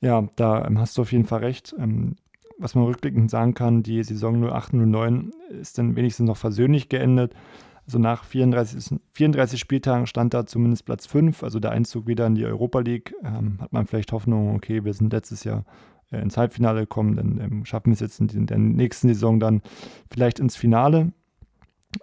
[0.00, 1.74] Ja, da ähm, hast du auf jeden Fall recht.
[1.78, 2.16] Ähm,
[2.58, 7.34] was man rückblickend sagen kann, die Saison 08-09 ist dann wenigstens noch versöhnlich geendet.
[7.90, 12.36] Also nach 34, 34 Spieltagen stand da zumindest Platz 5, also der Einzug wieder in
[12.36, 13.16] die Europa League.
[13.24, 15.64] Ähm, hat man vielleicht Hoffnung, okay, wir sind letztes Jahr
[16.12, 19.40] äh, ins Halbfinale gekommen, dann ähm, schaffen wir es jetzt in, in, der nächsten Saison
[19.40, 19.60] dann
[20.08, 21.10] vielleicht ins Finale.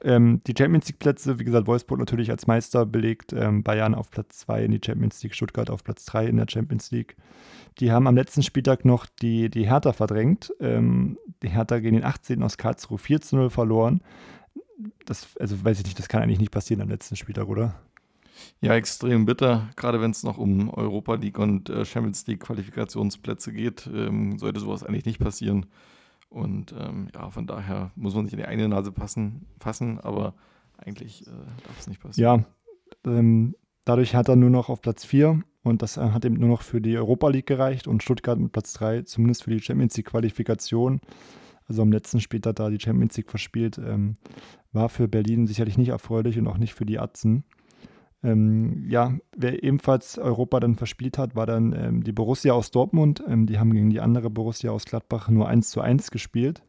[0.02, 4.40] Ähm, die Champions League-Plätze, wie gesagt, Wolfsburg natürlich als Meister belegt, ähm, Bayern auf Platz
[4.40, 7.16] 2 in die Champions League, Stuttgart auf Platz 3 in der Champions League.
[7.80, 10.52] Die haben am letzten Spieltag noch die, die Hertha verdrängt.
[10.60, 12.44] Ähm, die Hertha gegen den 18.
[12.44, 14.02] aus Karlsruhe 4 zu 0 verloren.
[15.06, 17.76] Das, also weiß ich nicht, das kann eigentlich nicht passieren am letzten Spieltag, oder?
[18.62, 19.70] Ja, extrem bitter.
[19.76, 24.60] Gerade wenn es noch um Europa League und äh, Champions League Qualifikationsplätze geht, ähm, sollte
[24.60, 25.66] sowas eigentlich nicht passieren.
[26.30, 30.34] Und ähm, ja, von daher muss man sich in die eine Nase passen, fassen, aber
[30.78, 31.32] eigentlich äh,
[31.66, 32.46] darf es nicht passieren.
[33.06, 33.56] Ja, ähm,
[33.86, 36.62] dadurch hat er nur noch auf Platz 4 und das äh, hat eben nur noch
[36.62, 40.08] für die Europa League gereicht und Stuttgart mit Platz 3, zumindest für die Champions League
[40.08, 41.00] Qualifikation.
[41.68, 44.16] Also am letzten Spieltag da die Champions League verspielt, ähm,
[44.72, 47.44] war für Berlin sicherlich nicht erfreulich und auch nicht für die Atzen.
[48.24, 53.24] Ähm, ja, wer ebenfalls Europa dann verspielt hat, war dann ähm, die Borussia aus Dortmund.
[53.28, 56.64] Ähm, die haben gegen die andere Borussia aus Gladbach nur 1 zu 1 gespielt.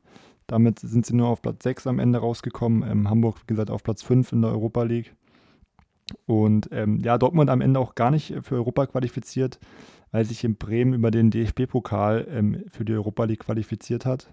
[0.47, 2.89] Damit sind sie nur auf Platz 6 am Ende rausgekommen.
[2.89, 5.15] Ähm, Hamburg, wie gesagt, auf Platz 5 in der Europa League.
[6.27, 9.59] Und ähm, ja, Dortmund am Ende auch gar nicht für Europa qualifiziert,
[10.11, 14.33] weil sich in Bremen über den DFB-Pokal ähm, für die Europa League qualifiziert hat.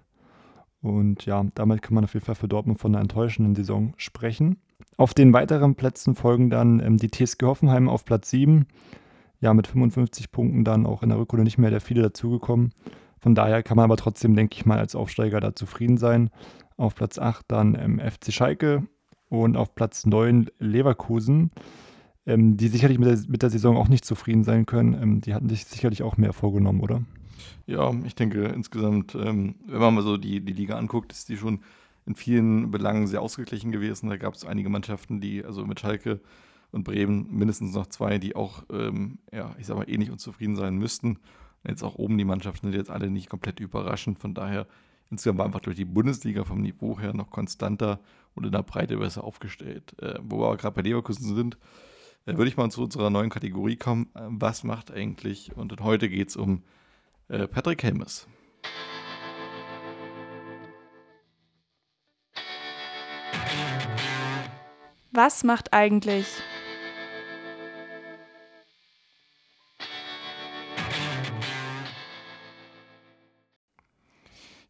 [0.85, 4.57] Und ja, damit kann man auf jeden Fall für Dortmund von einer enttäuschenden Saison sprechen.
[4.97, 8.67] Auf den weiteren Plätzen folgen dann ähm, die TSG Hoffenheim auf Platz 7.
[9.39, 12.71] Ja, mit 55 Punkten dann auch in der Rückrunde nicht mehr der viele dazugekommen.
[13.19, 16.29] Von daher kann man aber trotzdem, denke ich mal, als Aufsteiger da zufrieden sein.
[16.77, 18.83] Auf Platz 8 dann ähm, FC Schalke
[19.29, 21.49] und auf Platz 9 Leverkusen,
[22.27, 24.93] ähm, die sicherlich mit der, mit der, Saison auch nicht zufrieden sein können.
[24.93, 27.01] Ähm, die hatten sich sicherlich auch mehr vorgenommen, oder?
[27.65, 31.37] Ja, ich denke insgesamt, ähm, wenn man mal so die, die Liga anguckt, ist die
[31.37, 31.61] schon
[32.05, 34.09] in vielen Belangen sehr ausgeglichen gewesen.
[34.09, 36.21] Da gab es einige Mannschaften, die, also mit Schalke
[36.71, 40.77] und Bremen, mindestens noch zwei, die auch, ähm, ja, ich sag mal, ähnlich unzufrieden sein
[40.77, 41.19] müssten.
[41.67, 44.19] Jetzt auch oben die Mannschaften sind jetzt alle nicht komplett überraschend.
[44.19, 44.67] Von daher,
[45.09, 47.99] insgesamt war einfach durch die Bundesliga vom Niveau her noch konstanter
[48.35, 49.95] und in der Breite besser aufgestellt.
[50.01, 51.57] Äh, wo wir aber gerade bei Leverkusen sind,
[52.25, 54.09] äh, würde ich mal zu unserer neuen Kategorie kommen.
[54.13, 55.55] Äh, was macht eigentlich?
[55.55, 56.61] Und heute geht es um
[57.27, 58.27] Patrick Helmes.
[65.11, 66.27] Was macht eigentlich?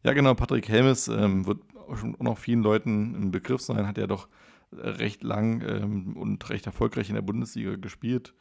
[0.02, 1.58] Ja, genau, Patrick Helmes ähm, wird
[1.96, 4.28] schon noch vielen Leuten ein Begriff sein, hat ja doch
[4.72, 8.32] recht lang ähm, und recht erfolgreich in der Bundesliga gespielt.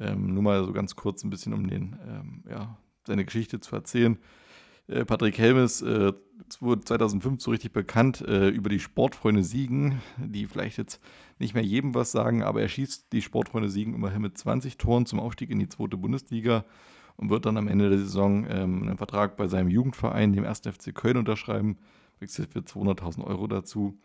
[0.00, 2.76] Ähm, nur mal so ganz kurz ein bisschen, um den, ähm, ja,
[3.06, 4.18] seine Geschichte zu erzählen.
[4.88, 6.12] Äh, Patrick Helmes äh,
[6.60, 11.00] wurde 2005 so richtig bekannt äh, über die Sportfreunde Siegen, die vielleicht jetzt
[11.38, 15.06] nicht mehr jedem was sagen, aber er schießt die Sportfreunde Siegen immerhin mit 20 Toren
[15.06, 16.64] zum Aufstieg in die zweite Bundesliga
[17.16, 20.60] und wird dann am Ende der Saison ähm, einen Vertrag bei seinem Jugendverein, dem 1.
[20.60, 21.78] FC Köln, unterschreiben,
[22.20, 23.98] wechselt für 200.000 Euro dazu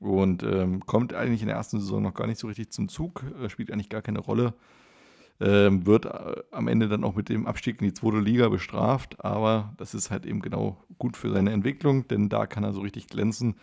[0.00, 3.24] und ähm, kommt eigentlich in der ersten Saison noch gar nicht so richtig zum Zug,
[3.42, 4.54] äh, spielt eigentlich gar keine Rolle.
[5.40, 9.24] Ähm, wird äh, am Ende dann auch mit dem Abstieg in die zweite Liga bestraft,
[9.24, 12.80] aber das ist halt eben genau gut für seine Entwicklung, denn da kann er so
[12.82, 13.54] richtig glänzen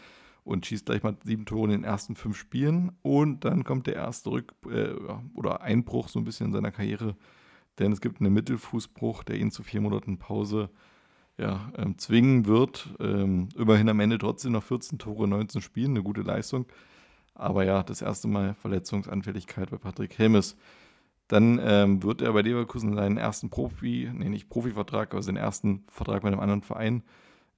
[0.43, 3.95] und schießt gleich mal sieben Tore in den ersten fünf Spielen und dann kommt der
[3.95, 4.95] erste Rück- äh,
[5.35, 7.15] oder Einbruch so ein bisschen in seiner Karriere,
[7.77, 10.71] denn es gibt einen Mittelfußbruch, der ihn zu vier Monaten Pause
[11.37, 12.89] ja, ähm, zwingen wird.
[12.99, 16.65] Ähm, immerhin am Ende trotzdem noch 14 Tore, 19 Spielen, eine gute Leistung.
[17.35, 20.57] Aber ja, das erste Mal Verletzungsanfälligkeit bei Patrick Helmes.
[21.27, 25.83] Dann ähm, wird er bei Leverkusen seinen ersten Profi, nee, nicht Profivertrag, aber seinen ersten
[25.89, 27.03] Vertrag bei einem anderen Verein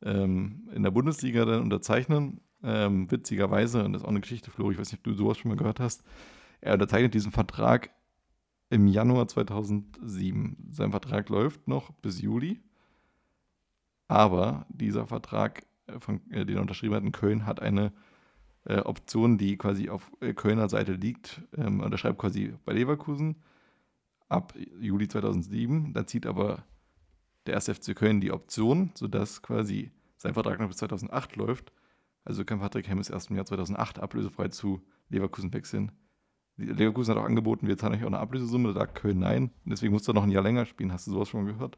[0.02, 2.42] ähm, in der Bundesliga dann unterzeichnen.
[2.64, 5.38] Ähm, witzigerweise, und das ist auch eine Geschichte, Flo, ich weiß nicht, ob du sowas
[5.38, 6.04] schon mal gehört hast,
[6.62, 7.92] er unterzeichnet diesen Vertrag
[8.70, 10.70] im Januar 2007.
[10.72, 12.60] Sein Vertrag läuft noch bis Juli,
[14.08, 17.94] aber dieser Vertrag, äh, von, äh, den er unterschrieben hat in Köln, hat eine
[18.66, 21.42] äh, Option, die quasi auf äh, Kölner Seite liegt.
[21.56, 23.38] Ähm, unterschreibt quasi bei Leverkusen
[24.30, 25.94] ab Juli 2007.
[25.94, 26.64] Da zieht aber
[27.46, 27.70] der 1.
[27.70, 31.74] FC Köln die Option, sodass quasi sein Vertrag noch bis 2008 läuft.
[32.24, 35.92] Also kann Patrick Hemmes erst im Jahr 2008 ablösefrei zu Leverkusen wechseln.
[36.58, 39.52] Leverkusen hat auch angeboten, wir zahlen euch auch eine Ablösesumme, da sagt Köln nein.
[39.64, 40.92] Und deswegen musst du noch ein Jahr länger spielen.
[40.92, 41.78] Hast du sowas schon mal gehört?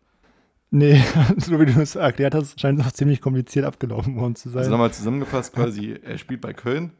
[0.71, 1.03] Nee,
[1.37, 4.59] so wie du es erklärt hast, scheint es auch ziemlich kompliziert abgelaufen worden zu sein.
[4.59, 6.93] Also nochmal zusammengefasst, quasi, er spielt bei Köln,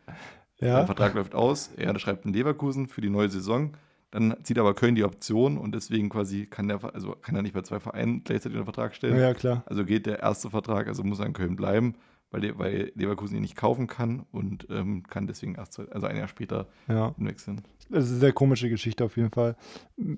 [0.60, 0.78] ja.
[0.78, 3.72] der Vertrag läuft aus, er schreibt in Leverkusen für die neue Saison,
[4.12, 7.54] dann zieht aber Köln die Option und deswegen quasi kann der, also kann er nicht
[7.54, 9.18] bei zwei Vereinen gleichzeitig einen Vertrag stellen.
[9.18, 9.64] Ja, klar.
[9.66, 11.96] Also geht der erste Vertrag, also muss er in Köln bleiben,
[12.30, 16.28] weil, weil Leverkusen ihn nicht kaufen kann und ähm, kann deswegen erst, also ein Jahr
[16.28, 17.16] später ja.
[17.18, 17.62] wechseln.
[17.90, 19.56] Das ist eine sehr komische Geschichte auf jeden Fall.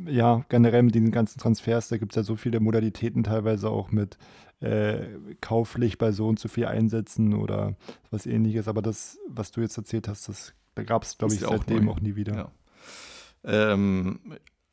[0.07, 3.91] Ja, generell mit diesen ganzen Transfers, da gibt es ja so viele Modalitäten, teilweise auch
[3.91, 4.17] mit
[4.59, 5.05] äh,
[5.41, 7.75] kauflich bei so und so viel Einsätzen oder
[8.11, 8.67] was ähnliches.
[8.67, 11.97] Aber das, was du jetzt erzählt hast, das da gab es, glaube ich, seitdem auch,
[11.97, 12.35] auch, nie wieder.
[12.35, 12.51] Ja.
[13.43, 14.19] Ähm,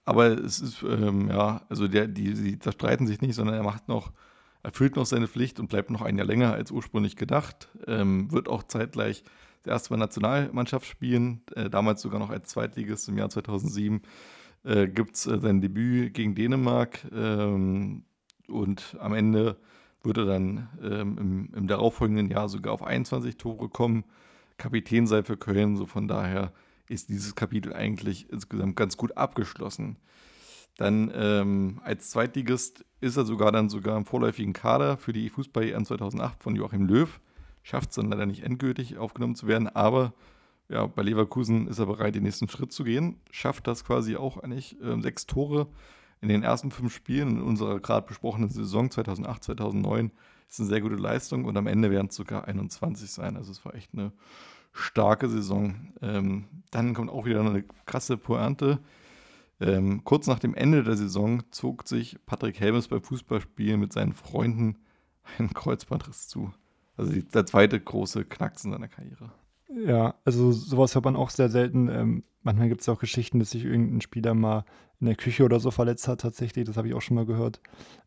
[0.05, 3.89] aber es ist, ähm, ja, also der, die, die zerstreiten sich nicht, sondern er macht
[3.89, 4.13] noch,
[4.63, 7.69] erfüllt noch seine Pflicht und bleibt noch ein Jahr länger als ursprünglich gedacht.
[7.87, 9.25] Ähm, wird auch zeitgleich
[9.63, 14.03] das erste Mal Nationalmannschaft spielen, äh, damals sogar noch als Zweitligist im Jahr 2007.
[14.65, 18.05] Äh, Gibt es äh, sein Debüt gegen Dänemark ähm,
[18.49, 19.57] und am Ende
[20.03, 24.05] wird er dann ähm, im, im darauffolgenden Jahr sogar auf 21 Tore kommen.
[24.57, 26.53] Kapitän sei für Köln, so von daher
[26.91, 29.97] ist dieses Kapitel eigentlich insgesamt ganz gut abgeschlossen.
[30.77, 35.85] Dann ähm, als Zweitligist ist er sogar dann sogar im vorläufigen Kader für die Fußball-EM
[35.85, 37.21] 2008 von Joachim Löw
[37.63, 40.15] schafft es dann leider nicht endgültig aufgenommen zu werden, aber
[40.69, 44.39] ja, bei Leverkusen ist er bereit, den nächsten Schritt zu gehen, schafft das quasi auch
[44.39, 45.67] eigentlich äh, sechs Tore
[46.21, 50.13] in den ersten fünf Spielen in unserer gerade besprochenen Saison 2008, 2009.
[50.49, 53.37] Ist eine sehr gute Leistung und am Ende werden es sogar 21 sein.
[53.37, 54.13] Also es war echt eine
[54.73, 55.93] starke Saison.
[56.01, 58.79] Ähm, dann kommt auch wieder eine krasse Pointe.
[59.61, 64.13] Ähm, kurz nach dem Ende der Saison zog sich Patrick Helmes beim Fußballspielen mit seinen
[64.13, 64.79] Freunden
[65.39, 66.53] einen Kreuzbandriss zu.
[66.97, 69.33] Also der zweite große Knacks in seiner Karriere.
[69.87, 71.89] Ja, also sowas hört man auch sehr selten.
[71.89, 74.65] Ähm, manchmal gibt es auch Geschichten, dass sich irgendein Spieler mal
[75.01, 76.67] in der Küche oder so verletzt hat, tatsächlich.
[76.67, 77.61] Das habe ich auch schon mal gehört.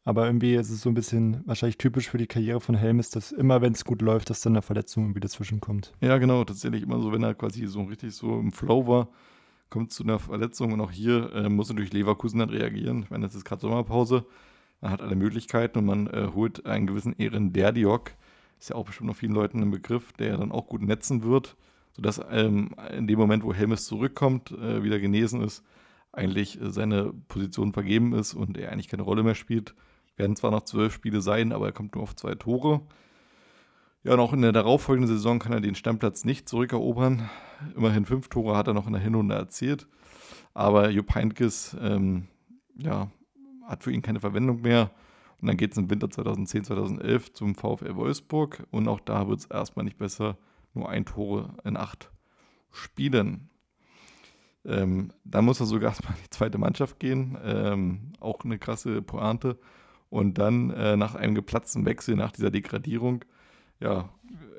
[0.03, 3.32] Aber irgendwie ist es so ein bisschen wahrscheinlich typisch für die Karriere von Helmes, dass
[3.32, 5.94] immer, wenn es gut läuft, dass dann eine Verletzung irgendwie dazwischen kommt.
[6.02, 6.44] Ja, genau.
[6.44, 9.10] Tatsächlich immer so, wenn er quasi so richtig so im Flow war,
[9.70, 10.72] kommt es zu einer Verletzung.
[10.74, 13.03] Und auch hier äh, muss natürlich Leverkusen dann reagieren.
[13.03, 14.26] Ich meine, das ist gerade Sommerpause.
[14.82, 18.11] Man hat alle Möglichkeiten und man äh, holt einen gewissen Ehren Derdiok
[18.64, 21.57] ist ja auch bestimmt noch vielen Leuten ein Begriff, der dann auch gut netzen wird,
[21.91, 25.65] sodass ähm, in dem Moment, wo Helmes zurückkommt, äh, wieder genesen ist,
[26.14, 29.76] eigentlich äh, seine Position vergeben ist und er eigentlich keine Rolle mehr spielt.
[30.15, 32.81] Werden zwar noch zwölf Spiele sein, aber er kommt nur auf zwei Tore.
[34.03, 37.30] Ja, und auch in der darauffolgenden Saison kann er den Stammplatz nicht zurückerobern.
[37.76, 39.88] Immerhin fünf Tore hat er noch in der Hinrunde erzielt.
[40.53, 42.27] Aber Jupp Heynckes ähm,
[42.77, 43.10] ja,
[43.65, 44.91] hat für ihn keine Verwendung mehr.
[45.41, 48.68] Und dann geht es im Winter 2010, 2011 zum VfL Wolfsburg.
[48.72, 50.38] Und auch da wird es erstmal nicht besser.
[50.73, 52.11] Nur ein Tore in acht
[52.72, 53.49] Spielen.
[54.65, 57.38] Ähm, dann muss er sogar erstmal in die zweite Mannschaft gehen.
[57.44, 59.57] Ähm, auch eine krasse Pointe.
[60.10, 63.26] Und dann äh, nach einem geplatzten Wechsel, nach dieser Degradierung,
[63.80, 64.10] ja,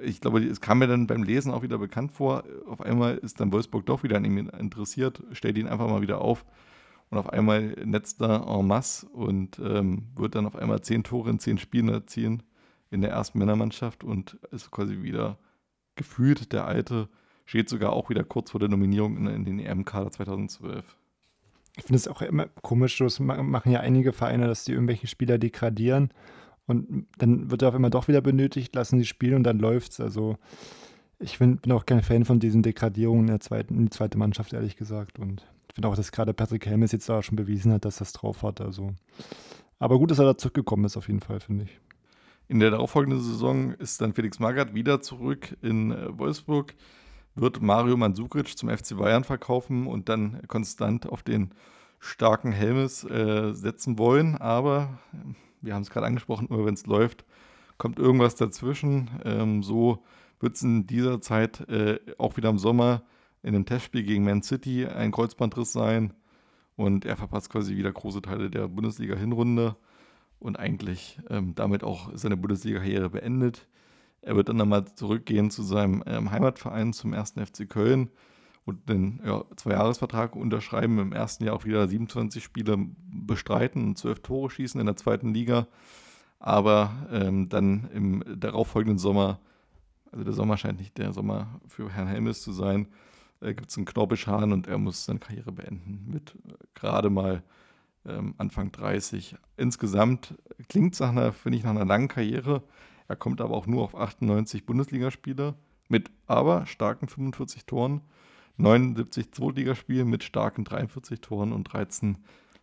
[0.02, 2.44] ich glaube, es kam mir dann beim Lesen auch wieder bekannt vor.
[2.66, 6.20] Auf einmal ist dann Wolfsburg doch wieder an ihm interessiert, stellt ihn einfach mal wieder
[6.20, 6.44] auf
[7.10, 11.31] und auf einmal netzt er en masse und ähm, wird dann auf einmal zehn Tore
[11.31, 12.43] in zehn Spielen erzielen
[12.90, 15.39] in der ersten Männermannschaft und ist quasi wieder
[15.97, 17.09] gefühlt der Alte,
[17.44, 20.84] steht sogar auch wieder kurz vor der Nominierung in, in den EM-Kader 2012.
[21.76, 25.38] Ich finde es auch immer komisch, das machen ja einige Vereine, dass die irgendwelche Spieler
[25.38, 26.10] degradieren
[26.66, 29.92] und dann wird er auf einmal doch wieder benötigt, lassen sie spielen und dann läuft
[29.92, 30.00] es.
[30.00, 30.38] Also
[31.18, 34.18] ich bin, bin auch kein Fan von diesen Degradierungen in der zweiten, in die zweite
[34.18, 35.18] Mannschaft, ehrlich gesagt.
[35.18, 35.44] Und
[35.74, 38.60] finde auch, dass gerade Patrick Helmes jetzt da schon bewiesen hat, dass das drauf hat.
[38.60, 38.94] Also.
[39.78, 41.80] Aber gut, dass er da zurückgekommen ist, auf jeden Fall, finde ich.
[42.46, 46.74] In der darauffolgenden Saison ist dann Felix Magath wieder zurück in äh, Wolfsburg,
[47.35, 51.51] wird Mario Mandzukic zum FC Bayern verkaufen und dann konstant auf den
[51.98, 54.36] starken Helmes äh, setzen wollen.
[54.36, 54.98] Aber
[55.61, 57.24] wir haben es gerade angesprochen, immer wenn es läuft,
[57.78, 59.11] kommt irgendwas dazwischen.
[59.24, 60.05] Ähm, so
[60.40, 63.02] wird es in dieser Zeit äh, auch wieder im Sommer
[63.43, 66.15] in einem Testspiel gegen Man City ein Kreuzbandriss sein
[66.77, 69.77] und er verpasst quasi wieder große Teile der Bundesliga-Hinrunde
[70.40, 73.66] und eigentlich ähm, damit auch seine Bundesliga-Karriere beendet.
[74.24, 78.10] Er wird dann nochmal zurückgehen zu seinem ähm, Heimatverein, zum ersten FC Köln
[78.64, 80.98] und den ja, Zwei-Jahres-Vertrag unterschreiben.
[80.98, 82.78] Im ersten Jahr auch wieder 27 Spiele
[83.10, 85.66] bestreiten und 12 Tore schießen in der zweiten Liga.
[86.38, 89.40] Aber ähm, dann im darauffolgenden Sommer,
[90.10, 92.88] also der Sommer scheint nicht der Sommer für Herrn Helmes zu sein,
[93.40, 97.42] äh, gibt es einen Knorpelschaden und er muss seine Karriere beenden mit äh, gerade mal
[98.06, 99.36] ähm, Anfang 30.
[99.56, 100.34] Insgesamt
[100.68, 102.62] klingt es finde ich, nach einer langen Karriere.
[103.09, 105.55] Er kommt aber auch nur auf 98 Bundesligaspiele
[105.89, 108.01] mit aber starken 45 Toren,
[108.56, 112.18] 79 Zweitligaspiele mit starken 43 Toren und 13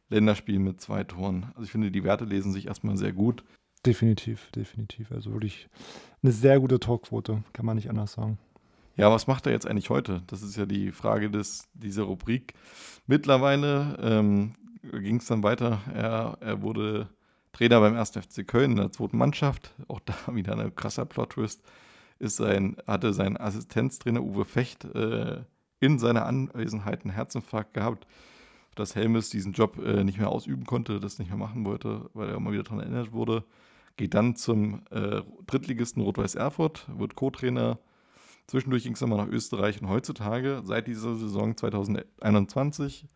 [0.09, 1.47] Länderspielen mit zwei Toren.
[1.53, 3.43] Also ich finde, die Werte lesen sich erstmal sehr gut.
[3.85, 5.11] Definitiv, definitiv.
[5.11, 5.69] Also wirklich
[6.21, 8.37] eine sehr gute Torquote, kann man nicht anders sagen.
[8.97, 10.21] Ja, was macht er jetzt eigentlich heute?
[10.27, 12.53] Das ist ja die Frage des, dieser Rubrik.
[13.07, 14.53] Mittlerweile ähm,
[14.83, 15.81] ging es dann weiter.
[15.93, 17.09] Er, er wurde
[17.53, 18.11] Trainer beim 1.
[18.11, 19.73] FC Köln in der zweiten Mannschaft.
[19.87, 21.61] Auch da wieder ein krasser Plot-Twist.
[22.19, 25.41] Ist sein, hatte sein Assistenztrainer Uwe Fecht äh,
[25.79, 28.05] in seiner Anwesenheit einen Herzinfarkt gehabt,
[28.75, 32.29] dass Helmes diesen Job äh, nicht mehr ausüben konnte, das nicht mehr machen wollte, weil
[32.29, 33.43] er immer wieder daran erinnert wurde.
[33.97, 37.79] Geht dann zum äh, Drittligisten Rot-Weiß Erfurt, wird Co-Trainer
[38.51, 43.07] Zwischendurch ging es nochmal nach Österreich und heutzutage, seit dieser Saison 2021,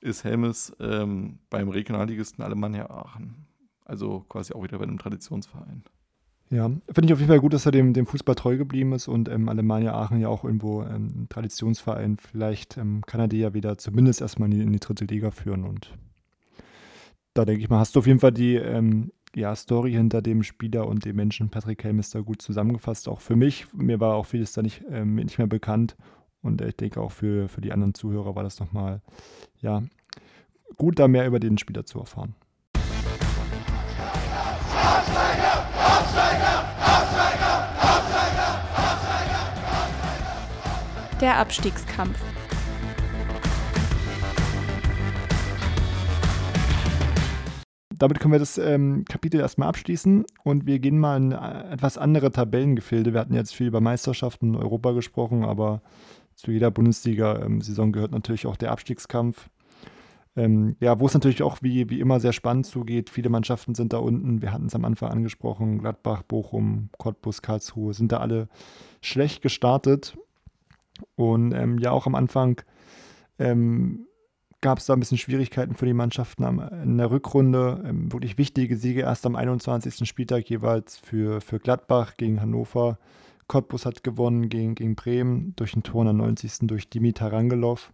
[0.00, 3.45] ist Helmes ähm, beim Regionalligisten Alemannia Aachen.
[3.86, 5.84] Also quasi auch wieder bei einem Traditionsverein.
[6.50, 9.08] Ja, finde ich auf jeden Fall gut, dass er dem, dem Fußball treu geblieben ist
[9.08, 12.18] und ähm, Alemannia Aachen ja auch irgendwo ähm, ein Traditionsverein.
[12.18, 15.32] Vielleicht ähm, kann er die ja wieder zumindest erstmal in die, in die dritte Liga
[15.32, 15.90] führen und
[17.34, 20.42] da denke ich mal, hast du auf jeden Fall die ähm, ja, Story hinter dem
[20.42, 23.08] Spieler und dem Menschen Patrick Helm da gut zusammengefasst.
[23.08, 25.96] Auch für mich, mir war auch vieles da nicht, äh, nicht mehr bekannt.
[26.40, 29.02] Und ich denke auch für, für die anderen Zuhörer war das nochmal,
[29.60, 29.82] ja,
[30.76, 32.34] gut, da mehr über den Spieler zu erfahren.
[41.20, 42.18] Der Abstiegskampf.
[47.98, 51.98] damit können wir das ähm, Kapitel erstmal abschließen und wir gehen mal in äh, etwas
[51.98, 53.12] andere Tabellengefilde.
[53.12, 55.82] Wir hatten jetzt viel über Meisterschaften in Europa gesprochen, aber
[56.34, 59.48] zu jeder Bundesliga-Saison gehört natürlich auch der Abstiegskampf.
[60.36, 63.08] Ähm, ja, wo es natürlich auch wie, wie immer sehr spannend zugeht.
[63.08, 64.42] Viele Mannschaften sind da unten.
[64.42, 65.78] Wir hatten es am Anfang angesprochen.
[65.78, 68.48] Gladbach, Bochum, Cottbus, Karlsruhe sind da alle
[69.00, 70.18] schlecht gestartet.
[71.14, 72.60] Und ähm, ja, auch am Anfang
[73.38, 74.06] ähm,
[74.60, 76.44] gab es da ein bisschen Schwierigkeiten für die Mannschaften
[76.82, 77.82] in der Rückrunde.
[77.86, 80.06] Ähm, wirklich wichtige Siege erst am 21.
[80.06, 82.98] Spieltag jeweils für, für Gladbach gegen Hannover.
[83.48, 86.66] Cottbus hat gewonnen gegen, gegen Bremen durch ein Tor am 90.
[86.66, 87.92] durch Dimitar Rangelov.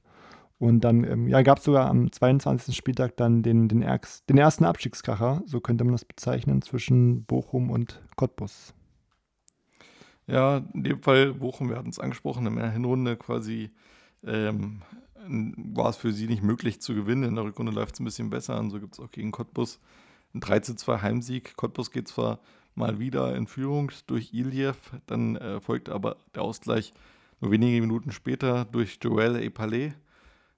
[0.62, 2.76] Und dann ähm, ja, gab es sogar am 22.
[2.76, 7.68] Spieltag dann den, den, Erks, den ersten Abstiegskracher, so könnte man das bezeichnen, zwischen Bochum
[7.68, 8.72] und Cottbus.
[10.28, 13.72] Ja, in dem Fall Bochum, wir hatten es angesprochen, in der Hinrunde quasi
[14.22, 14.82] ähm,
[15.26, 17.24] war es für sie nicht möglich zu gewinnen.
[17.24, 19.80] In der Rückrunde läuft es ein bisschen besser und so gibt es auch gegen Cottbus
[20.32, 21.56] einen 3 2 Heimsieg.
[21.56, 22.39] Cottbus geht zwar
[22.76, 26.94] mal wieder in Führung durch Iliev, dann äh, folgt aber der Ausgleich
[27.40, 29.94] nur wenige Minuten später durch Joel Epalé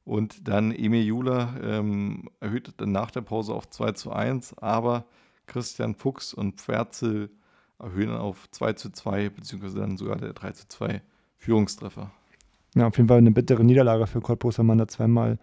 [0.05, 5.07] und dann Emil Jula ähm, erhöht dann nach der Pause auf 2 zu 1, aber
[5.47, 7.31] Christian Fuchs und Pferzel
[7.79, 11.03] erhöhen auf 2 zu 2, beziehungsweise dann sogar der 3 zu 2
[11.39, 12.11] Führungstreffer.
[12.75, 15.39] Ja, auf jeden Fall eine bittere Niederlage für Cottbus, wenn man da zweimal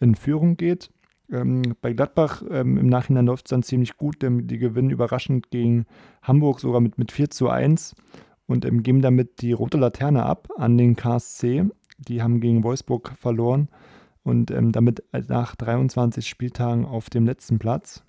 [0.00, 0.90] in Führung geht.
[1.30, 4.22] Ähm, bei Gladbach ähm, im Nachhinein läuft es dann ziemlich gut.
[4.22, 5.86] Ähm, die gewinnen überraschend gegen
[6.22, 7.96] Hamburg sogar mit, mit 4 zu 1
[8.46, 11.64] und ähm, geben damit die rote Laterne ab an den KSC.
[11.98, 13.68] Die haben gegen Wolfsburg verloren
[14.26, 18.02] und ähm, damit nach 23 Spieltagen auf dem letzten Platz.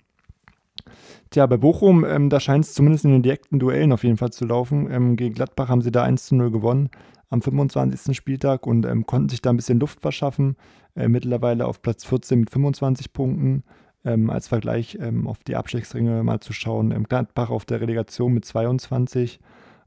[1.30, 4.30] Tja, bei Bochum, ähm, da scheint es zumindest in den direkten Duellen auf jeden Fall
[4.30, 5.16] zu laufen.
[5.16, 6.90] gegen Gladbach haben sie da 1 zu 0 gewonnen
[7.30, 8.16] am 25.
[8.16, 10.56] Spieltag und ähm, konnten sich da ein bisschen Luft verschaffen.
[10.94, 13.64] Äh, mittlerweile auf Platz 14 mit 25 Punkten.
[14.04, 17.02] Ähm, als Vergleich ähm, auf die Abstiegsringe mal zu schauen.
[17.04, 19.40] Gladbach auf der Relegation mit 22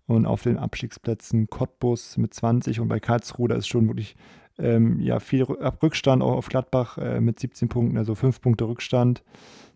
[0.06, 4.16] und auf den Abstiegsplätzen Cottbus mit 20 und bei Karlsruhe, da ist schon wirklich
[4.62, 9.24] ähm, ja viel Rückstand auch auf Gladbach äh, mit 17 Punkten, also 5 Punkte Rückstand.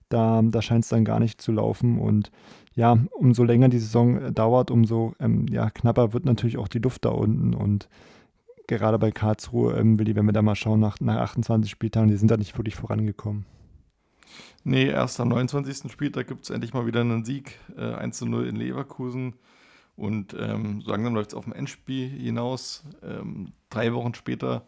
[0.10, 2.00] Da, da scheint es dann gar nicht zu laufen.
[2.00, 2.32] Und
[2.76, 6.80] ja, umso länger die Saison äh, dauert, umso ähm, ja, knapper wird natürlich auch die
[6.80, 7.54] Luft da unten.
[7.54, 7.90] Und
[8.68, 12.18] gerade bei Karlsruhe, ähm, Willi, wenn wir da mal schauen, nach, nach 28 Spieltagen, die
[12.18, 13.46] sind da nicht wirklich vorangekommen.
[14.64, 15.92] Nee, erst am 29.
[15.92, 17.60] Spieltag gibt es endlich mal wieder einen Sieg.
[17.78, 19.36] Äh, 1 zu 0 in Leverkusen.
[19.96, 22.84] Und ähm, so langsam läuft es auf dem Endspiel hinaus.
[23.02, 24.66] Ähm, drei Wochen später,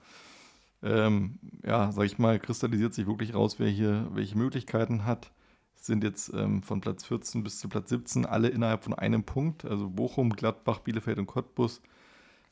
[0.82, 5.32] ähm, ja, sag ich mal, kristallisiert sich wirklich raus, wer hier welche Möglichkeiten hat.
[5.76, 9.24] Es sind jetzt ähm, von Platz 14 bis zu Platz 17 alle innerhalb von einem
[9.24, 9.66] Punkt.
[9.66, 11.82] Also Bochum, Gladbach, Bielefeld und Cottbus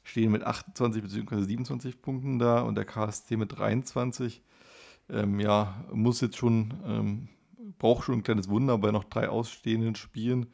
[0.03, 1.43] stehen mit 28 bzw.
[1.43, 4.41] 27 Punkten da und der KSC mit 23.
[5.09, 7.29] Ähm, ja, muss jetzt schon, ähm,
[7.79, 10.47] braucht schon ein kleines Wunder bei noch drei ausstehenden Spielen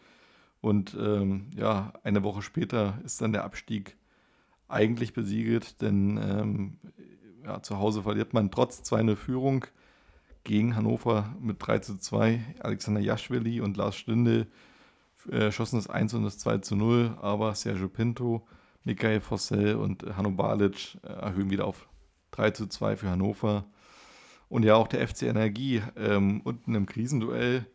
[0.62, 3.98] und ähm, ja, eine Woche später ist dann der Abstieg
[4.68, 6.78] eigentlich besiegelt, denn ähm,
[7.44, 9.66] ja, zu Hause verliert man trotz 2-0 Führung
[10.44, 12.58] gegen Hannover mit 3 zu 2.
[12.60, 14.48] Alexander Jaschwili und Lars Stindl
[15.30, 18.48] äh, schossen das 1 und das 2 zu 0, aber Sergio Pinto,
[18.84, 21.88] Michael Fossell und Hanno Balic äh, erhöhen wieder auf
[22.32, 23.66] 3 zu 2 für Hannover.
[24.50, 27.66] Und ja, auch der FC Energie ähm, unten im Krisenduell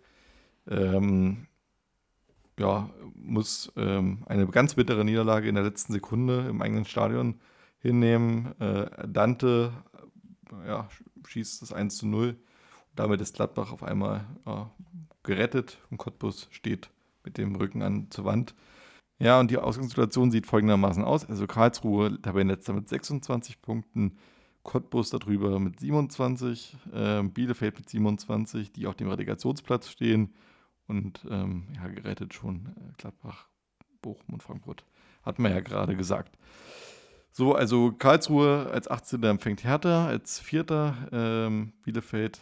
[0.69, 1.47] ähm,
[2.59, 7.41] ja, muss ähm, eine ganz bittere Niederlage in der letzten Sekunde im eigenen Stadion
[7.79, 8.59] hinnehmen.
[8.61, 9.73] Äh, Dante
[10.67, 10.89] ja,
[11.27, 12.29] schießt das 1 zu 0.
[12.31, 12.39] Und
[12.95, 14.71] damit ist Gladbach auf einmal ja,
[15.23, 16.91] gerettet und Cottbus steht
[17.25, 18.55] mit dem Rücken an zur Wand.
[19.19, 21.25] Ja, und die Ausgangssituation sieht folgendermaßen aus.
[21.25, 24.19] Also Karlsruhe, Tabellenletzter mit 26 Punkten,
[24.63, 30.35] Cottbus darüber mit 27, äh, Bielefeld mit 27, die auf dem Relegationsplatz stehen
[30.89, 33.49] und ähm, ja, gerettet schon äh, Gladbach,
[34.03, 34.85] Bochum und Frankfurt.
[35.23, 36.37] Hat man ja gerade gesagt.
[37.33, 39.23] So, also Karlsruhe als 18.
[39.25, 40.95] empfängt Hertha, als 4.
[41.13, 42.41] Ähm, Bielefeld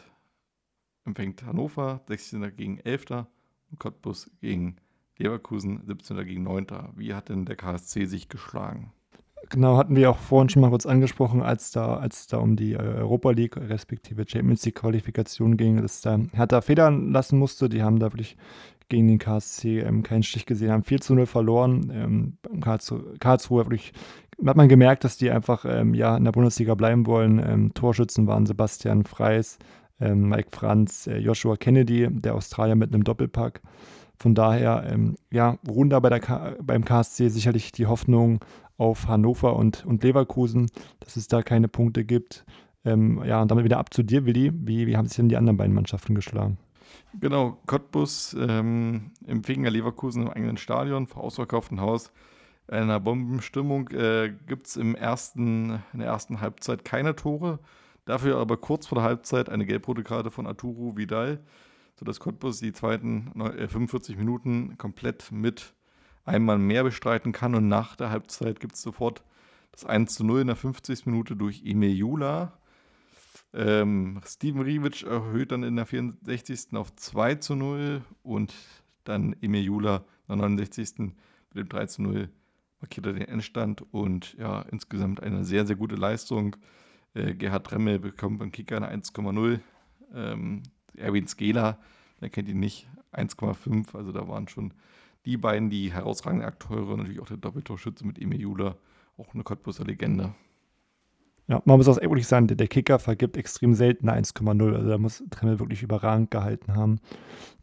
[1.05, 2.57] empfängt Hannover, 16.
[2.57, 3.27] gegen 11.
[3.71, 4.77] und Cottbus gegen
[5.17, 6.25] Leverkusen, 17.
[6.25, 6.67] gegen 9.
[6.97, 8.93] Wie hat denn der KSC sich geschlagen?
[9.51, 12.73] Genau, hatten wir auch vorhin schon mal kurz angesprochen, als da, als da um die
[12.73, 17.69] äh, Europa League respektive Champions League Qualifikation ging, dass da Hertha federn lassen musste.
[17.69, 18.37] Die haben da wirklich
[18.89, 21.91] gegen den KSC ähm, keinen Stich gesehen, haben 4 zu 0 verloren.
[21.93, 23.93] Ähm, Karlsruhe, Karlsruhe wirklich,
[24.45, 27.43] hat man gemerkt, dass die einfach ähm, ja, in der Bundesliga bleiben wollen.
[27.45, 29.59] Ähm, Torschützen waren Sebastian Freis,
[30.01, 33.63] ähm, Mike Franz, äh, Joshua Kennedy, der Australier mit einem Doppelpack.
[34.17, 38.41] Von daher, ähm, ja, ruhen da bei der beim KSC sicherlich die Hoffnung
[38.77, 40.71] auf Hannover und, und Leverkusen,
[41.01, 42.45] dass es da keine Punkte gibt.
[42.85, 44.53] Ähm, ja, und damit wieder ab zu dir, Willi.
[44.55, 46.59] Wie, wie haben sich denn die anderen beiden Mannschaften geschlagen?
[47.19, 52.13] Genau, Cottbus ähm, empfing ja Leverkusen im eigenen Stadion, vor ausverkauftem Haus.
[52.69, 57.59] In einer Bombenstimmung äh, gibt es in der ersten Halbzeit keine Tore.
[58.05, 61.41] Dafür aber kurz vor der Halbzeit eine gelb-rote Karte von Arturo Vidal,
[61.99, 65.75] sodass Cottbus die zweiten 45 äh, Minuten komplett mit
[66.25, 67.55] einmal mehr bestreiten kann.
[67.55, 69.23] Und nach der Halbzeit gibt es sofort
[69.73, 71.07] das 1 zu 0 in der 50.
[71.07, 72.53] Minute durch Emil Jula.
[73.53, 76.75] Ähm, Steven Rivic erhöht dann in der 64.
[76.75, 78.55] auf 2 zu 0 und
[79.05, 80.99] dann Emil Jula in der 69.
[80.99, 81.13] mit
[81.55, 82.29] dem 3 zu 0
[82.85, 86.55] markiert er den Endstand und ja, insgesamt eine sehr, sehr gute Leistung.
[87.15, 89.61] Äh, Gerhard Remmel bekommt beim Kicker eine 1,0.
[90.15, 90.63] Ähm,
[90.95, 91.79] Erwin Skela,
[92.21, 93.97] der kennt ihn nicht, 1,5.
[93.97, 94.75] Also da waren schon
[95.25, 98.77] die beiden, die herausragenden Akteure, natürlich auch der Doppeltorschütze mit Emil Jula,
[99.17, 100.35] auch eine Cottbuser Legende.
[101.47, 104.75] Ja, man muss auch ehrlich sagen, der, Kicker vergibt extrem selten 1,0.
[104.75, 107.01] Also da muss Tremmel wirklich überragend gehalten haben.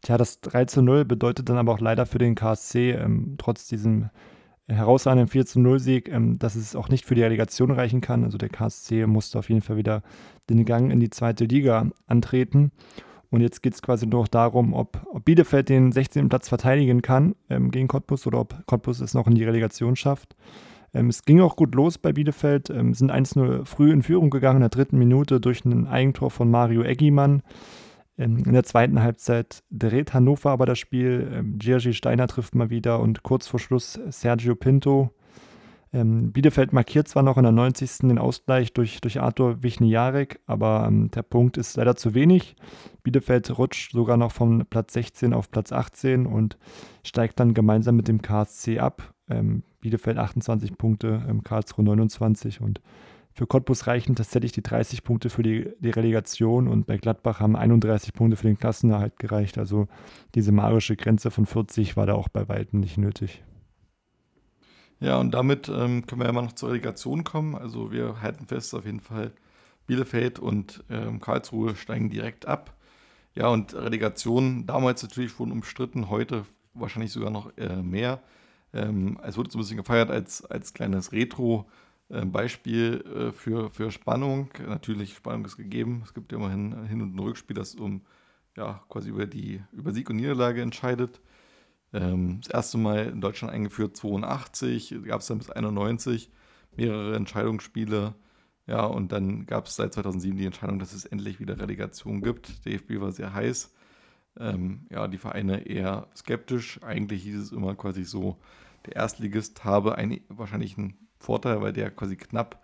[0.02, 3.66] Tja, das 3 zu 0 bedeutet dann aber auch leider für den KSC, ähm, trotz
[3.66, 4.10] diesem
[4.68, 8.22] herausragenden 4 zu 0 Sieg, ähm, dass es auch nicht für die Relegation reichen kann.
[8.22, 10.02] Also der KSC musste auf jeden Fall wieder
[10.48, 12.70] den Gang in die zweite Liga antreten.
[13.32, 16.28] Und jetzt geht es quasi nur noch darum, ob, ob, Bielefeld den 16.
[16.28, 20.36] Platz verteidigen kann ähm, gegen Cottbus oder ob Cottbus es noch in die Relegation schafft.
[20.92, 24.56] Ähm, es ging auch gut los bei Bielefeld, ähm, sind 1-0 früh in Führung gegangen
[24.56, 27.42] in der dritten Minute durch ein Eigentor von Mario Eggimann.
[28.18, 31.32] Ähm, in der zweiten Halbzeit dreht Hannover aber das Spiel.
[31.32, 35.10] Ähm, Jerzy Steiner trifft mal wieder und kurz vor Schluss Sergio Pinto
[35.92, 37.98] ähm, Bielefeld markiert zwar noch in der 90.
[38.08, 42.56] den Ausgleich durch, durch Arthur Wichniarek, aber ähm, der Punkt ist leider zu wenig.
[43.02, 46.56] Bielefeld rutscht sogar noch von Platz 16 auf Platz 18 und
[47.04, 49.12] steigt dann gemeinsam mit dem KSC ab.
[49.28, 52.80] Ähm, Bielefeld 28 Punkte, ähm, Karlsruhe 29 und
[53.34, 57.56] für Cottbus reichen tatsächlich die 30 Punkte für die, die, Relegation und bei Gladbach haben
[57.56, 59.56] 31 Punkte für den Klassenerhalt gereicht.
[59.56, 59.88] Also
[60.34, 63.42] diese magische Grenze von 40 war da auch bei weitem nicht nötig.
[65.02, 67.56] Ja, und damit ähm, können wir ja mal noch zur Relegation kommen.
[67.56, 69.32] Also wir halten fest, auf jeden Fall,
[69.88, 72.76] Bielefeld und ähm, Karlsruhe steigen direkt ab.
[73.34, 78.22] Ja, und Relegation damals natürlich schon umstritten, heute wahrscheinlich sogar noch äh, mehr.
[78.72, 84.50] Ähm, es wurde so ein bisschen gefeiert als, als kleines Retro-Beispiel äh, für, für Spannung.
[84.68, 86.02] Natürlich, Spannung ist gegeben.
[86.04, 88.02] Es gibt ja immerhin Hin- und ein Rückspiel, das um
[88.56, 91.20] ja, quasi über, die, über Sieg und Niederlage entscheidet.
[91.92, 96.30] Ähm, das erste Mal in Deutschland eingeführt 82, gab es dann bis 91
[96.76, 98.14] mehrere Entscheidungsspiele.
[98.66, 102.64] Ja, und dann gab es seit 2007 die Entscheidung, dass es endlich wieder Relegation gibt.
[102.64, 103.74] DFB war sehr heiß.
[104.38, 106.82] Ähm, ja, die Vereine eher skeptisch.
[106.82, 108.38] Eigentlich hieß es immer quasi so,
[108.86, 112.62] der Erstligist habe einen, wahrscheinlich einen Vorteil, weil der quasi knapp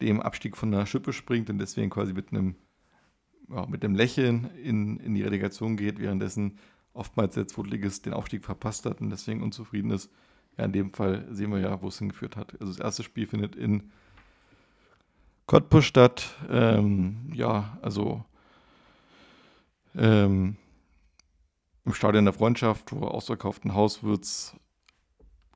[0.00, 2.56] dem Abstieg von der Schippe springt und deswegen quasi mit einem,
[3.48, 6.58] ja, mit einem Lächeln in, in die Relegation geht, währenddessen
[6.94, 10.10] oftmals der Zweitligist den Aufstieg verpasst hat und deswegen unzufrieden ist.
[10.58, 12.52] Ja, in dem Fall sehen wir ja, wo es hingeführt hat.
[12.60, 13.90] Also das erste Spiel findet in
[15.46, 16.34] Cottbus statt.
[16.50, 18.24] Ähm, ja, also
[19.94, 20.56] ähm,
[21.84, 24.54] im Stadion der Freundschaft, vor ausverkauften Haus wird es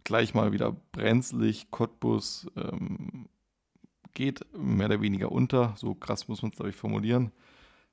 [0.05, 1.71] gleich mal wieder brenzlig.
[1.71, 3.29] Cottbus ähm,
[4.15, 5.75] geht mehr oder weniger unter.
[5.77, 7.33] So krass muss man es, glaube ich, formulieren.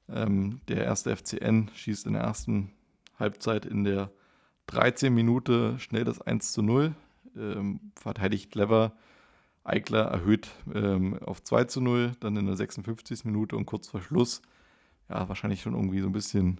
[0.09, 2.71] Ähm, der erste FCN schießt in der ersten
[3.19, 4.11] Halbzeit in der
[4.67, 6.95] 13 Minute schnell das 1 zu 0.
[7.35, 8.93] Ähm, verteidigt clever.
[9.63, 13.25] Eickler erhöht ähm, auf 2 zu 0, dann in der 56.
[13.25, 14.41] Minute und kurz vor Schluss,
[15.09, 16.59] ja, wahrscheinlich schon irgendwie so ein bisschen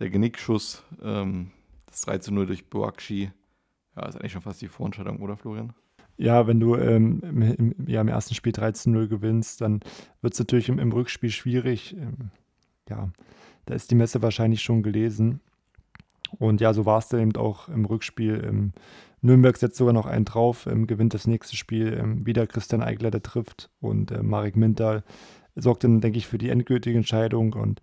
[0.00, 1.52] der Genickschuss, ähm,
[1.86, 3.30] das 3 zu 0 durch Boakshi.
[3.96, 5.72] Ja, ist eigentlich schon fast die Vorentscheidung, oder Florian?
[6.16, 9.80] Ja, wenn du ähm, im, im, ja, im ersten Spiel 13-0 gewinnst, dann
[10.20, 11.96] wird es natürlich im, im, Rückspiel schwierig.
[11.96, 12.30] Ähm,
[12.88, 13.10] ja,
[13.66, 15.40] da ist die Messe wahrscheinlich schon gelesen.
[16.38, 18.42] Und ja, so war es dann eben auch im Rückspiel.
[18.44, 18.72] Ähm,
[19.20, 21.96] Nürnberg setzt sogar noch einen drauf, ähm, gewinnt das nächste Spiel.
[21.98, 23.70] Ähm, wieder Christian Eigler, der trifft.
[23.80, 25.04] Und äh, Marek Mintal
[25.54, 27.52] sorgt dann, denke ich, für die endgültige Entscheidung.
[27.52, 27.80] Und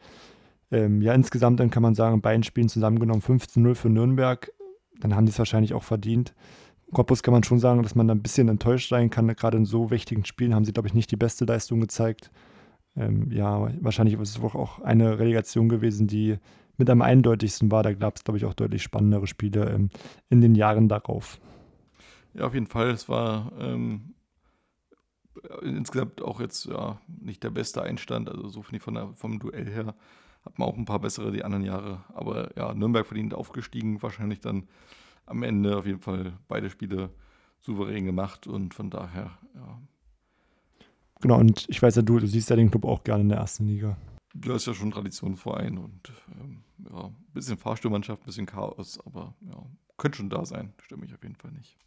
[0.73, 4.53] ja, insgesamt dann kann man sagen, in beiden Spielen zusammengenommen 15-0 für Nürnberg.
[5.01, 6.33] Dann haben die es wahrscheinlich auch verdient.
[6.93, 9.27] Cottbus kann man schon sagen, dass man da ein bisschen enttäuscht sein kann.
[9.35, 12.31] Gerade in so wichtigen Spielen haben sie, glaube ich, nicht die beste Leistung gezeigt.
[12.97, 16.37] Ähm, ja, wahrscheinlich ist es auch eine Relegation gewesen, die
[16.81, 17.83] mit am eindeutigsten war.
[17.83, 19.89] Da gab es, glaube ich, auch deutlich spannendere Spiele ähm,
[20.29, 21.39] in den Jahren darauf.
[22.33, 22.89] Ja, auf jeden Fall.
[22.89, 24.15] Es war ähm,
[25.61, 28.29] insgesamt auch jetzt ja, nicht der beste Einstand.
[28.29, 29.93] Also so finde ich von der, vom Duell her
[30.43, 32.03] hat man auch ein paar bessere die anderen Jahre.
[32.13, 34.01] Aber ja, Nürnberg verdient aufgestiegen.
[34.01, 34.67] Wahrscheinlich dann
[35.27, 37.11] am Ende auf jeden Fall beide Spiele
[37.59, 39.79] souverän gemacht und von daher, ja.
[41.21, 43.37] Genau, und ich weiß ja, du, du siehst ja den Club auch gerne in der
[43.37, 43.95] ersten Liga.
[44.45, 49.33] Ja, ist ja schon Traditionsverein und ähm, ja, ein bisschen Fahrstuhlmannschaft, ein bisschen Chaos, aber
[49.41, 49.63] ja,
[49.97, 50.73] könnte schon da sein.
[50.81, 51.77] Stimmt mich auf jeden Fall nicht.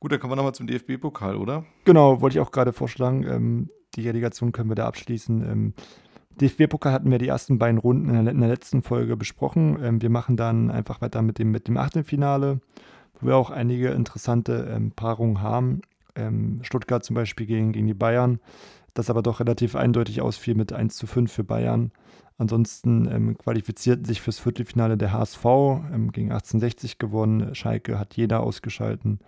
[0.00, 1.64] Gut, dann kommen wir nochmal zum DFB-Pokal, oder?
[1.84, 3.24] Genau, wollte ich auch gerade vorschlagen.
[3.24, 5.50] Ähm, die Relegation können wir da abschließen.
[5.50, 5.74] Ähm,
[6.40, 9.78] DFB-Pokal hatten wir die ersten beiden Runden in der, in der letzten Folge besprochen.
[9.82, 12.60] Ähm, wir machen dann einfach weiter mit dem, mit dem Achtelfinale,
[13.20, 15.82] wo wir auch einige interessante ähm, Paarungen haben.
[16.16, 18.40] Ähm, Stuttgart zum Beispiel gegen, gegen die Bayern
[18.94, 21.92] das aber doch relativ eindeutig ausfiel mit 1 zu 5 für Bayern.
[22.38, 27.54] Ansonsten ähm, qualifizierten sich fürs Viertelfinale der HSV ähm, gegen 1860 gewonnen.
[27.54, 29.20] Schalke hat jeder ausgeschalten.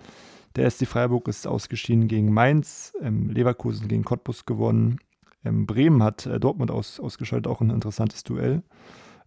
[0.56, 2.94] Der SC Freiburg ist ausgeschieden gegen Mainz.
[3.00, 4.98] Ähm, Leverkusen gegen Cottbus gewonnen.
[5.44, 8.62] Ähm, Bremen hat äh, Dortmund aus, ausgeschaltet, auch ein interessantes Duell.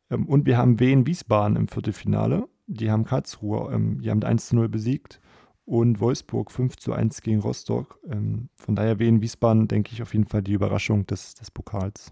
[0.09, 2.47] Ähm, und wir haben Wien Wiesbaden im Viertelfinale.
[2.67, 5.21] Die haben Karlsruhe, ähm, die haben 1 zu 0 besiegt
[5.69, 7.99] und Wolfsburg 5 zu 1 gegen Rostock.
[8.09, 12.11] Ähm, von daher Wien Wiesbaden, denke ich, auf jeden Fall die Überraschung des, des Pokals.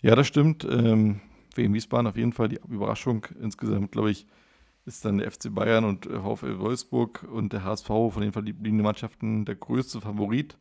[0.00, 0.64] Ja, das stimmt.
[0.64, 1.20] Ähm,
[1.54, 3.26] Wien Wiesbaden auf jeden Fall die Überraschung.
[3.42, 4.26] Insgesamt, glaube ich,
[4.86, 8.80] ist dann der FC Bayern und äh, VfL Wolfsburg und der HSV von den verbliebenen
[8.80, 10.56] Mannschaften der größte Favorit.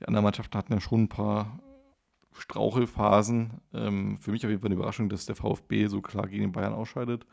[0.00, 1.60] Die anderen Mannschaften hatten ja schon ein paar
[2.32, 3.60] Strauchelphasen.
[3.72, 6.52] Ähm, für mich auf jeden Fall eine Überraschung, dass der VfB so klar gegen den
[6.52, 7.24] Bayern ausscheidet.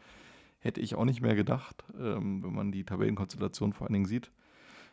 [0.60, 4.32] Hätte ich auch nicht mehr gedacht, ähm, wenn man die Tabellenkonstellation vor allen Dingen sieht.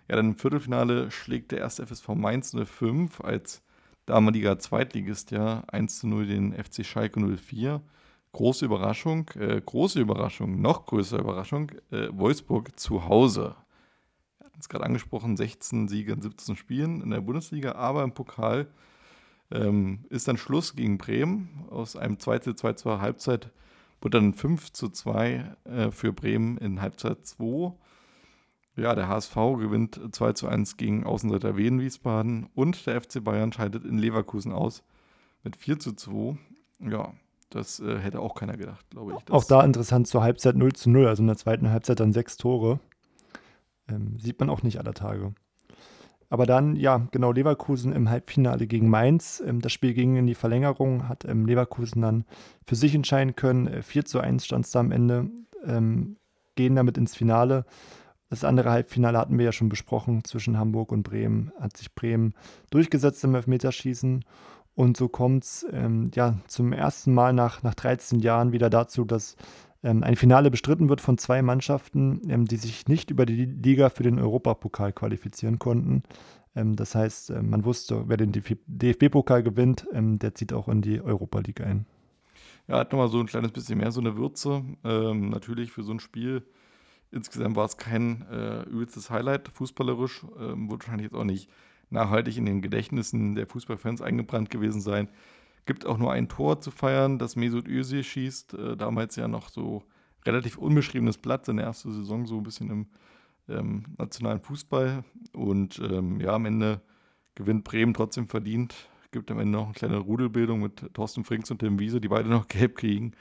[0.08, 3.62] Ja, dann im Viertelfinale schlägt der erste FSV Mainz 05 als
[4.06, 7.82] damaliger Zweitligist ja 1 zu 0 den FC Schalke 04.
[8.32, 13.56] Große Überraschung, äh, große Überraschung, noch größere Überraschung, äh, Wolfsburg zu Hause.
[14.38, 18.12] Wir hatten es gerade angesprochen, 16 Siege in 17 Spielen in der Bundesliga, aber im
[18.12, 18.68] Pokal
[19.50, 23.50] ähm, ist dann Schluss gegen Bremen aus einem 2 zu 2 zur Halbzeit
[24.00, 27.72] Wurde dann 5 zu 2 äh, für Bremen in Halbzeit 2.
[28.76, 33.52] Ja, der HSV gewinnt 2 zu 1 gegen Außenseiter Wien Wiesbaden und der FC Bayern
[33.52, 34.82] scheidet in Leverkusen aus
[35.42, 36.36] mit 4 zu 2.
[36.80, 37.14] Ja,
[37.48, 39.32] das äh, hätte auch keiner gedacht, glaube ich.
[39.32, 42.36] Auch da interessant zur Halbzeit 0 zu 0, also in der zweiten Halbzeit dann sechs
[42.36, 42.80] Tore.
[43.88, 45.34] Ähm, sieht man auch nicht aller Tage.
[46.28, 49.42] Aber dann, ja, genau, Leverkusen im Halbfinale gegen Mainz.
[49.46, 52.24] Ähm, das Spiel ging in die Verlängerung, hat ähm, Leverkusen dann
[52.64, 53.66] für sich entscheiden können.
[53.66, 55.30] Äh, 4 zu 1 stand es da am Ende.
[55.64, 56.16] Ähm,
[56.56, 57.64] gehen damit ins Finale.
[58.28, 61.52] Das andere Halbfinale hatten wir ja schon besprochen zwischen Hamburg und Bremen.
[61.60, 62.34] Hat sich Bremen
[62.70, 64.24] durchgesetzt im Elfmeterschießen.
[64.74, 69.04] Und so kommt es ähm, ja, zum ersten Mal nach, nach 13 Jahren wieder dazu,
[69.04, 69.36] dass
[69.86, 74.02] ein Finale bestritten wird von zwei Mannschaften, ähm, die sich nicht über die Liga für
[74.02, 76.02] den Europapokal qualifizieren konnten.
[76.54, 80.82] Ähm, das heißt, äh, man wusste, wer den DFB-Pokal gewinnt, ähm, der zieht auch in
[80.82, 81.86] die Europa League ein.
[82.68, 84.64] Ja, hat nochmal so ein kleines bisschen mehr so eine Würze.
[84.82, 86.42] Ähm, natürlich für so ein Spiel.
[87.12, 90.24] Insgesamt war es kein äh, übelstes Highlight, fußballerisch.
[90.40, 91.48] Ähm, wird wahrscheinlich jetzt auch nicht
[91.90, 95.08] nachhaltig in den Gedächtnissen der Fußballfans eingebrannt gewesen sein.
[95.66, 98.54] Gibt auch nur ein Tor zu feiern, das Mesut Özil schießt.
[98.54, 99.82] Äh, damals ja noch so
[100.24, 102.86] relativ unbeschriebenes Blatt, seine erste Saison so ein bisschen im
[103.48, 105.04] ähm, nationalen Fußball.
[105.32, 106.80] Und ähm, ja, am Ende
[107.34, 111.60] gewinnt Bremen trotzdem verdient gibt am Ende noch eine kleine Rudelbildung mit Thorsten Frings und
[111.60, 113.12] Tim Wiese, die beide noch gelb kriegen.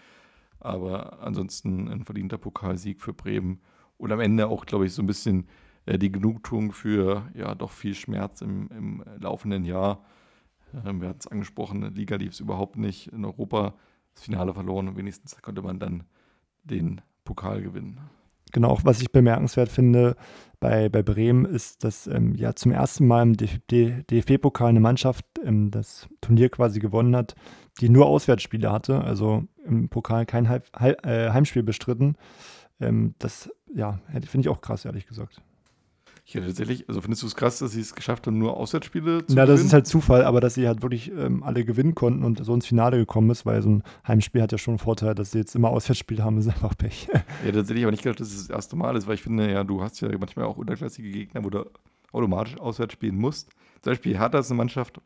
[0.59, 3.61] Aber ansonsten ein verdienter Pokalsieg für Bremen.
[3.97, 5.47] Und am Ende auch, glaube ich, so ein bisschen
[5.85, 10.03] äh, die Genugtuung für ja doch viel Schmerz im, im laufenden Jahr.
[10.85, 13.07] Ähm, wir hatten es angesprochen, in Liga lief es überhaupt nicht.
[13.07, 13.76] In Europa
[14.14, 16.03] das Finale verloren und wenigstens konnte man dann
[16.64, 17.99] den Pokal gewinnen.
[18.52, 20.15] Genau, auch was ich bemerkenswert finde
[20.60, 25.72] bei, bei Bremen ist, dass ähm, ja zum ersten Mal im DFB-Pokal eine Mannschaft ähm,
[25.72, 27.35] das Turnier quasi gewonnen hat,
[27.81, 32.15] die nur Auswärtsspiele hatte, also im Pokal kein Halb, Halb, äh, Heimspiel bestritten.
[32.80, 35.41] Ähm, das ja, finde ich auch krass, ehrlich gesagt.
[36.27, 39.35] Ja, tatsächlich, also findest du es krass, dass sie es geschafft haben, nur Auswärtsspiele zu
[39.35, 42.43] Na, das ist halt Zufall, aber dass sie halt wirklich ähm, alle gewinnen konnten und
[42.43, 45.31] so ins Finale gekommen ist, weil so ein Heimspiel hat ja schon einen Vorteil, dass
[45.31, 47.07] sie jetzt immer Auswärtsspiele haben, ist einfach Pech.
[47.45, 49.64] ja, tatsächlich aber nicht gedacht, dass es das erste Mal ist, weil ich finde, ja,
[49.64, 51.69] du hast ja manchmal auch unterklassige Gegner, wo du
[52.11, 53.52] automatisch auswärts spielen musst.
[53.84, 54.99] Zum Beispiel Hertha ist eine Mannschaft,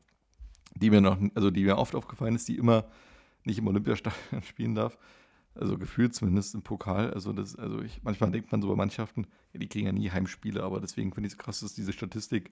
[0.75, 2.85] die mir noch, also die mir oft aufgefallen ist, die immer
[3.43, 4.97] nicht im Olympiastadion spielen darf.
[5.60, 7.11] Also gefühlt zumindest im Pokal.
[7.14, 10.10] Also, das, also ich, manchmal denkt man so bei Mannschaften, ja, die kriegen ja nie
[10.10, 12.49] Heimspiele, aber deswegen finde ich es krass, dass diese Statistik,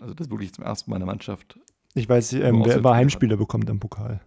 [0.00, 1.58] also das wirklich zum ersten Mal eine Mannschaft.
[1.94, 3.40] Ich weiß, ähm, wer immer Heimspiele hat.
[3.40, 4.20] bekommt im Pokal.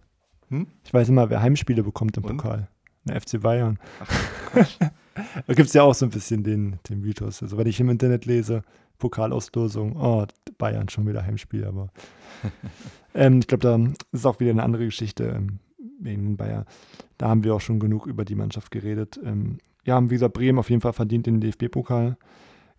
[0.48, 0.66] Hm?
[0.84, 2.36] Ich weiß immer, wer Heimspiele bekommt im Und?
[2.36, 2.68] Pokal.
[3.04, 3.78] Der FC Bayern.
[4.00, 4.10] Ach,
[5.46, 7.42] da gibt es ja auch so ein bisschen den, den Mythos.
[7.42, 8.62] Also wenn ich im Internet lese,
[8.98, 10.26] Pokalauslosung, oh,
[10.58, 11.90] Bayern schon wieder Heimspiel, aber
[13.14, 13.78] ähm, ich glaube, da
[14.12, 15.42] ist auch wieder eine andere Geschichte.
[15.98, 16.64] Wegen den Bayern.
[17.16, 19.18] Da haben wir auch schon genug über die Mannschaft geredet.
[19.24, 22.16] Ähm, ja, haben, wie gesagt, Bremen auf jeden Fall verdient den DFB-Pokal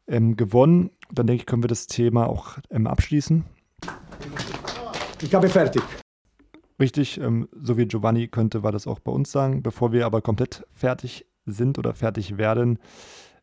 [0.07, 0.91] ähm, gewonnen.
[1.11, 3.45] Dann denke ich, können wir das Thema auch ähm, abschließen.
[5.21, 5.81] Ich habe fertig.
[6.79, 9.61] Richtig, ähm, so wie Giovanni könnte, war das auch bei uns sagen.
[9.61, 12.79] Bevor wir aber komplett fertig sind oder fertig werden,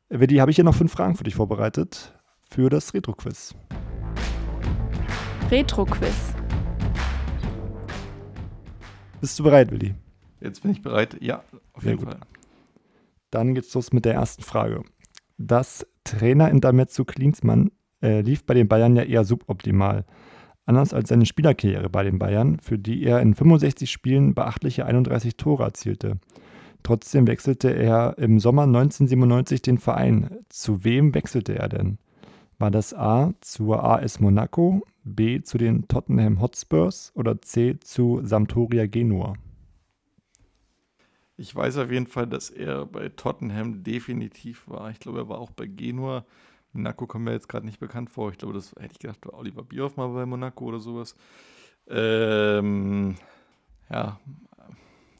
[0.08, 2.14] Willi, habe ich hier noch fünf Fragen für dich vorbereitet
[2.48, 3.54] für das Retro-Quiz.
[5.50, 6.34] Retro-Quiz.
[9.26, 9.92] Bist du bereit, Willi?
[10.40, 11.16] Jetzt bin ich bereit.
[11.20, 11.42] Ja,
[11.72, 12.20] auf jeden Fall.
[13.32, 14.84] Dann geht's los mit der ersten Frage.
[15.36, 20.04] Das Trainer-Intermezzo Klinsmann äh, lief bei den Bayern ja eher suboptimal.
[20.64, 25.36] Anders als seine Spielerkarriere bei den Bayern, für die er in 65 Spielen beachtliche 31
[25.36, 26.20] Tore erzielte.
[26.84, 30.38] Trotzdem wechselte er im Sommer 1997 den Verein.
[30.50, 31.98] Zu wem wechselte er denn?
[32.60, 38.86] War das A zur AS Monaco, B zu den Tottenham Hotspurs oder C zu Sampdoria
[38.86, 39.34] Genua?
[41.36, 44.90] Ich weiß auf jeden Fall, dass er bei Tottenham definitiv war.
[44.90, 46.24] Ich glaube, er war auch bei Genua.
[46.72, 48.30] Monaco kommt mir jetzt gerade nicht bekannt vor.
[48.30, 51.14] Ich glaube, das hätte ich gedacht, war Oliver Bierhoff mal bei Monaco oder sowas.
[51.88, 53.16] Ähm,
[53.90, 54.18] ja,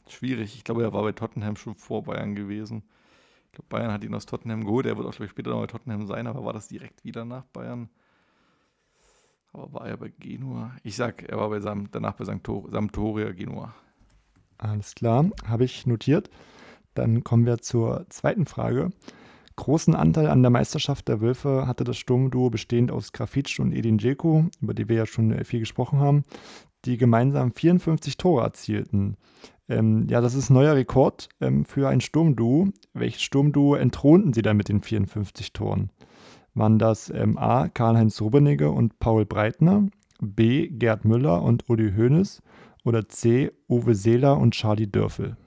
[0.07, 0.55] schwierig.
[0.55, 2.83] Ich glaube, er war bei Tottenham schon vor Bayern gewesen.
[3.47, 4.85] Ich glaube, Bayern hat ihn aus Tottenham geholt.
[4.85, 7.45] Er wird auch vielleicht später noch bei Tottenham sein, aber war das direkt wieder nach
[7.45, 7.89] Bayern?
[9.53, 10.75] Aber war er bei Genua?
[10.83, 13.73] Ich sag, er war bei Sam, danach bei Sampdoria Genua.
[14.57, 16.29] Alles klar, habe ich notiert.
[16.93, 18.91] Dann kommen wir zur zweiten Frage.
[19.55, 23.97] Großen Anteil an der Meisterschaft der Wölfe hatte das Sturmduo bestehend aus Grafitsch und Edin
[23.97, 26.23] Dzeko, über die wir ja schon viel gesprochen haben,
[26.85, 29.17] die gemeinsam 54 Tore erzielten.
[29.67, 32.69] Ähm, ja, das ist ein neuer Rekord ähm, für ein Sturmduo.
[32.93, 35.89] Welches Sturmduo entthronten sie dann mit den 54 Toren?
[36.57, 37.69] Waren das ähm, A.
[37.69, 39.87] Karl-Heinz Rummenigge und Paul Breitner,
[40.19, 40.67] B.
[40.69, 42.41] Gerd Müller und Uli Hoeneß
[42.83, 43.51] oder C.
[43.69, 45.37] Uwe Seeler und Charlie Dörfel?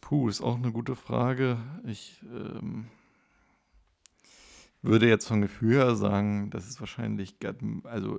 [0.00, 1.58] Puh, ist auch eine gute Frage.
[1.84, 2.86] Ich ähm,
[4.80, 8.18] würde jetzt von Gefühl her sagen, das ist wahrscheinlich Gerd, also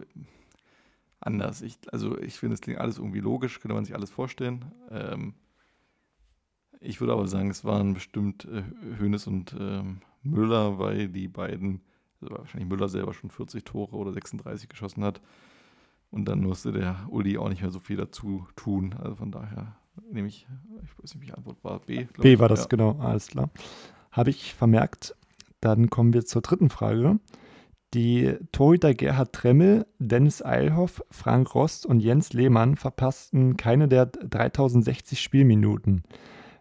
[1.20, 1.64] anders.
[1.64, 4.66] Ich, also ich finde, es klingt alles irgendwie logisch, könnte man sich alles vorstellen.
[4.92, 5.34] Ähm,
[6.80, 8.64] Ich würde aber sagen, es waren bestimmt äh,
[9.00, 11.82] Hoeneß und ähm, Müller, weil die beiden,
[12.22, 15.22] also wahrscheinlich Müller selber schon 40 Tore oder 36 geschossen hat.
[16.10, 18.94] Und dann musste der Uli auch nicht mehr so viel dazu tun.
[18.94, 19.76] Also von daher
[20.12, 20.48] nehme ich,
[20.84, 22.08] ich weiß nicht, welche Antwort war, B.
[22.20, 22.40] B ich.
[22.40, 22.68] war das, ja.
[22.68, 23.50] genau, alles klar.
[24.12, 25.16] Habe ich vermerkt.
[25.60, 27.20] Dann kommen wir zur dritten Frage.
[27.94, 35.22] Die Torhüter Gerhard Tremmel, Dennis Eilhoff, Frank Rost und Jens Lehmann verpassten keine der 3060
[35.22, 36.04] Spielminuten.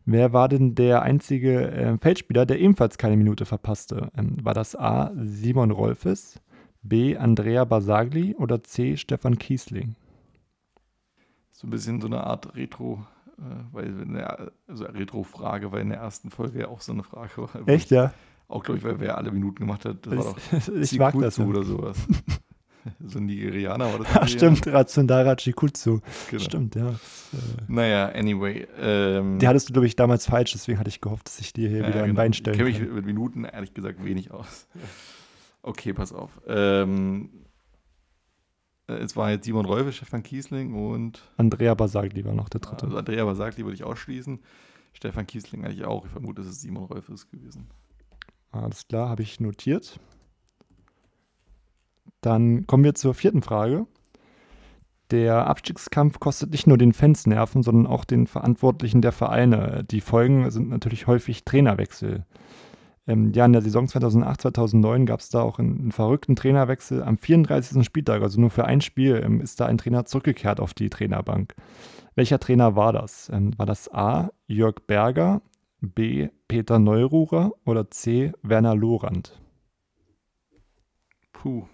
[0.08, 4.10] Wer war denn der einzige äh, Feldspieler, der ebenfalls keine Minute verpasste?
[4.16, 5.10] Ähm, war das A.
[5.16, 6.40] Simon Rolfes,
[6.82, 7.16] B.
[7.16, 8.96] Andrea Basagli oder C.
[8.96, 9.96] Stefan Kiesling?
[11.50, 13.04] So ein bisschen so eine Art Retro,
[13.38, 13.42] äh,
[13.72, 17.30] weil in der, also Retro-Frage, weil in der ersten Folge ja auch so eine Frage
[17.38, 17.68] war.
[17.68, 18.12] Echt, ich- ja?
[18.48, 20.36] Auch, glaube ich, weil wer alle Minuten gemacht hat, das war doch
[20.80, 21.34] ich mag das.
[21.34, 21.48] Chikutsu Ja.
[21.48, 21.96] oder sowas.
[23.06, 23.86] so ein Nigerianer.
[23.86, 24.28] Ach, Nigerianer?
[24.28, 26.00] stimmt, Ratsundara Chikutsu.
[26.30, 26.42] Genau.
[26.42, 26.90] Stimmt, ja.
[26.90, 28.66] Das, äh, Naja, anyway.
[28.80, 31.68] Ähm, Die hattest du, glaube ich, damals falsch, deswegen hatte ich gehofft, dass ich dir
[31.68, 32.16] hier ja, wieder ein genau.
[32.16, 32.94] Bein Ich stellen kenne mich kann.
[32.94, 34.66] mit, Minuten ehrlich gesagt wenig aus.
[35.62, 36.30] Okay, pass auf.
[36.46, 37.30] Ähm,
[38.88, 42.86] äh, es war jetzt Simon Rolfe, Stefan Kiesling und Andrea Basagli war noch der dritte.
[42.86, 44.40] also Andrea Basagli würde ich ausschließen.
[44.92, 46.04] Stefan Kiesling eigentlich auch.
[46.06, 47.66] Ich vermute, dass es Simon Rolfe ist gewesen.
[48.52, 49.98] Alles klar, habe ich notiert.
[52.26, 53.86] Dann kommen wir zur vierten Frage.
[55.12, 59.84] Der Abstiegskampf kostet nicht nur den Fans Nerven, sondern auch den Verantwortlichen der Vereine.
[59.88, 62.24] Die Folgen sind natürlich häufig Trainerwechsel.
[63.06, 67.04] Ähm, ja, in der Saison 2008, 2009 gab es da auch einen, einen verrückten Trainerwechsel.
[67.04, 67.84] Am 34.
[67.84, 71.54] Spieltag, also nur für ein Spiel, ähm, ist da ein Trainer zurückgekehrt auf die Trainerbank.
[72.16, 73.30] Welcher Trainer war das?
[73.32, 74.30] Ähm, war das A.
[74.48, 75.42] Jörg Berger,
[75.80, 76.30] B.
[76.48, 78.32] Peter Neururer oder C.
[78.42, 79.40] Werner Lorand?
[81.32, 81.68] Puh.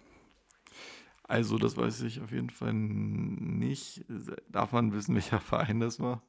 [1.24, 4.04] Also, das weiß ich auf jeden Fall nicht.
[4.48, 6.22] Darf man wissen, welcher Verein das war?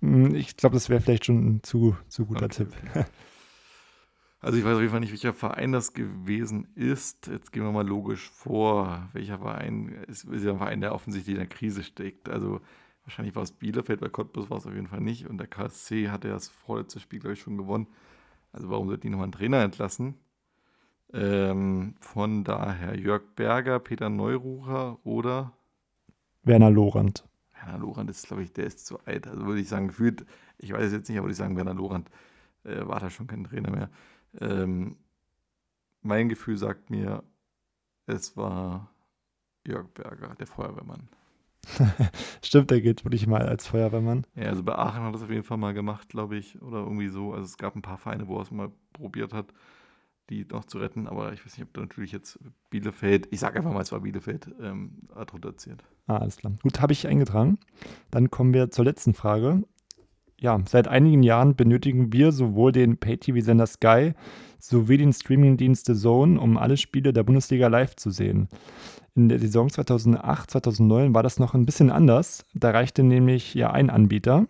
[0.00, 2.72] Hm, Ich glaube, das wäre vielleicht schon ein zu, zu guter Okay, Tipp.
[4.40, 7.26] Also ich weiß auf jeden Fall nicht, welcher Verein das gewesen ist.
[7.26, 9.08] Jetzt gehen wir mal logisch vor.
[9.12, 12.28] Welcher Verein ist, ist ja ein Verein, der offensichtlich in der Krise steckt.
[12.28, 12.60] Also
[13.04, 15.26] wahrscheinlich war es Bielefeld, bei Cottbus war es auf jeden Fall nicht.
[15.26, 17.88] Und der KSC hatte ja das vorletzte Spiel, glaube ich, schon gewonnen.
[18.52, 20.14] Also warum sollten die nochmal einen Trainer entlassen?
[21.12, 25.52] Ähm, von daher Jörg Berger, Peter Neururer oder
[26.42, 27.24] Werner Lorand.
[27.54, 29.26] Werner Lorand ist, glaube ich, der ist zu alt.
[29.26, 30.26] Also würde ich sagen, gefühlt,
[30.58, 32.10] ich weiß es jetzt nicht, aber würde ich sagen, Werner Lorand
[32.64, 33.90] äh, war da schon kein Trainer mehr.
[34.40, 34.96] Ähm,
[36.02, 37.22] mein Gefühl sagt mir,
[38.06, 38.90] es war
[39.66, 41.08] Jörg Berger, der Feuerwehrmann.
[42.42, 44.26] Stimmt, der geht wirklich mal als Feuerwehrmann.
[44.34, 46.78] Ja, also bei Aachen hat er es auf jeden Fall mal gemacht, glaube ich, oder
[46.78, 47.32] irgendwie so.
[47.32, 49.52] Also es gab ein paar Vereine, wo er es mal probiert hat,
[50.30, 52.38] die noch zu retten, aber ich weiß nicht, ob da natürlich jetzt
[52.70, 55.82] Bielefeld, ich sage einfach mal, es war Bielefeld, ähm, darunter zählt.
[56.06, 56.52] Ah, alles klar.
[56.62, 57.58] Gut, habe ich eingetragen.
[58.10, 59.62] Dann kommen wir zur letzten Frage.
[60.40, 64.12] Ja, seit einigen Jahren benötigen wir sowohl den Pay-TV-Sender Sky
[64.60, 68.48] sowie den Streamingdienst Zone, um alle Spiele der Bundesliga live zu sehen.
[69.14, 72.44] In der Saison 2008, 2009 war das noch ein bisschen anders.
[72.54, 74.46] Da reichte nämlich ja ein Anbieter.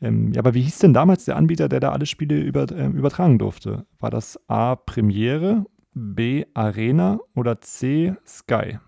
[0.00, 2.86] Ähm, ja, aber wie hieß denn damals der Anbieter, der da alle Spiele über, äh,
[2.86, 3.86] übertragen durfte?
[3.98, 4.76] War das A.
[4.76, 5.64] Premiere,
[5.94, 6.44] B.
[6.54, 8.14] Arena oder C.
[8.26, 8.78] Sky?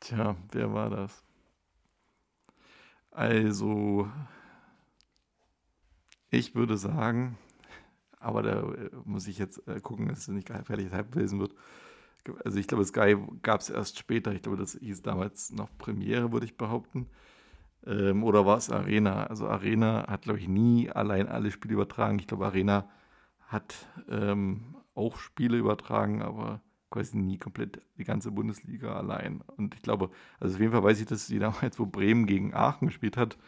[0.00, 1.24] Tja, wer war das?
[3.10, 4.08] Also,
[6.30, 7.36] ich würde sagen,
[8.20, 11.54] aber da äh, muss ich jetzt äh, gucken, dass es nicht gefährliches Halbwesen wird.
[12.44, 14.32] Also ich glaube, Sky gab es erst später.
[14.32, 17.06] Ich glaube, das hieß damals noch Premiere, würde ich behaupten.
[17.86, 19.24] Ähm, oder war es Arena?
[19.24, 22.18] Also Arena hat, glaube ich, nie allein alle Spiele übertragen.
[22.18, 22.88] Ich glaube, Arena
[23.46, 23.74] hat
[24.10, 26.60] ähm, auch Spiele übertragen, aber
[26.90, 29.42] quasi nie komplett die ganze Bundesliga allein.
[29.56, 30.10] Und ich glaube,
[30.40, 33.38] also auf jeden Fall weiß ich, dass sie damals, wo Bremen gegen Aachen gespielt hat,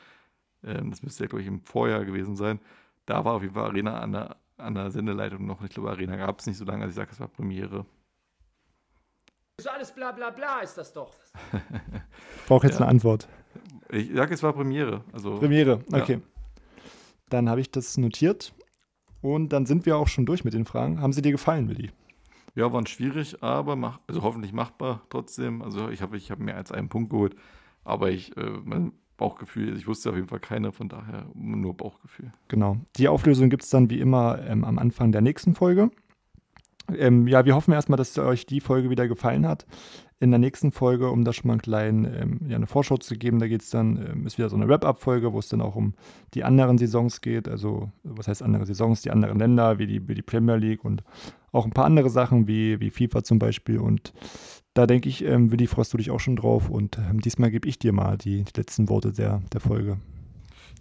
[0.62, 2.60] ähm, das müsste ja, glaube ich, im Vorjahr gewesen sein,
[3.06, 5.62] da war auf jeden Fall Arena an der, an der Sendeleitung noch.
[5.62, 7.86] Ich glaube, Arena gab es nicht so lange, als ich sage, es war Premiere.
[9.60, 11.14] So alles bla bla bla ist das doch.
[11.52, 12.86] Ich brauche jetzt Ja.
[12.86, 13.28] eine Antwort.
[13.92, 15.04] Ich sage, es war Premiere.
[15.12, 16.02] Also, Premiere, Ja.
[16.02, 16.20] okay.
[17.28, 18.52] Dann habe ich das notiert.
[19.22, 21.00] Und dann sind wir auch schon durch mit den Fragen.
[21.00, 21.90] Haben sie dir gefallen, Willi?
[22.54, 25.62] Ja, waren schwierig, aber mach, also hoffentlich machbar trotzdem.
[25.62, 27.36] Also ich habe ich hab mehr als einen Punkt geholt,
[27.84, 32.32] aber ich, äh, mein Bauchgefühl, ich wusste auf jeden Fall keine, von daher nur Bauchgefühl.
[32.48, 32.78] Genau.
[32.96, 35.90] Die Auflösung gibt es dann wie immer ähm, am Anfang der nächsten Folge.
[36.96, 39.66] Ähm, ja, wir hoffen erstmal, dass euch die Folge wieder gefallen hat.
[40.22, 43.16] In der nächsten Folge, um da schon mal einen kleinen, ähm, ja, eine Vorschau zu
[43.16, 45.76] geben, da geht es dann, ähm, ist wieder so eine Wrap-Up-Folge, wo es dann auch
[45.76, 45.94] um
[46.34, 47.48] die anderen Saisons geht.
[47.48, 51.02] Also, was heißt andere Saisons, die anderen Länder, wie die, wie die Premier League und
[51.52, 53.78] auch ein paar andere Sachen, wie, wie FIFA zum Beispiel.
[53.78, 54.12] Und
[54.74, 56.68] da denke ich, ähm, Willi, freust du dich auch schon drauf.
[56.68, 59.96] Und ähm, diesmal gebe ich dir mal die, die letzten Worte der, der Folge.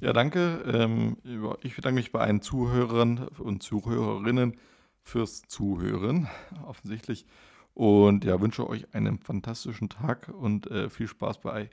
[0.01, 0.63] Ja, danke.
[0.65, 1.17] Ähm,
[1.61, 4.57] ich bedanke mich bei allen Zuhörern und Zuhörerinnen
[5.01, 6.27] fürs Zuhören,
[6.65, 7.25] offensichtlich.
[7.73, 11.69] Und ja, wünsche euch einen fantastischen Tag und äh, viel Spaß bei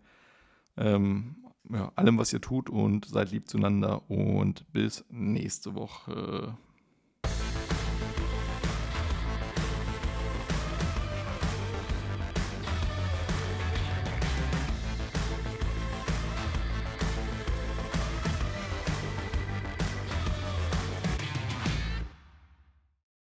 [0.77, 1.37] ähm,
[1.71, 6.57] ja, allem, was ihr tut und seid lieb zueinander und bis nächste Woche.